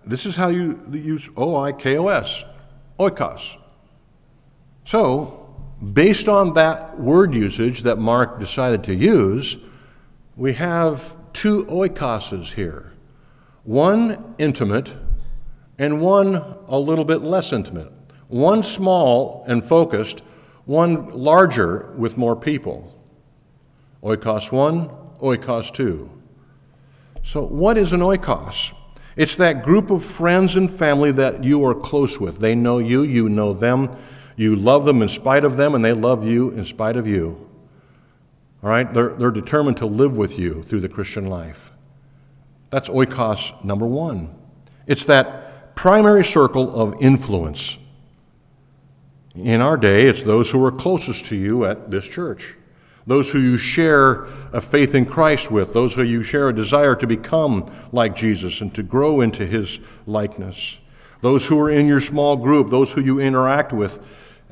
This 0.06 0.24
is 0.24 0.36
how 0.36 0.48
you 0.48 0.80
use 0.92 1.28
O 1.36 1.56
I 1.56 1.72
K 1.72 1.98
O 1.98 2.08
S, 2.08 2.44
oikos. 2.98 3.58
So, 4.84 5.43
based 5.92 6.28
on 6.28 6.54
that 6.54 6.98
word 6.98 7.34
usage 7.34 7.82
that 7.82 7.98
Mark 7.98 8.38
decided 8.38 8.84
to 8.84 8.94
use, 8.94 9.56
we 10.36 10.54
have 10.54 11.16
two 11.32 11.64
oikoses 11.66 12.54
here 12.54 12.92
one 13.64 14.34
intimate 14.38 14.92
and 15.78 16.00
one 16.00 16.36
a 16.68 16.78
little 16.78 17.04
bit 17.04 17.22
less 17.22 17.52
intimate. 17.52 17.90
One 18.28 18.62
small 18.62 19.44
and 19.46 19.64
focused, 19.64 20.20
one 20.64 21.10
larger 21.10 21.92
with 21.96 22.16
more 22.16 22.36
people. 22.36 22.90
Oikos 24.02 24.52
1, 24.52 24.88
oikos 25.20 25.72
2. 25.72 26.10
So, 27.22 27.42
what 27.42 27.78
is 27.78 27.92
an 27.92 28.00
oikos? 28.00 28.74
It's 29.16 29.36
that 29.36 29.62
group 29.62 29.90
of 29.90 30.04
friends 30.04 30.56
and 30.56 30.70
family 30.70 31.12
that 31.12 31.44
you 31.44 31.64
are 31.64 31.74
close 31.74 32.20
with. 32.20 32.38
They 32.38 32.54
know 32.54 32.78
you, 32.78 33.02
you 33.02 33.28
know 33.28 33.52
them, 33.52 33.96
you 34.36 34.56
love 34.56 34.84
them 34.84 35.02
in 35.02 35.08
spite 35.08 35.44
of 35.44 35.56
them, 35.56 35.74
and 35.74 35.84
they 35.84 35.92
love 35.92 36.24
you 36.24 36.50
in 36.50 36.64
spite 36.64 36.96
of 36.96 37.06
you. 37.06 37.48
All 38.62 38.70
right? 38.70 38.92
They're, 38.92 39.10
they're 39.10 39.30
determined 39.30 39.76
to 39.78 39.86
live 39.86 40.16
with 40.16 40.38
you 40.38 40.62
through 40.62 40.80
the 40.80 40.88
Christian 40.88 41.26
life. 41.26 41.70
That's 42.70 42.88
oikos 42.88 43.64
number 43.64 43.86
one. 43.86 44.34
It's 44.86 45.04
that 45.04 45.76
primary 45.76 46.24
circle 46.24 46.74
of 46.74 46.94
influence. 47.00 47.78
In 49.34 49.60
our 49.60 49.76
day, 49.76 50.06
it's 50.06 50.22
those 50.22 50.50
who 50.50 50.64
are 50.64 50.72
closest 50.72 51.26
to 51.26 51.36
you 51.36 51.64
at 51.64 51.90
this 51.90 52.06
church 52.08 52.56
those 53.06 53.30
who 53.30 53.38
you 53.38 53.58
share 53.58 54.24
a 54.52 54.60
faith 54.60 54.94
in 54.94 55.06
Christ 55.06 55.50
with, 55.50 55.72
those 55.72 55.94
who 55.94 56.02
you 56.02 56.22
share 56.22 56.48
a 56.48 56.54
desire 56.54 56.94
to 56.96 57.06
become 57.06 57.70
like 57.92 58.16
Jesus 58.16 58.60
and 58.60 58.74
to 58.74 58.82
grow 58.82 59.20
into 59.20 59.44
his 59.44 59.80
likeness, 60.06 60.80
those 61.20 61.46
who 61.46 61.58
are 61.60 61.70
in 61.70 61.86
your 61.86 62.00
small 62.00 62.36
group, 62.36 62.70
those 62.70 62.92
who 62.92 63.02
you 63.02 63.20
interact 63.20 63.72
with 63.72 64.00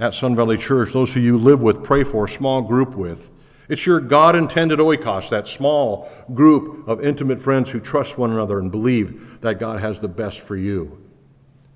at 0.03 0.13
Sun 0.13 0.35
Valley 0.35 0.59
Church, 0.59 0.93
those 0.93 1.15
who 1.15 1.21
you 1.21 1.39
live 1.39 1.63
with, 1.63 1.85
pray 1.85 2.03
for, 2.03 2.27
small 2.27 2.61
group 2.61 2.97
with. 2.97 3.31
It's 3.69 3.87
your 3.87 4.01
God 4.01 4.35
intended 4.35 4.81
oikos, 4.81 5.31
that 5.31 5.47
small 5.47 6.11
group 6.35 6.89
of 6.89 7.05
intimate 7.05 7.41
friends 7.41 7.71
who 7.71 7.79
trust 7.79 8.19
one 8.19 8.33
another 8.33 8.59
and 8.59 8.69
believe 8.69 9.41
that 9.43 9.61
God 9.61 9.81
has 9.81 10.01
the 10.01 10.09
best 10.09 10.41
for 10.41 10.57
you 10.57 11.01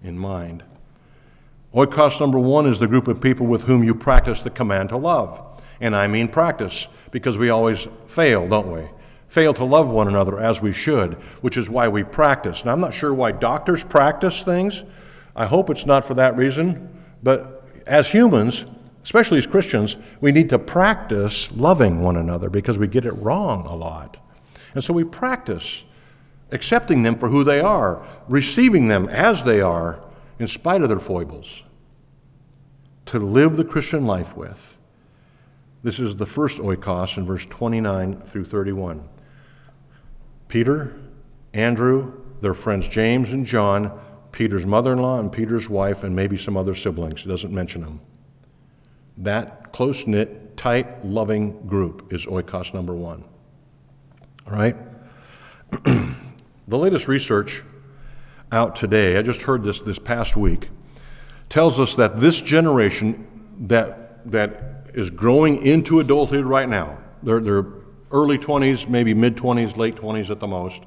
in 0.03 0.19
mind. 0.19 0.65
Oikos 1.73 2.19
number 2.19 2.41
one 2.41 2.67
is 2.67 2.81
the 2.81 2.89
group 2.89 3.07
of 3.07 3.21
people 3.21 3.47
with 3.47 3.63
whom 3.63 3.85
you 3.85 3.95
practice 3.95 4.43
the 4.43 4.51
command 4.51 4.89
to 4.89 4.97
love. 4.97 5.63
And 5.81 5.95
I 5.95 6.09
mean 6.09 6.27
practice, 6.27 6.89
because 7.13 7.39
we 7.39 7.49
always 7.49 7.87
fail, 8.09 8.49
don't 8.49 8.73
we? 8.73 8.89
Fail 9.29 9.55
to 9.55 9.65
love 9.65 9.89
one 9.89 10.09
another 10.09 10.41
as 10.41 10.61
we 10.61 10.73
should, 10.73 11.15
which 11.43 11.57
is 11.57 11.71
why 11.71 11.87
we 11.87 12.03
practice. 12.03 12.65
Now, 12.65 12.73
I'm 12.73 12.81
not 12.81 12.93
sure 12.93 13.15
why 13.15 13.31
doctors 13.31 13.85
practice 13.85 14.43
things. 14.43 14.83
I 15.37 15.47
hope 15.47 15.71
it's 15.71 15.87
not 15.87 16.05
for 16.05 16.15
that 16.15 16.37
reason, 16.37 17.05
but 17.23 17.56
as 17.87 18.11
humans, 18.11 18.67
especially 19.03 19.39
as 19.39 19.47
Christians, 19.47 19.97
we 20.21 20.33
need 20.33 20.49
to 20.51 20.59
practice 20.59 21.51
loving 21.53 22.01
one 22.01 22.17
another 22.17 22.51
because 22.51 22.79
we 22.79 22.87
get 22.89 23.05
it 23.05 23.13
wrong 23.13 23.67
a 23.67 23.75
lot. 23.75 24.19
And 24.75 24.83
so 24.83 24.93
we 24.93 25.05
practice 25.05 25.85
accepting 26.53 27.03
them 27.03 27.17
for 27.17 27.29
who 27.29 27.45
they 27.45 27.61
are, 27.61 28.05
receiving 28.29 28.89
them 28.89 29.09
as 29.09 29.45
they 29.45 29.61
are, 29.61 30.03
in 30.39 30.49
spite 30.49 30.83
of 30.83 30.89
their 30.89 30.99
foibles, 30.99 31.65
to 33.07 33.19
live 33.19 33.57
the 33.57 33.65
Christian 33.65 34.07
life 34.07 34.37
with. 34.37 34.79
This 35.83 35.99
is 35.99 36.17
the 36.17 36.27
first 36.27 36.59
oikos 36.59 37.17
in 37.17 37.25
verse 37.25 37.47
29 37.47 38.21
through 38.23 38.45
31. 38.45 39.09
Peter, 40.49 40.97
Andrew, 41.55 42.13
their 42.41 42.55
friends 42.55 42.89
James 42.89 43.33
and 43.33 43.47
John, 43.47 43.99
Peter's 44.37 44.67
mother 44.67 44.93
in 44.93 44.99
law 44.99 45.19
and 45.19 45.33
Peter's 45.33 45.67
wife, 45.67 46.05
and 46.05 46.15
maybe 46.15 46.37
some 46.37 46.59
other 46.59 46.75
siblings. 46.75 47.23
He 47.23 47.29
doesn't 47.31 47.55
mention 47.55 47.81
them. 47.81 48.01
That 49.17 49.73
close 49.73 50.07
knit, 50.07 50.59
tight, 50.59 51.03
loving 51.07 51.67
group 51.67 52.13
is 52.13 52.27
oikos 52.27 52.75
number 52.75 52.95
one. 52.95 53.25
All 54.47 54.53
right? 54.53 54.77
the 55.85 56.15
latest 56.69 57.09
research 57.09 57.63
out 58.53 58.77
today, 58.77 59.17
I 59.17 59.23
just 59.23 59.41
heard 59.41 59.65
this 59.65 59.81
this 59.81 59.99
past 59.99 60.37
week, 60.37 60.69
tells 61.49 61.81
us 61.81 61.95
that 61.95 62.21
this 62.21 62.43
generation 62.43 63.27
that, 63.69 64.31
that 64.31 64.91
is 64.93 65.11
growing 65.11 65.65
into 65.65 65.99
adulthood 65.99 66.45
right 66.45 66.69
now, 66.69 66.99
they're, 67.23 67.41
they're 67.41 67.65
early 68.11 68.37
20s, 68.37 68.87
maybe 68.87 69.15
mid 69.15 69.35
20s, 69.35 69.79
late 69.79 69.97
20s 69.97 70.29
at 70.29 70.41
the 70.41 70.47
most. 70.47 70.85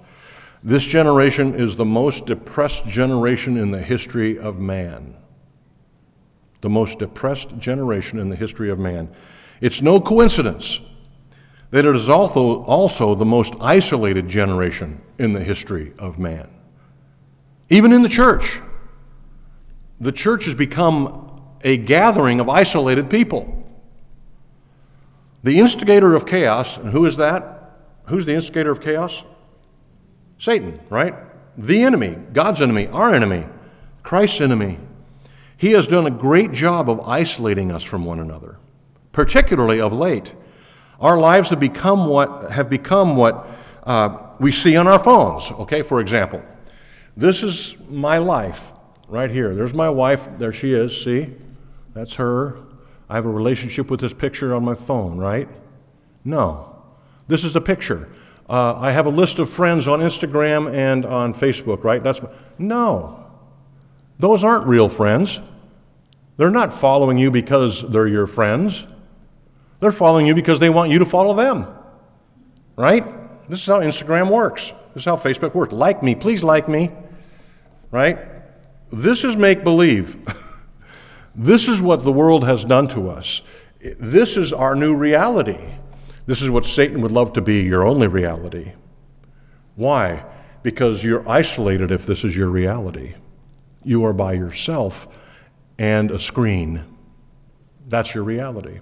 This 0.64 0.86
generation 0.86 1.56
is 1.56 1.78
the 1.78 1.86
most 1.86 2.26
depressed 2.26 2.86
generation 2.86 3.56
in 3.58 3.72
the 3.72 3.82
history 3.82 4.38
of 4.38 4.60
man. 4.60 5.16
The 6.62 6.70
most 6.70 7.00
depressed 7.00 7.58
generation 7.58 8.20
in 8.20 8.30
the 8.30 8.36
history 8.36 8.70
of 8.70 8.78
man. 8.78 9.10
It's 9.62 9.82
no 9.82 10.02
coincidence 10.02 10.82
that 11.72 11.86
it 11.86 11.96
is 11.96 12.10
also, 12.10 12.64
also 12.64 13.16
the 13.16 13.26
most 13.26 13.56
isolated 13.62 14.28
generation 14.28 15.02
in 15.18 15.34
the 15.34 15.44
history 15.44 15.94
of 16.00 16.20
man. 16.20 16.50
Even 17.70 17.94
in 17.94 18.02
the 18.02 18.10
church, 18.10 18.60
the 20.00 20.12
church 20.12 20.46
has 20.46 20.56
become 20.56 21.28
a 21.64 21.78
gathering 21.78 22.40
of 22.40 22.50
isolated 22.50 23.10
people. 23.10 23.56
The 25.44 25.60
instigator 25.60 26.16
of 26.16 26.26
chaos, 26.26 26.78
and 26.78 26.90
who 26.90 27.06
is 27.06 27.18
that? 27.18 27.78
Who's 28.06 28.26
the 28.26 28.34
instigator 28.34 28.72
of 28.72 28.82
chaos? 28.82 29.24
Satan, 30.40 30.80
right? 30.90 31.14
The 31.58 31.84
enemy, 31.84 32.18
God's 32.34 32.62
enemy, 32.62 32.88
our 32.88 33.14
enemy, 33.14 33.46
Christ's 34.02 34.42
enemy. 34.42 34.80
He 35.58 35.72
has 35.72 35.88
done 35.88 36.08
a 36.08 36.12
great 36.12 36.54
job 36.54 36.90
of 36.90 37.02
isolating 37.02 37.72
us 37.72 37.84
from 37.84 38.06
one 38.06 38.20
another, 38.20 38.58
particularly 39.12 39.82
of 39.82 39.92
late. 39.92 40.34
Our 41.02 41.18
lives 41.18 41.50
have 41.50 41.60
become 41.60 42.08
what 42.08 42.52
have 42.52 42.70
become 42.70 43.18
what 43.18 43.46
uh, 43.84 44.18
we 44.40 44.54
see 44.54 44.78
on 44.78 44.88
our 44.88 45.00
phones. 45.00 45.52
Okay, 45.52 45.82
for 45.82 46.00
example, 46.00 46.42
this 47.18 47.44
is 47.44 47.76
my 47.90 48.18
life 48.18 48.72
right 49.10 49.30
here. 49.30 49.54
There's 49.54 49.74
my 49.74 49.90
wife. 49.90 50.28
There 50.38 50.54
she 50.54 50.74
is. 50.74 51.04
See, 51.04 51.36
that's 51.94 52.14
her. 52.14 52.58
I 53.10 53.16
have 53.16 53.26
a 53.26 53.30
relationship 53.30 53.92
with 53.92 54.00
this 54.00 54.14
picture 54.14 54.56
on 54.56 54.64
my 54.64 54.76
phone, 54.76 55.18
right? 55.18 55.50
No, 56.24 56.76
this 57.28 57.44
is 57.44 57.52
the 57.52 57.62
picture. 57.62 58.08
Uh, 58.50 58.74
I 58.80 58.92
have 58.92 59.06
a 59.06 59.12
list 59.12 59.38
of 59.38 59.48
friends 59.48 59.88
on 59.88 60.00
Instagram 60.00 60.74
and 60.74 61.06
on 61.06 61.36
Facebook, 61.36 61.84
right? 61.84 62.02
That's 62.02 62.20
no. 62.58 63.24
Those 64.18 64.44
aren't 64.44 64.66
real 64.66 64.90
friends. 64.90 65.40
They're 66.38 66.50
not 66.50 66.74
following 66.74 67.18
you 67.18 67.30
because 67.30 67.82
they're 67.82 68.08
your 68.08 68.26
friends. 68.26 68.88
They're 69.82 69.92
following 69.92 70.26
you 70.26 70.34
because 70.34 70.60
they 70.60 70.70
want 70.70 70.90
you 70.90 71.00
to 71.00 71.06
follow 71.06 71.36
them. 71.36 71.68
Right? 72.76 73.06
This 73.50 73.60
is 73.60 73.66
how 73.68 73.82
Instagram 73.82 74.32
works. 74.32 74.74
This 74.94 75.04
is 75.04 75.06
how 75.06 75.16
Facebook 75.16 75.54
works. 75.54 75.74
Like 75.74 76.02
me, 76.02 76.16
please 76.16 76.44
like 76.44 76.68
me. 76.68 76.92
Right? 77.92 78.18
This 78.92 79.24
is 79.24 79.36
make 79.36 79.64
believe. 79.64 80.18
this 81.36 81.68
is 81.68 81.82
what 81.82 82.04
the 82.04 82.12
world 82.12 82.46
has 82.46 82.66
done 82.66 82.88
to 82.90 83.10
us. 83.10 83.44
This 83.80 84.38
is 84.38 84.52
our 84.52 84.76
new 84.76 84.96
reality. 84.96 85.60
This 86.30 86.44
is 86.44 86.52
what 86.52 86.64
Satan 86.64 87.02
would 87.02 87.12
love 87.12 87.34
to 87.34 87.42
be 87.42 87.64
your 87.64 87.88
only 87.88 88.08
reality. 88.08 88.74
Why? 89.76 90.24
Because 90.62 91.04
you're 91.04 91.28
isolated 91.28 91.90
if 91.90 92.06
this 92.06 92.24
is 92.24 92.38
your 92.38 92.50
reality. 92.50 93.16
You 93.84 94.06
are 94.06 94.14
by 94.14 94.34
yourself 94.34 95.08
and 95.80 96.12
a 96.12 96.20
screen. 96.20 96.84
That's 97.88 98.14
your 98.14 98.24
reality. 98.24 98.80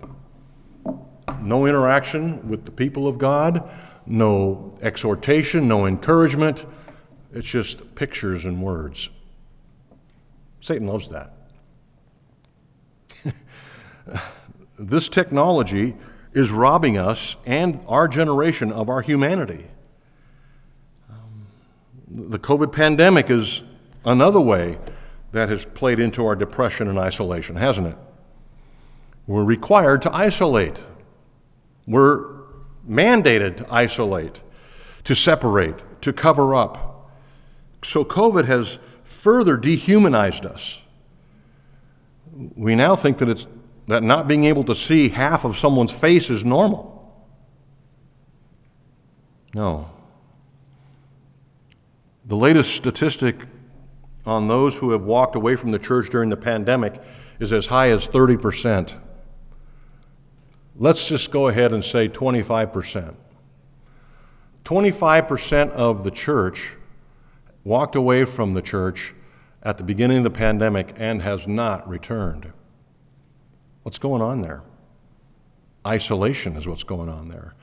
No 1.40 1.66
interaction 1.66 2.50
with 2.50 2.66
the 2.66 2.72
people 2.74 3.08
of 3.08 3.18
God, 3.18 3.72
no 4.06 4.78
exhortation, 4.82 5.70
no 5.70 5.86
encouragement. 5.86 6.66
It's 7.32 7.48
just 7.48 7.96
pictures 7.96 8.44
and 8.44 8.62
words. 8.62 9.10
Satan 10.60 10.86
loves 10.86 11.08
that. 11.12 11.34
this 14.78 15.08
technology 15.08 15.96
is 16.38 16.52
robbing 16.52 17.00
us 17.00 17.36
and 17.48 17.80
our 17.88 18.08
generation 18.08 18.72
of 18.72 18.90
our 18.90 19.02
humanity. 19.02 19.66
Um, 21.10 21.48
the 22.08 22.38
COVID 22.38 22.72
pandemic 22.72 23.32
is 23.32 23.64
another 24.06 24.40
way 24.40 24.78
that 25.32 25.50
has 25.50 25.66
played 25.66 26.00
into 26.00 26.24
our 26.28 26.36
depression 26.36 26.88
and 26.90 27.00
isolation, 27.00 27.56
hasn't 27.56 27.88
it? 27.88 27.98
We're 29.26 29.44
required 29.44 30.04
to 30.04 30.16
isolate. 30.16 30.80
We're 31.88 32.24
mandated 32.88 33.58
to 33.58 33.74
isolate, 33.74 34.44
to 35.06 35.16
separate, 35.16 36.02
to 36.02 36.14
cover 36.14 36.54
up. 36.54 37.10
So 37.84 38.06
COVID 38.06 38.46
has 38.46 38.78
further 39.04 39.58
dehumanized 39.58 40.46
us. 40.46 40.84
We 42.56 42.76
now 42.76 42.96
think 42.96 43.18
that 43.18 43.28
it's 43.28 43.48
that 43.88 44.04
not 44.04 44.28
being 44.28 44.44
able 44.44 44.64
to 44.66 44.76
see 44.76 45.10
half 45.10 45.46
of 45.46 45.58
someone's 45.58 45.94
face 45.94 46.30
is 46.30 46.44
normal. 46.44 46.94
No. 49.54 49.90
The 52.26 52.36
latest 52.36 52.76
statistic 52.76 53.38
on 54.26 54.50
those 54.50 54.78
who 54.78 54.92
have 54.92 55.04
walked 55.04 55.36
away 55.36 55.56
from 55.56 55.72
the 55.72 55.80
church 55.80 56.10
during 56.10 56.30
the 56.30 56.38
pandemic 56.38 57.02
is 57.40 57.54
as 57.54 57.68
high 57.68 57.90
as 57.90 58.08
30%. 58.08 58.94
Let's 60.76 61.08
just 61.08 61.32
go 61.32 61.48
ahead 61.48 61.72
and 61.72 61.84
say 61.84 62.10
25%. 62.10 63.16
25% 64.66 65.72
of 65.72 66.04
the 66.04 66.12
church 66.12 66.76
walked 67.64 67.96
away 67.96 68.26
from 68.26 68.54
the 68.54 68.62
church 68.62 69.14
at 69.64 69.78
the 69.78 69.84
beginning 69.84 70.18
of 70.18 70.24
the 70.26 70.30
pandemic 70.30 70.94
and 70.98 71.22
has 71.22 71.48
not 71.48 71.88
returned. 71.88 72.52
What's 73.88 74.00
going 74.00 74.22
on 74.22 74.42
there? 74.42 74.64
Isolation 75.88 76.58
is 76.58 76.68
what's 76.68 76.84
going 76.84 77.08
on 77.08 77.30
there. 77.30 77.54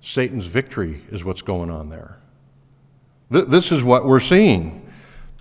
Satan's 0.00 0.46
victory 0.46 1.02
is 1.10 1.24
what's 1.24 1.42
going 1.42 1.70
on 1.70 1.88
there. 1.88 2.20
Th- 3.32 3.46
this 3.46 3.72
is 3.72 3.82
what 3.82 4.06
we're 4.06 4.20
seeing 4.20 4.88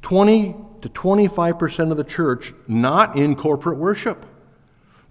20 0.02 0.56
to 0.82 0.90
25% 0.90 1.92
of 1.92 1.98
the 1.98 2.04
church 2.04 2.54
not 2.68 3.16
in 3.16 3.36
corporate 3.36 3.78
worship. 3.78 4.26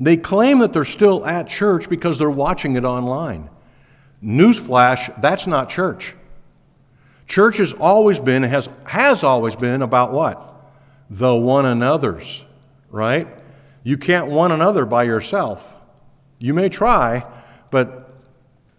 They 0.01 0.17
claim 0.17 0.59
that 0.59 0.73
they're 0.73 0.85
still 0.85 1.25
at 1.25 1.47
church 1.47 1.89
because 1.89 2.19
they're 2.19 2.29
watching 2.29 2.75
it 2.75 2.85
online. 2.85 3.51
Newsflash, 4.21 5.23
that's 5.23 5.47
not 5.47 5.69
church. 5.69 6.17
Church 7.29 7.59
has 7.59 7.73
always 7.73 8.19
been, 8.19 8.43
has, 8.43 8.69
has 8.85 9.23
always 9.23 9.55
been 9.55 9.81
about 9.81 10.11
what? 10.11 10.73
The 11.09 11.37
one 11.37 11.67
another's, 11.67 12.45
right? 12.91 13.29
You 13.83 13.97
can't 13.97 14.27
one 14.27 14.53
another 14.53 14.85
by 14.85 15.05
yourself. 15.05 15.75
You 16.39 16.55
may 16.55 16.69
try, 16.69 17.29
but 17.71 18.15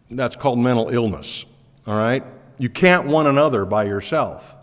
that's 0.10 0.36
called 0.36 0.60
mental 0.60 0.90
illness, 0.90 1.46
all 1.88 1.96
right? 1.96 2.24
You 2.58 2.70
can't 2.70 3.08
one 3.08 3.28
another 3.28 3.66
by 3.66 3.86
yourself. 3.86 4.56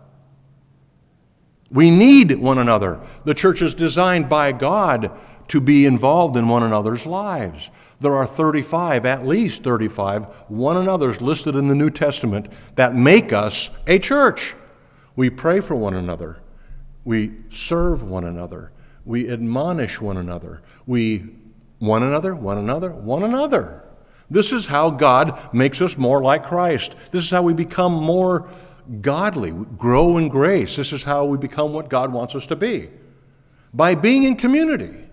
We 1.71 1.91
need 1.91 2.39
one 2.39 2.57
another. 2.57 2.99
The 3.25 3.33
church 3.33 3.61
is 3.61 3.73
designed 3.73 4.29
by 4.29 4.51
God 4.51 5.11
to 5.49 5.59
be 5.59 5.85
involved 5.85 6.35
in 6.35 6.47
one 6.47 6.63
another's 6.63 7.05
lives. 7.05 7.69
There 7.99 8.15
are 8.15 8.25
35, 8.25 9.05
at 9.05 9.25
least 9.25 9.63
35, 9.63 10.25
one 10.47 10.77
another's 10.77 11.21
listed 11.21 11.55
in 11.55 11.67
the 11.67 11.75
New 11.75 11.89
Testament 11.89 12.47
that 12.75 12.95
make 12.95 13.33
us 13.33 13.69
a 13.87 13.99
church. 13.99 14.55
We 15.15 15.29
pray 15.29 15.59
for 15.59 15.75
one 15.75 15.95
another, 15.95 16.37
we 17.03 17.33
serve 17.49 18.03
one 18.03 18.23
another, 18.23 18.71
we 19.09 19.27
admonish 19.27 19.99
one 19.99 20.17
another. 20.17 20.61
We, 20.85 21.25
one 21.79 22.03
another, 22.03 22.35
one 22.35 22.59
another, 22.59 22.91
one 22.91 23.23
another. 23.23 23.83
This 24.29 24.51
is 24.51 24.67
how 24.67 24.91
God 24.91 25.51
makes 25.51 25.81
us 25.81 25.97
more 25.97 26.21
like 26.21 26.45
Christ. 26.45 26.93
This 27.09 27.23
is 27.23 27.31
how 27.31 27.41
we 27.41 27.55
become 27.55 27.91
more 27.91 28.51
godly, 29.01 29.51
grow 29.51 30.17
in 30.17 30.29
grace. 30.29 30.75
This 30.75 30.93
is 30.93 31.05
how 31.05 31.25
we 31.25 31.39
become 31.39 31.73
what 31.73 31.89
God 31.89 32.13
wants 32.13 32.35
us 32.35 32.45
to 32.45 32.55
be. 32.55 32.91
by 33.73 33.95
being 33.95 34.25
in 34.25 34.35
community, 34.35 35.09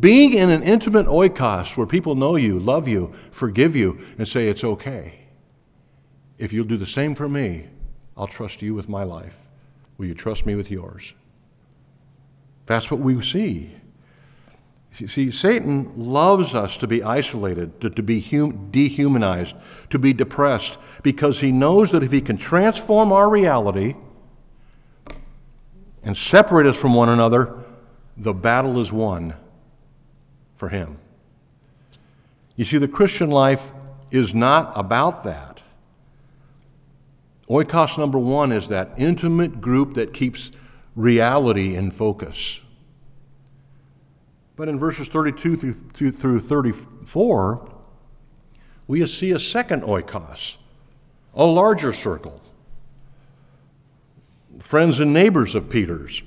being 0.00 0.32
in 0.32 0.48
an 0.48 0.62
intimate 0.62 1.06
oikos 1.06 1.76
where 1.76 1.86
people 1.86 2.14
know 2.14 2.36
you, 2.36 2.58
love 2.58 2.88
you, 2.88 3.12
forgive 3.30 3.76
you, 3.76 4.00
and 4.16 4.26
say 4.26 4.48
it's 4.48 4.64
okay. 4.64 5.26
If 6.38 6.54
you'll 6.54 6.64
do 6.64 6.78
the 6.78 6.86
same 6.86 7.14
for 7.14 7.28
me, 7.28 7.68
I'll 8.16 8.26
trust 8.26 8.62
you 8.62 8.72
with 8.72 8.88
my 8.88 9.02
life. 9.02 9.36
Will 9.98 10.06
you 10.06 10.14
trust 10.14 10.46
me 10.46 10.54
with 10.54 10.70
yours? 10.70 11.12
That's 12.66 12.90
what 12.90 13.00
we 13.00 13.20
see. 13.22 13.72
See, 14.92 15.30
Satan 15.30 15.92
loves 15.94 16.54
us 16.54 16.78
to 16.78 16.86
be 16.86 17.02
isolated, 17.02 17.80
to, 17.82 17.90
to 17.90 18.02
be 18.02 18.20
hum, 18.20 18.70
dehumanized, 18.70 19.54
to 19.90 19.98
be 19.98 20.14
depressed, 20.14 20.78
because 21.02 21.40
he 21.40 21.52
knows 21.52 21.90
that 21.90 22.02
if 22.02 22.12
he 22.12 22.22
can 22.22 22.38
transform 22.38 23.12
our 23.12 23.28
reality 23.28 23.94
and 26.02 26.16
separate 26.16 26.66
us 26.66 26.80
from 26.80 26.94
one 26.94 27.10
another, 27.10 27.62
the 28.16 28.32
battle 28.32 28.80
is 28.80 28.90
won 28.90 29.34
for 30.56 30.70
him. 30.70 30.98
You 32.56 32.64
see, 32.64 32.78
the 32.78 32.88
Christian 32.88 33.30
life 33.30 33.74
is 34.10 34.34
not 34.34 34.72
about 34.74 35.24
that. 35.24 35.62
Oikos 37.50 37.98
number 37.98 38.18
one 38.18 38.50
is 38.50 38.68
that 38.68 38.92
intimate 38.96 39.60
group 39.60 39.92
that 39.94 40.14
keeps 40.14 40.50
reality 40.96 41.76
in 41.76 41.90
focus. 41.90 42.60
But 44.56 44.68
in 44.68 44.78
verses 44.78 45.08
32 45.08 45.56
through, 45.56 46.10
through 46.12 46.40
34, 46.40 47.72
we 48.88 49.06
see 49.06 49.32
a 49.32 49.38
second 49.38 49.82
oikos, 49.82 50.56
a 51.34 51.44
larger 51.44 51.92
circle. 51.92 52.40
Friends 54.58 54.98
and 54.98 55.12
neighbors 55.12 55.54
of 55.54 55.68
Peter's, 55.68 56.22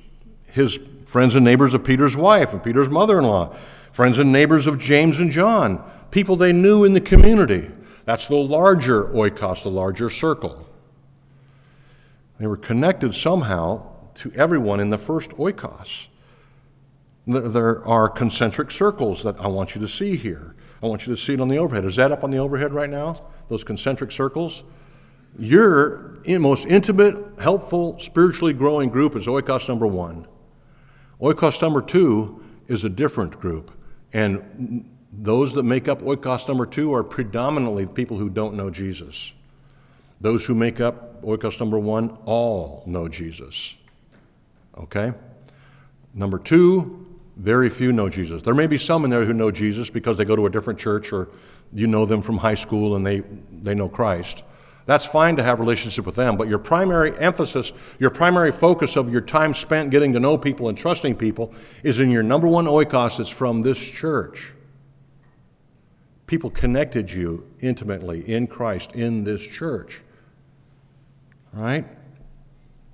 his 0.46 0.80
friends 1.06 1.34
and 1.34 1.44
neighbors 1.44 1.74
of 1.74 1.84
Peter's 1.84 2.16
wife 2.16 2.54
and 2.54 2.64
Peter's 2.64 2.90
mother 2.90 3.18
in 3.18 3.26
law, 3.26 3.56
friends 3.92 4.20
and 4.20 4.32
neighbors 4.32 4.68
of 4.68 4.78
James 4.78 5.20
and 5.20 5.32
John, 5.32 5.84
people 6.12 6.36
they 6.36 6.54
knew 6.54 6.84
in 6.84 6.94
the 6.94 7.02
community. 7.02 7.72
That's 8.06 8.28
the 8.28 8.36
larger 8.36 9.06
oikos, 9.06 9.64
the 9.64 9.72
larger 9.72 10.12
circle. 10.12 10.68
They 12.40 12.46
were 12.46 12.58
connected 12.58 13.16
somehow 13.16 13.89
to 14.16 14.32
everyone 14.36 14.80
in 14.80 14.90
the 14.90 14.98
first 14.98 15.32
oikos. 15.32 16.08
There 17.28 17.86
are 17.88 18.10
concentric 18.10 18.72
circles 18.72 19.24
that 19.24 19.40
I 19.40 19.48
want 19.48 19.76
you 19.76 19.82
to 19.82 19.88
see 19.88 20.16
here. 20.16 20.56
I 20.82 20.88
want 20.88 21.06
you 21.06 21.14
to 21.14 21.20
see 21.20 21.34
it 21.34 21.42
on 21.42 21.48
the 21.48 21.58
overhead. 21.58 21.86
Is 21.86 21.98
that 21.98 22.12
up 22.12 22.24
on 22.24 22.32
the 22.32 22.38
overhead 22.38 22.74
right 22.74 22.90
now? 22.90 23.16
Those 23.50 23.64
concentric 23.64 24.12
circles? 24.12 24.64
Your 25.38 26.18
most 26.26 26.66
intimate, 26.66 27.40
helpful, 27.40 28.00
spiritually 28.00 28.54
growing 28.54 28.90
group 28.90 29.16
is 29.16 29.28
oikos 29.28 29.68
number 29.68 29.86
one. 29.88 30.28
Oikos 31.22 31.62
number 31.62 31.82
two 31.82 32.44
is 32.68 32.84
a 32.84 32.90
different 32.90 33.40
group. 33.40 33.72
And 34.14 34.90
those 35.12 35.54
that 35.54 35.64
make 35.64 35.88
up 35.88 36.02
oikos 36.02 36.48
number 36.48 36.66
two 36.66 36.94
are 36.94 37.04
predominantly 37.04 37.86
people 37.86 38.18
who 38.18 38.30
don't 38.30 38.56
know 38.56 38.70
Jesus. 38.70 39.34
Those 40.22 40.46
who 40.46 40.56
make 40.56 40.80
up 40.80 41.22
oikos 41.24 41.60
number 41.60 41.80
one 41.80 42.18
all 42.26 42.84
know 42.86 43.08
Jesus. 43.08 43.76
Okay? 44.80 45.14
Number 46.14 46.40
two, 46.40 47.06
very 47.36 47.70
few 47.70 47.92
know 47.92 48.10
Jesus. 48.10 48.44
There 48.44 48.54
may 48.54 48.68
be 48.68 48.78
some 48.78 49.04
in 49.06 49.10
there 49.10 49.26
who 49.26 49.34
know 49.34 49.52
Jesus 49.52 49.90
because 49.90 50.18
they 50.18 50.26
go 50.26 50.36
to 50.36 50.46
a 50.46 50.50
different 50.50 50.80
church 50.80 51.14
or 51.14 51.30
you 51.74 51.88
know 51.88 52.06
them 52.06 52.22
from 52.22 52.38
high 52.38 52.56
school 52.56 52.96
and 52.96 53.06
they, 53.06 53.22
they 53.52 53.76
know 53.76 53.88
Christ. 53.88 54.44
That's 54.86 55.06
fine 55.06 55.36
to 55.36 55.44
have 55.44 55.60
a 55.60 55.62
relationship 55.62 56.06
with 56.06 56.16
them, 56.16 56.36
but 56.36 56.48
your 56.48 56.58
primary 56.58 57.16
emphasis, 57.20 57.74
your 58.00 58.10
primary 58.10 58.52
focus 58.52 58.96
of 58.96 59.12
your 59.12 59.22
time 59.22 59.54
spent 59.54 59.92
getting 59.92 60.14
to 60.14 60.20
know 60.20 60.38
people 60.38 60.68
and 60.68 60.76
trusting 60.78 61.16
people 61.16 61.54
is 61.84 62.00
in 62.00 62.10
your 62.10 62.24
number 62.24 62.48
one 62.48 62.66
oikos 62.66 63.18
that's 63.18 63.30
from 63.30 63.62
this 63.62 63.78
church. 63.88 64.52
People 66.26 66.50
connected 66.50 67.12
you 67.12 67.48
intimately 67.62 68.28
in 68.28 68.48
Christ 68.48 68.92
in 68.94 69.24
this 69.24 69.46
church. 69.46 70.02
Right? 71.54 71.86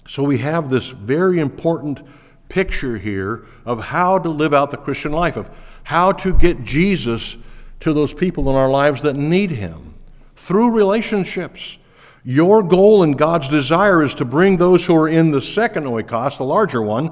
So 0.07 0.23
we 0.23 0.37
have 0.39 0.69
this 0.69 0.89
very 0.89 1.39
important 1.39 2.03
picture 2.47 2.97
here 2.97 3.45
of 3.65 3.85
how 3.85 4.19
to 4.19 4.29
live 4.29 4.53
out 4.53 4.69
the 4.69 4.77
Christian 4.77 5.11
life, 5.11 5.35
of 5.35 5.49
how 5.83 6.11
to 6.11 6.33
get 6.33 6.63
Jesus 6.63 7.37
to 7.79 7.93
those 7.93 8.13
people 8.13 8.49
in 8.49 8.55
our 8.55 8.69
lives 8.69 9.01
that 9.01 9.15
need 9.15 9.51
him 9.51 9.95
through 10.35 10.75
relationships. 10.75 11.77
Your 12.23 12.63
goal 12.63 13.03
and 13.03 13.17
God's 13.17 13.49
desire 13.49 14.03
is 14.03 14.15
to 14.15 14.25
bring 14.25 14.57
those 14.57 14.85
who 14.85 14.95
are 14.95 15.09
in 15.09 15.31
the 15.31 15.41
second 15.41 15.85
oikos, 15.85 16.37
the 16.37 16.43
larger 16.43 16.81
one, 16.81 17.11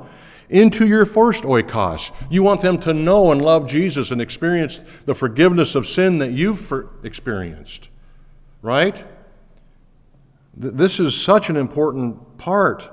into 0.50 0.88
your 0.88 1.06
first 1.06 1.44
oikos. 1.44 2.12
You 2.30 2.44
want 2.44 2.62
them 2.62 2.80
to 2.80 2.94
know 2.94 3.32
and 3.32 3.42
love 3.42 3.68
Jesus 3.68 4.12
and 4.12 4.22
experience 4.22 4.82
the 5.06 5.16
forgiveness 5.16 5.76
of 5.76 5.88
sin 5.88 6.20
that 6.20 6.32
you've 6.32 6.72
experienced, 7.04 7.90
right? 8.62 9.04
This 10.56 11.00
is 11.00 11.20
such 11.20 11.50
an 11.50 11.58
important 11.58 12.33
part 12.44 12.90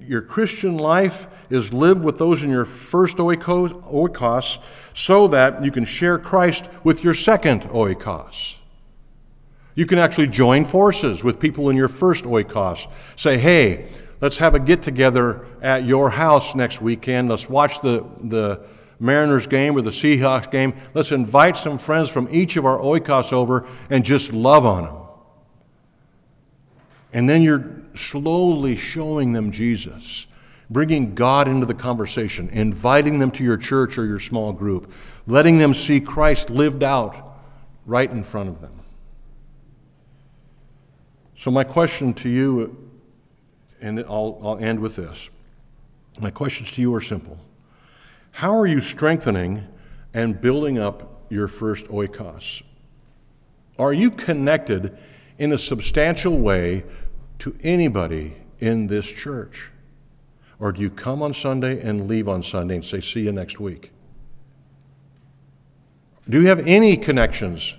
your 0.00 0.22
Christian 0.22 0.78
life 0.78 1.26
is 1.50 1.72
lived 1.72 2.02
with 2.02 2.18
those 2.18 2.42
in 2.42 2.50
your 2.50 2.64
first 2.64 3.18
oikos 3.18 4.62
so 4.92 5.28
that 5.28 5.64
you 5.64 5.70
can 5.70 5.84
share 5.84 6.18
Christ 6.18 6.68
with 6.84 7.04
your 7.04 7.14
second 7.14 7.62
oikos. 7.64 8.56
You 9.74 9.86
can 9.86 9.98
actually 9.98 10.28
join 10.28 10.64
forces 10.64 11.22
with 11.22 11.38
people 11.38 11.68
in 11.68 11.76
your 11.76 11.88
first 11.88 12.24
oikos. 12.24 12.90
Say, 13.16 13.38
hey, 13.38 13.90
let's 14.20 14.38
have 14.38 14.54
a 14.54 14.58
get 14.58 14.82
together 14.82 15.46
at 15.62 15.84
your 15.84 16.10
house 16.10 16.54
next 16.54 16.80
weekend. 16.80 17.28
Let's 17.28 17.48
watch 17.48 17.80
the, 17.80 18.04
the 18.22 18.64
Mariners 18.98 19.46
game 19.46 19.76
or 19.76 19.82
the 19.82 19.90
Seahawks 19.90 20.50
game. 20.50 20.74
Let's 20.94 21.12
invite 21.12 21.56
some 21.56 21.78
friends 21.78 22.08
from 22.08 22.28
each 22.30 22.56
of 22.56 22.64
our 22.64 22.78
oikos 22.78 23.32
over 23.32 23.66
and 23.90 24.04
just 24.04 24.32
love 24.32 24.64
on 24.64 24.84
them. 24.84 24.96
And 27.12 27.28
then 27.28 27.42
you're 27.42 27.79
slowly 27.94 28.76
showing 28.76 29.32
them 29.32 29.50
Jesus, 29.50 30.26
bringing 30.68 31.14
God 31.14 31.48
into 31.48 31.66
the 31.66 31.74
conversation, 31.74 32.48
inviting 32.50 33.18
them 33.18 33.30
to 33.32 33.44
your 33.44 33.56
church 33.56 33.98
or 33.98 34.06
your 34.06 34.20
small 34.20 34.52
group, 34.52 34.92
letting 35.26 35.58
them 35.58 35.74
see 35.74 36.00
Christ 36.00 36.50
lived 36.50 36.82
out 36.82 37.42
right 37.86 38.10
in 38.10 38.24
front 38.24 38.48
of 38.48 38.60
them. 38.60 38.80
So, 41.36 41.50
my 41.50 41.64
question 41.64 42.12
to 42.14 42.28
you, 42.28 42.90
and 43.80 44.00
I'll, 44.00 44.38
I'll 44.42 44.58
end 44.58 44.80
with 44.80 44.96
this 44.96 45.30
my 46.20 46.30
questions 46.30 46.72
to 46.72 46.82
you 46.82 46.94
are 46.94 47.00
simple. 47.00 47.38
How 48.32 48.58
are 48.58 48.66
you 48.66 48.80
strengthening 48.80 49.66
and 50.12 50.40
building 50.40 50.78
up 50.78 51.24
your 51.30 51.48
first 51.48 51.86
oikos? 51.86 52.62
Are 53.78 53.92
you 53.92 54.10
connected 54.10 54.96
in 55.38 55.52
a 55.52 55.58
substantial 55.58 56.38
way 56.38 56.84
to 57.40 57.56
anybody 57.62 58.36
in 58.58 58.86
this 58.86 59.10
church? 59.10 59.70
Or 60.58 60.72
do 60.72 60.82
you 60.82 60.90
come 60.90 61.22
on 61.22 61.34
Sunday 61.34 61.80
and 61.80 62.06
leave 62.06 62.28
on 62.28 62.42
Sunday 62.42 62.76
and 62.76 62.84
say, 62.84 63.00
see 63.00 63.22
you 63.22 63.32
next 63.32 63.58
week? 63.58 63.92
Do 66.28 66.40
you 66.40 66.48
have 66.48 66.60
any 66.66 66.96
connections, 66.96 67.76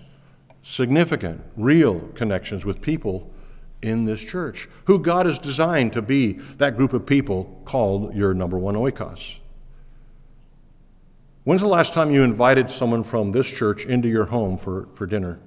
significant, 0.64 1.41
real 1.55 1.99
connections 2.16 2.66
with 2.66 2.82
people 2.82 3.32
in 3.82 4.05
this 4.05 4.24
church 4.24 4.68
who 4.86 4.99
God 4.99 5.26
has 5.26 5.39
designed 5.39 5.93
to 5.93 6.01
be 6.01 6.34
that 6.57 6.76
group 6.76 6.93
of 6.93 7.05
people 7.05 7.62
called 7.66 8.16
your 8.16 8.34
number 8.34 8.57
one 8.57 8.76
oikos? 8.76 9.38
When's 11.43 11.62
the 11.62 11.68
last 11.68 11.93
time 11.93 12.12
you 12.12 12.24
invited 12.24 12.70
someone 12.70 13.03
from 13.03 13.32
this 13.32 13.49
church 13.49 13.86
into 13.86 14.07
your 14.07 14.26
home 14.26 14.57
for, 14.57 14.88
for 14.93 15.05
dinner? 15.05 15.39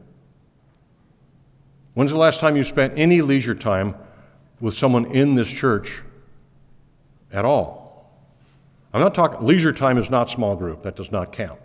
When's 1.95 2.11
the 2.11 2.19
last 2.19 2.41
time 2.41 2.57
you 2.57 2.65
spent 2.65 2.93
any 2.97 3.23
leisure 3.23 3.55
time 3.55 3.95
with 4.61 4.75
someone 4.75 5.07
in 5.07 5.37
this 5.37 5.51
church 5.51 6.03
at 7.33 7.45
all? 7.45 8.13
I'm 8.93 9.01
not 9.01 9.15
talking, 9.15 9.47
leisure 9.47 9.73
time 9.73 9.99
is 9.99 10.11
not 10.11 10.29
small 10.29 10.57
group. 10.57 10.83
That 10.83 10.97
does 10.97 11.11
not 11.11 11.33
count. 11.33 11.59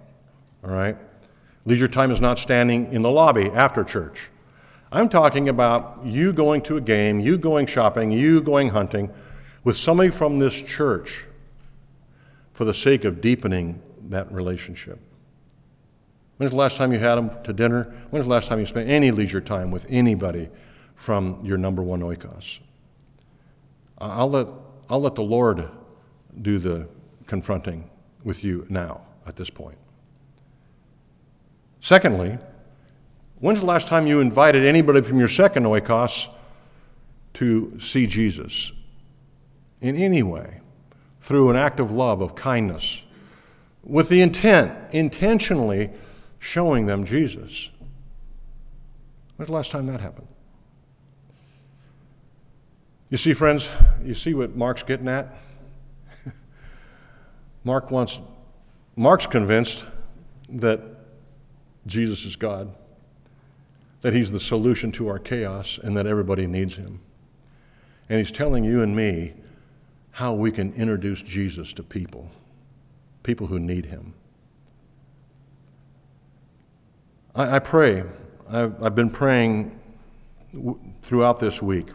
All 0.64 0.72
right? 0.72 0.98
Leisure 1.66 1.88
time 1.88 2.12
is 2.12 2.22
not 2.22 2.40
standing 2.40 2.92
in 2.94 3.02
the 3.02 3.12
lobby 3.12 3.50
after 3.50 3.84
church. 3.84 4.30
I'm 4.92 5.10
talking 5.10 5.50
about 5.50 6.00
you 6.04 6.34
going 6.34 6.62
to 6.64 6.78
a 6.78 6.82
game, 6.82 7.20
you 7.20 7.38
going 7.38 7.68
shopping, 7.68 8.12
you 8.12 8.42
going 8.42 8.70
hunting 8.70 9.12
with 9.64 9.78
somebody 9.78 10.10
from 10.10 10.40
this 10.40 10.62
church 10.62 11.26
for 12.54 12.66
the 12.66 12.74
sake 12.74 13.04
of 13.04 13.22
deepening 13.22 13.82
that 14.10 14.32
relationship. 14.32 15.00
When's 16.40 16.52
the 16.52 16.58
last 16.58 16.78
time 16.78 16.94
you 16.94 17.00
had 17.00 17.16
them 17.16 17.32
to 17.44 17.54
dinner? 17.54 17.94
When's 18.10 18.26
the 18.26 18.32
last 18.32 18.48
time 18.48 18.60
you 18.60 18.66
spent 18.66 18.90
any 18.90 19.12
leisure 19.12 19.42
time 19.42 19.70
with 19.70 19.86
anybody 19.90 20.50
from 20.96 21.40
your 21.44 21.58
number 21.58 21.84
one 21.84 22.00
oikos? 22.00 22.60
I'll 24.00 24.30
let, 24.30 24.48
I'll 24.90 25.02
let 25.02 25.16
the 25.16 25.22
Lord 25.22 25.70
do 26.42 26.58
the 26.58 26.88
confronting 27.28 27.90
with 28.24 28.44
you 28.44 28.66
now 28.70 29.02
at 29.28 29.36
this 29.36 29.50
point. 29.50 29.78
Secondly, 31.82 32.38
when's 33.40 33.60
the 33.60 33.66
last 33.66 33.88
time 33.88 34.08
you 34.08 34.22
invited 34.22 34.66
anybody 34.66 35.02
from 35.02 35.20
your 35.20 35.28
second 35.28 35.64
oikos 35.64 36.30
to 37.34 37.78
see 37.80 38.08
Jesus 38.08 38.72
in 39.82 39.96
any 39.96 40.24
way? 40.24 40.62
through 41.22 41.50
an 41.50 41.56
act 41.56 41.80
of 41.80 41.92
love, 41.92 42.22
of 42.22 42.36
kindness, 42.36 43.04
with 43.84 44.10
the 44.10 44.22
intent, 44.22 44.72
intentionally 44.92 45.90
showing 46.40 46.86
them 46.86 47.06
Jesus. 47.06 47.70
When's 49.36 49.48
the 49.48 49.54
last 49.54 49.72
time 49.72 49.86
that 49.88 50.02
happened? 50.02 50.28
You 53.10 53.18
see, 53.18 53.34
friends, 53.34 53.70
you 54.04 54.14
see 54.14 54.34
what 54.34 54.56
Mark's 54.56 54.84
getting 54.84 55.08
at? 55.08 55.34
Mark 57.64 57.90
wants, 57.90 58.20
Mark's 58.96 59.26
convinced 59.26 59.86
that 60.48 60.82
Jesus 61.88 62.26
is 62.26 62.36
God, 62.36 62.74
that 64.02 64.14
he's 64.14 64.32
the 64.32 64.40
solution 64.40 64.92
to 64.94 65.08
our 65.08 65.20
chaos, 65.20 65.80
and 65.82 65.98
that 65.98 66.06
everybody 66.06 66.46
needs 66.46 66.76
him. 66.76 67.02
And 68.08 68.20
he's 68.20 68.32
telling 68.32 68.64
you 68.64 68.82
and 68.82 68.96
me 68.96 69.34
how 70.12 70.34
we 70.34 70.52
can 70.52 70.74
introduce 70.74 71.22
Jesus 71.22 71.74
to 71.74 71.84
people, 71.84 72.30
people 73.24 73.48
who 73.48 73.60
need 73.60 73.86
him. 73.86 74.14
I, 77.40 77.56
I 77.56 77.60
pray, 77.60 78.04
I've, 78.50 78.84
I've, 78.84 78.96
been 78.96 79.10
praying 79.10 79.80
w- 80.52 80.78
throughout 81.02 81.40
this 81.40 81.62
week 81.62 81.88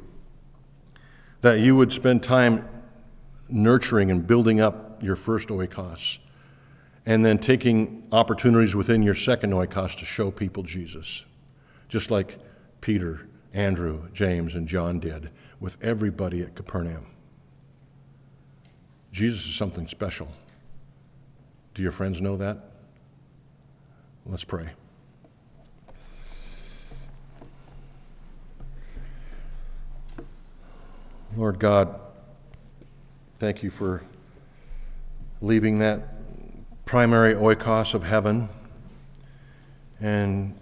that 1.42 1.60
you 1.60 1.76
would 1.76 1.92
spend 1.92 2.22
time 2.22 2.66
nurturing 3.50 4.10
and 4.10 4.26
building 4.26 4.62
up 4.62 5.02
your 5.02 5.16
first 5.16 5.50
oikos, 5.50 6.18
and 7.04 7.22
then 7.26 7.36
taking 7.36 8.04
opportunities 8.10 8.74
within 8.74 9.02
your 9.02 9.14
second 9.14 9.52
oikos 9.52 9.94
to 9.98 10.06
show 10.06 10.30
people 10.30 10.62
Jesus, 10.62 11.26
just 11.90 12.10
like 12.10 12.38
Peter, 12.80 13.28
Andrew, 13.52 14.08
James, 14.14 14.54
and 14.54 14.66
John 14.66 14.98
did 14.98 15.28
with 15.60 15.76
everybody 15.82 16.40
at 16.40 16.54
Capernaum. 16.54 17.04
Jesus 19.12 19.44
is 19.44 19.54
something 19.54 19.86
special. 19.88 20.28
Do 21.74 21.82
your 21.82 21.92
friends 21.92 22.22
know 22.22 22.38
that? 22.38 22.70
Let's 24.24 24.44
pray. 24.44 24.70
Lord 31.36 31.58
God, 31.58 31.98
thank 33.40 33.64
you 33.64 33.70
for 33.70 34.02
leaving 35.40 35.80
that 35.80 36.06
primary 36.84 37.34
oikos 37.34 37.92
of 37.92 38.04
heaven 38.04 38.48
and 40.00 40.54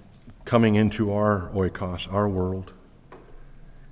coming 0.46 0.76
into 0.76 1.12
our 1.12 1.50
oikos, 1.50 2.10
our 2.10 2.26
world. 2.26 2.72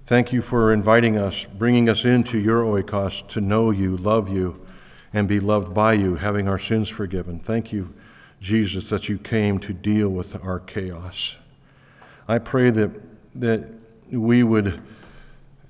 Thank 0.07 0.33
you 0.33 0.41
for 0.41 0.72
inviting 0.72 1.18
us, 1.18 1.45
bringing 1.45 1.89
us 1.89 2.07
into 2.07 2.39
your 2.39 2.62
oikos 2.62 3.28
to 3.28 3.43
know 3.43 3.70
you, 3.70 3.99
love 3.99 4.31
you, 4.31 4.66
and 5.12 5.28
be 5.28 5.39
loved 5.39 5.74
by 5.74 5.93
you, 5.93 6.16
having 6.16 6.49
our 6.49 6.59
sins 6.59 6.89
forgiven. 6.89 7.41
Thank 7.41 7.72
you, 7.72 7.93
Jesus, 8.41 8.89
that 8.89 9.07
you 9.09 9.18
came 9.18 9.59
to 9.61 9.74
deal 9.74 10.09
with 10.09 10.43
our 10.43 10.59
chaos. 10.59 11.37
I 12.26 12.39
pray 12.39 12.70
that, 12.70 12.91
that 13.35 13.68
we 14.11 14.43
would, 14.43 14.81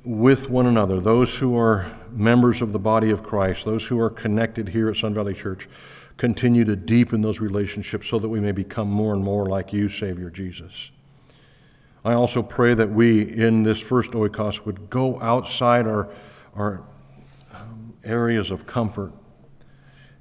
with 0.04 0.48
one 0.48 0.66
another, 0.66 1.00
those 1.00 1.38
who 1.38 1.56
are 1.58 1.90
members 2.10 2.62
of 2.62 2.72
the 2.72 2.78
body 2.78 3.10
of 3.10 3.22
Christ, 3.22 3.64
those 3.64 3.86
who 3.86 4.00
are 4.00 4.10
connected 4.10 4.68
here 4.68 4.88
at 4.88 4.96
Sun 4.96 5.14
Valley 5.14 5.34
Church, 5.34 5.68
continue 6.16 6.64
to 6.64 6.76
deepen 6.76 7.22
those 7.22 7.40
relationships 7.40 8.08
so 8.08 8.18
that 8.18 8.28
we 8.28 8.40
may 8.40 8.52
become 8.52 8.88
more 8.88 9.14
and 9.14 9.22
more 9.22 9.46
like 9.46 9.72
you, 9.72 9.88
Savior 9.88 10.30
Jesus. 10.30 10.90
I 12.04 12.14
also 12.14 12.42
pray 12.42 12.72
that 12.74 12.90
we, 12.90 13.22
in 13.22 13.62
this 13.62 13.80
first 13.80 14.12
oikos, 14.12 14.64
would 14.64 14.88
go 14.88 15.20
outside 15.20 15.86
our, 15.86 16.08
our 16.54 16.82
um, 17.52 17.94
areas 18.04 18.50
of 18.50 18.66
comfort 18.66 19.12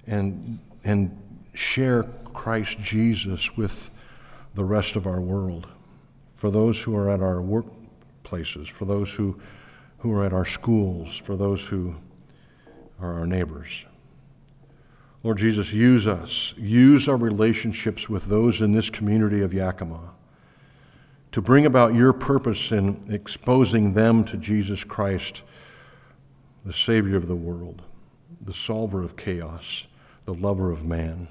and, 0.06 0.60
and 0.84 1.18
share 1.54 2.04
Christ 2.34 2.80
Jesus 2.80 3.56
with 3.56 3.92
the 4.56 4.64
rest 4.64 4.96
of 4.98 5.08
our 5.08 5.22
world. 5.22 5.68
For 6.36 6.50
those 6.50 6.82
who 6.82 6.96
are 6.96 7.10
at 7.10 7.22
our 7.22 7.42
workplaces, 7.42 8.70
for 8.70 8.86
those 8.86 9.14
who, 9.14 9.40
who 10.00 10.12
are 10.14 10.26
at 10.26 10.34
our 10.34 10.46
schools, 10.46 11.18
for 11.18 11.36
those 11.36 11.68
who 11.68 11.96
are 13.00 13.14
our 13.20 13.28
neighbors. 13.28 13.86
Lord 15.24 15.38
Jesus, 15.38 15.74
use 15.74 16.08
us. 16.08 16.54
Use 16.58 17.10
our 17.10 17.18
relationships 17.18 18.10
with 18.10 18.28
those 18.28 18.62
in 18.62 18.72
this 18.72 18.90
community 18.90 19.42
of 19.42 19.54
Yakima 19.54 20.12
to 21.32 21.42
bring 21.42 21.66
about 21.66 21.94
your 21.94 22.14
purpose 22.14 22.72
in 22.72 23.04
exposing 23.10 23.94
them 23.94 24.24
to 24.24 24.38
Jesus 24.38 24.84
Christ, 24.84 25.44
the 26.66 26.74
Savior 26.74 27.18
of 27.18 27.28
the 27.28 27.36
world, 27.36 27.84
the 28.42 28.54
solver 28.54 29.04
of 29.04 29.16
chaos, 29.16 29.88
the 30.26 30.34
lover 30.34 30.72
of 30.72 30.86
man. 30.86 31.28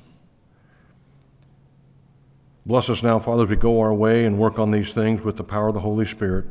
Bless 2.65 2.91
us 2.91 3.03
now, 3.03 3.19
Father, 3.19 3.45
as 3.45 3.49
we 3.49 3.57
go 3.57 3.81
our 3.81 3.95
way 3.95 4.25
and 4.25 4.39
work 4.39 4.59
on 4.59 4.71
these 4.71 4.93
things 4.93 5.23
with 5.23 5.37
the 5.37 5.45
power 5.45 5.69
of 5.69 5.75
the 5.75 5.81
Holy 5.81 6.05
Spirit. 6.05 6.45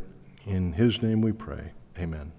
In 0.46 0.74
His 0.74 1.02
name 1.02 1.22
we 1.22 1.32
pray. 1.32 1.72
Amen. 2.00 2.37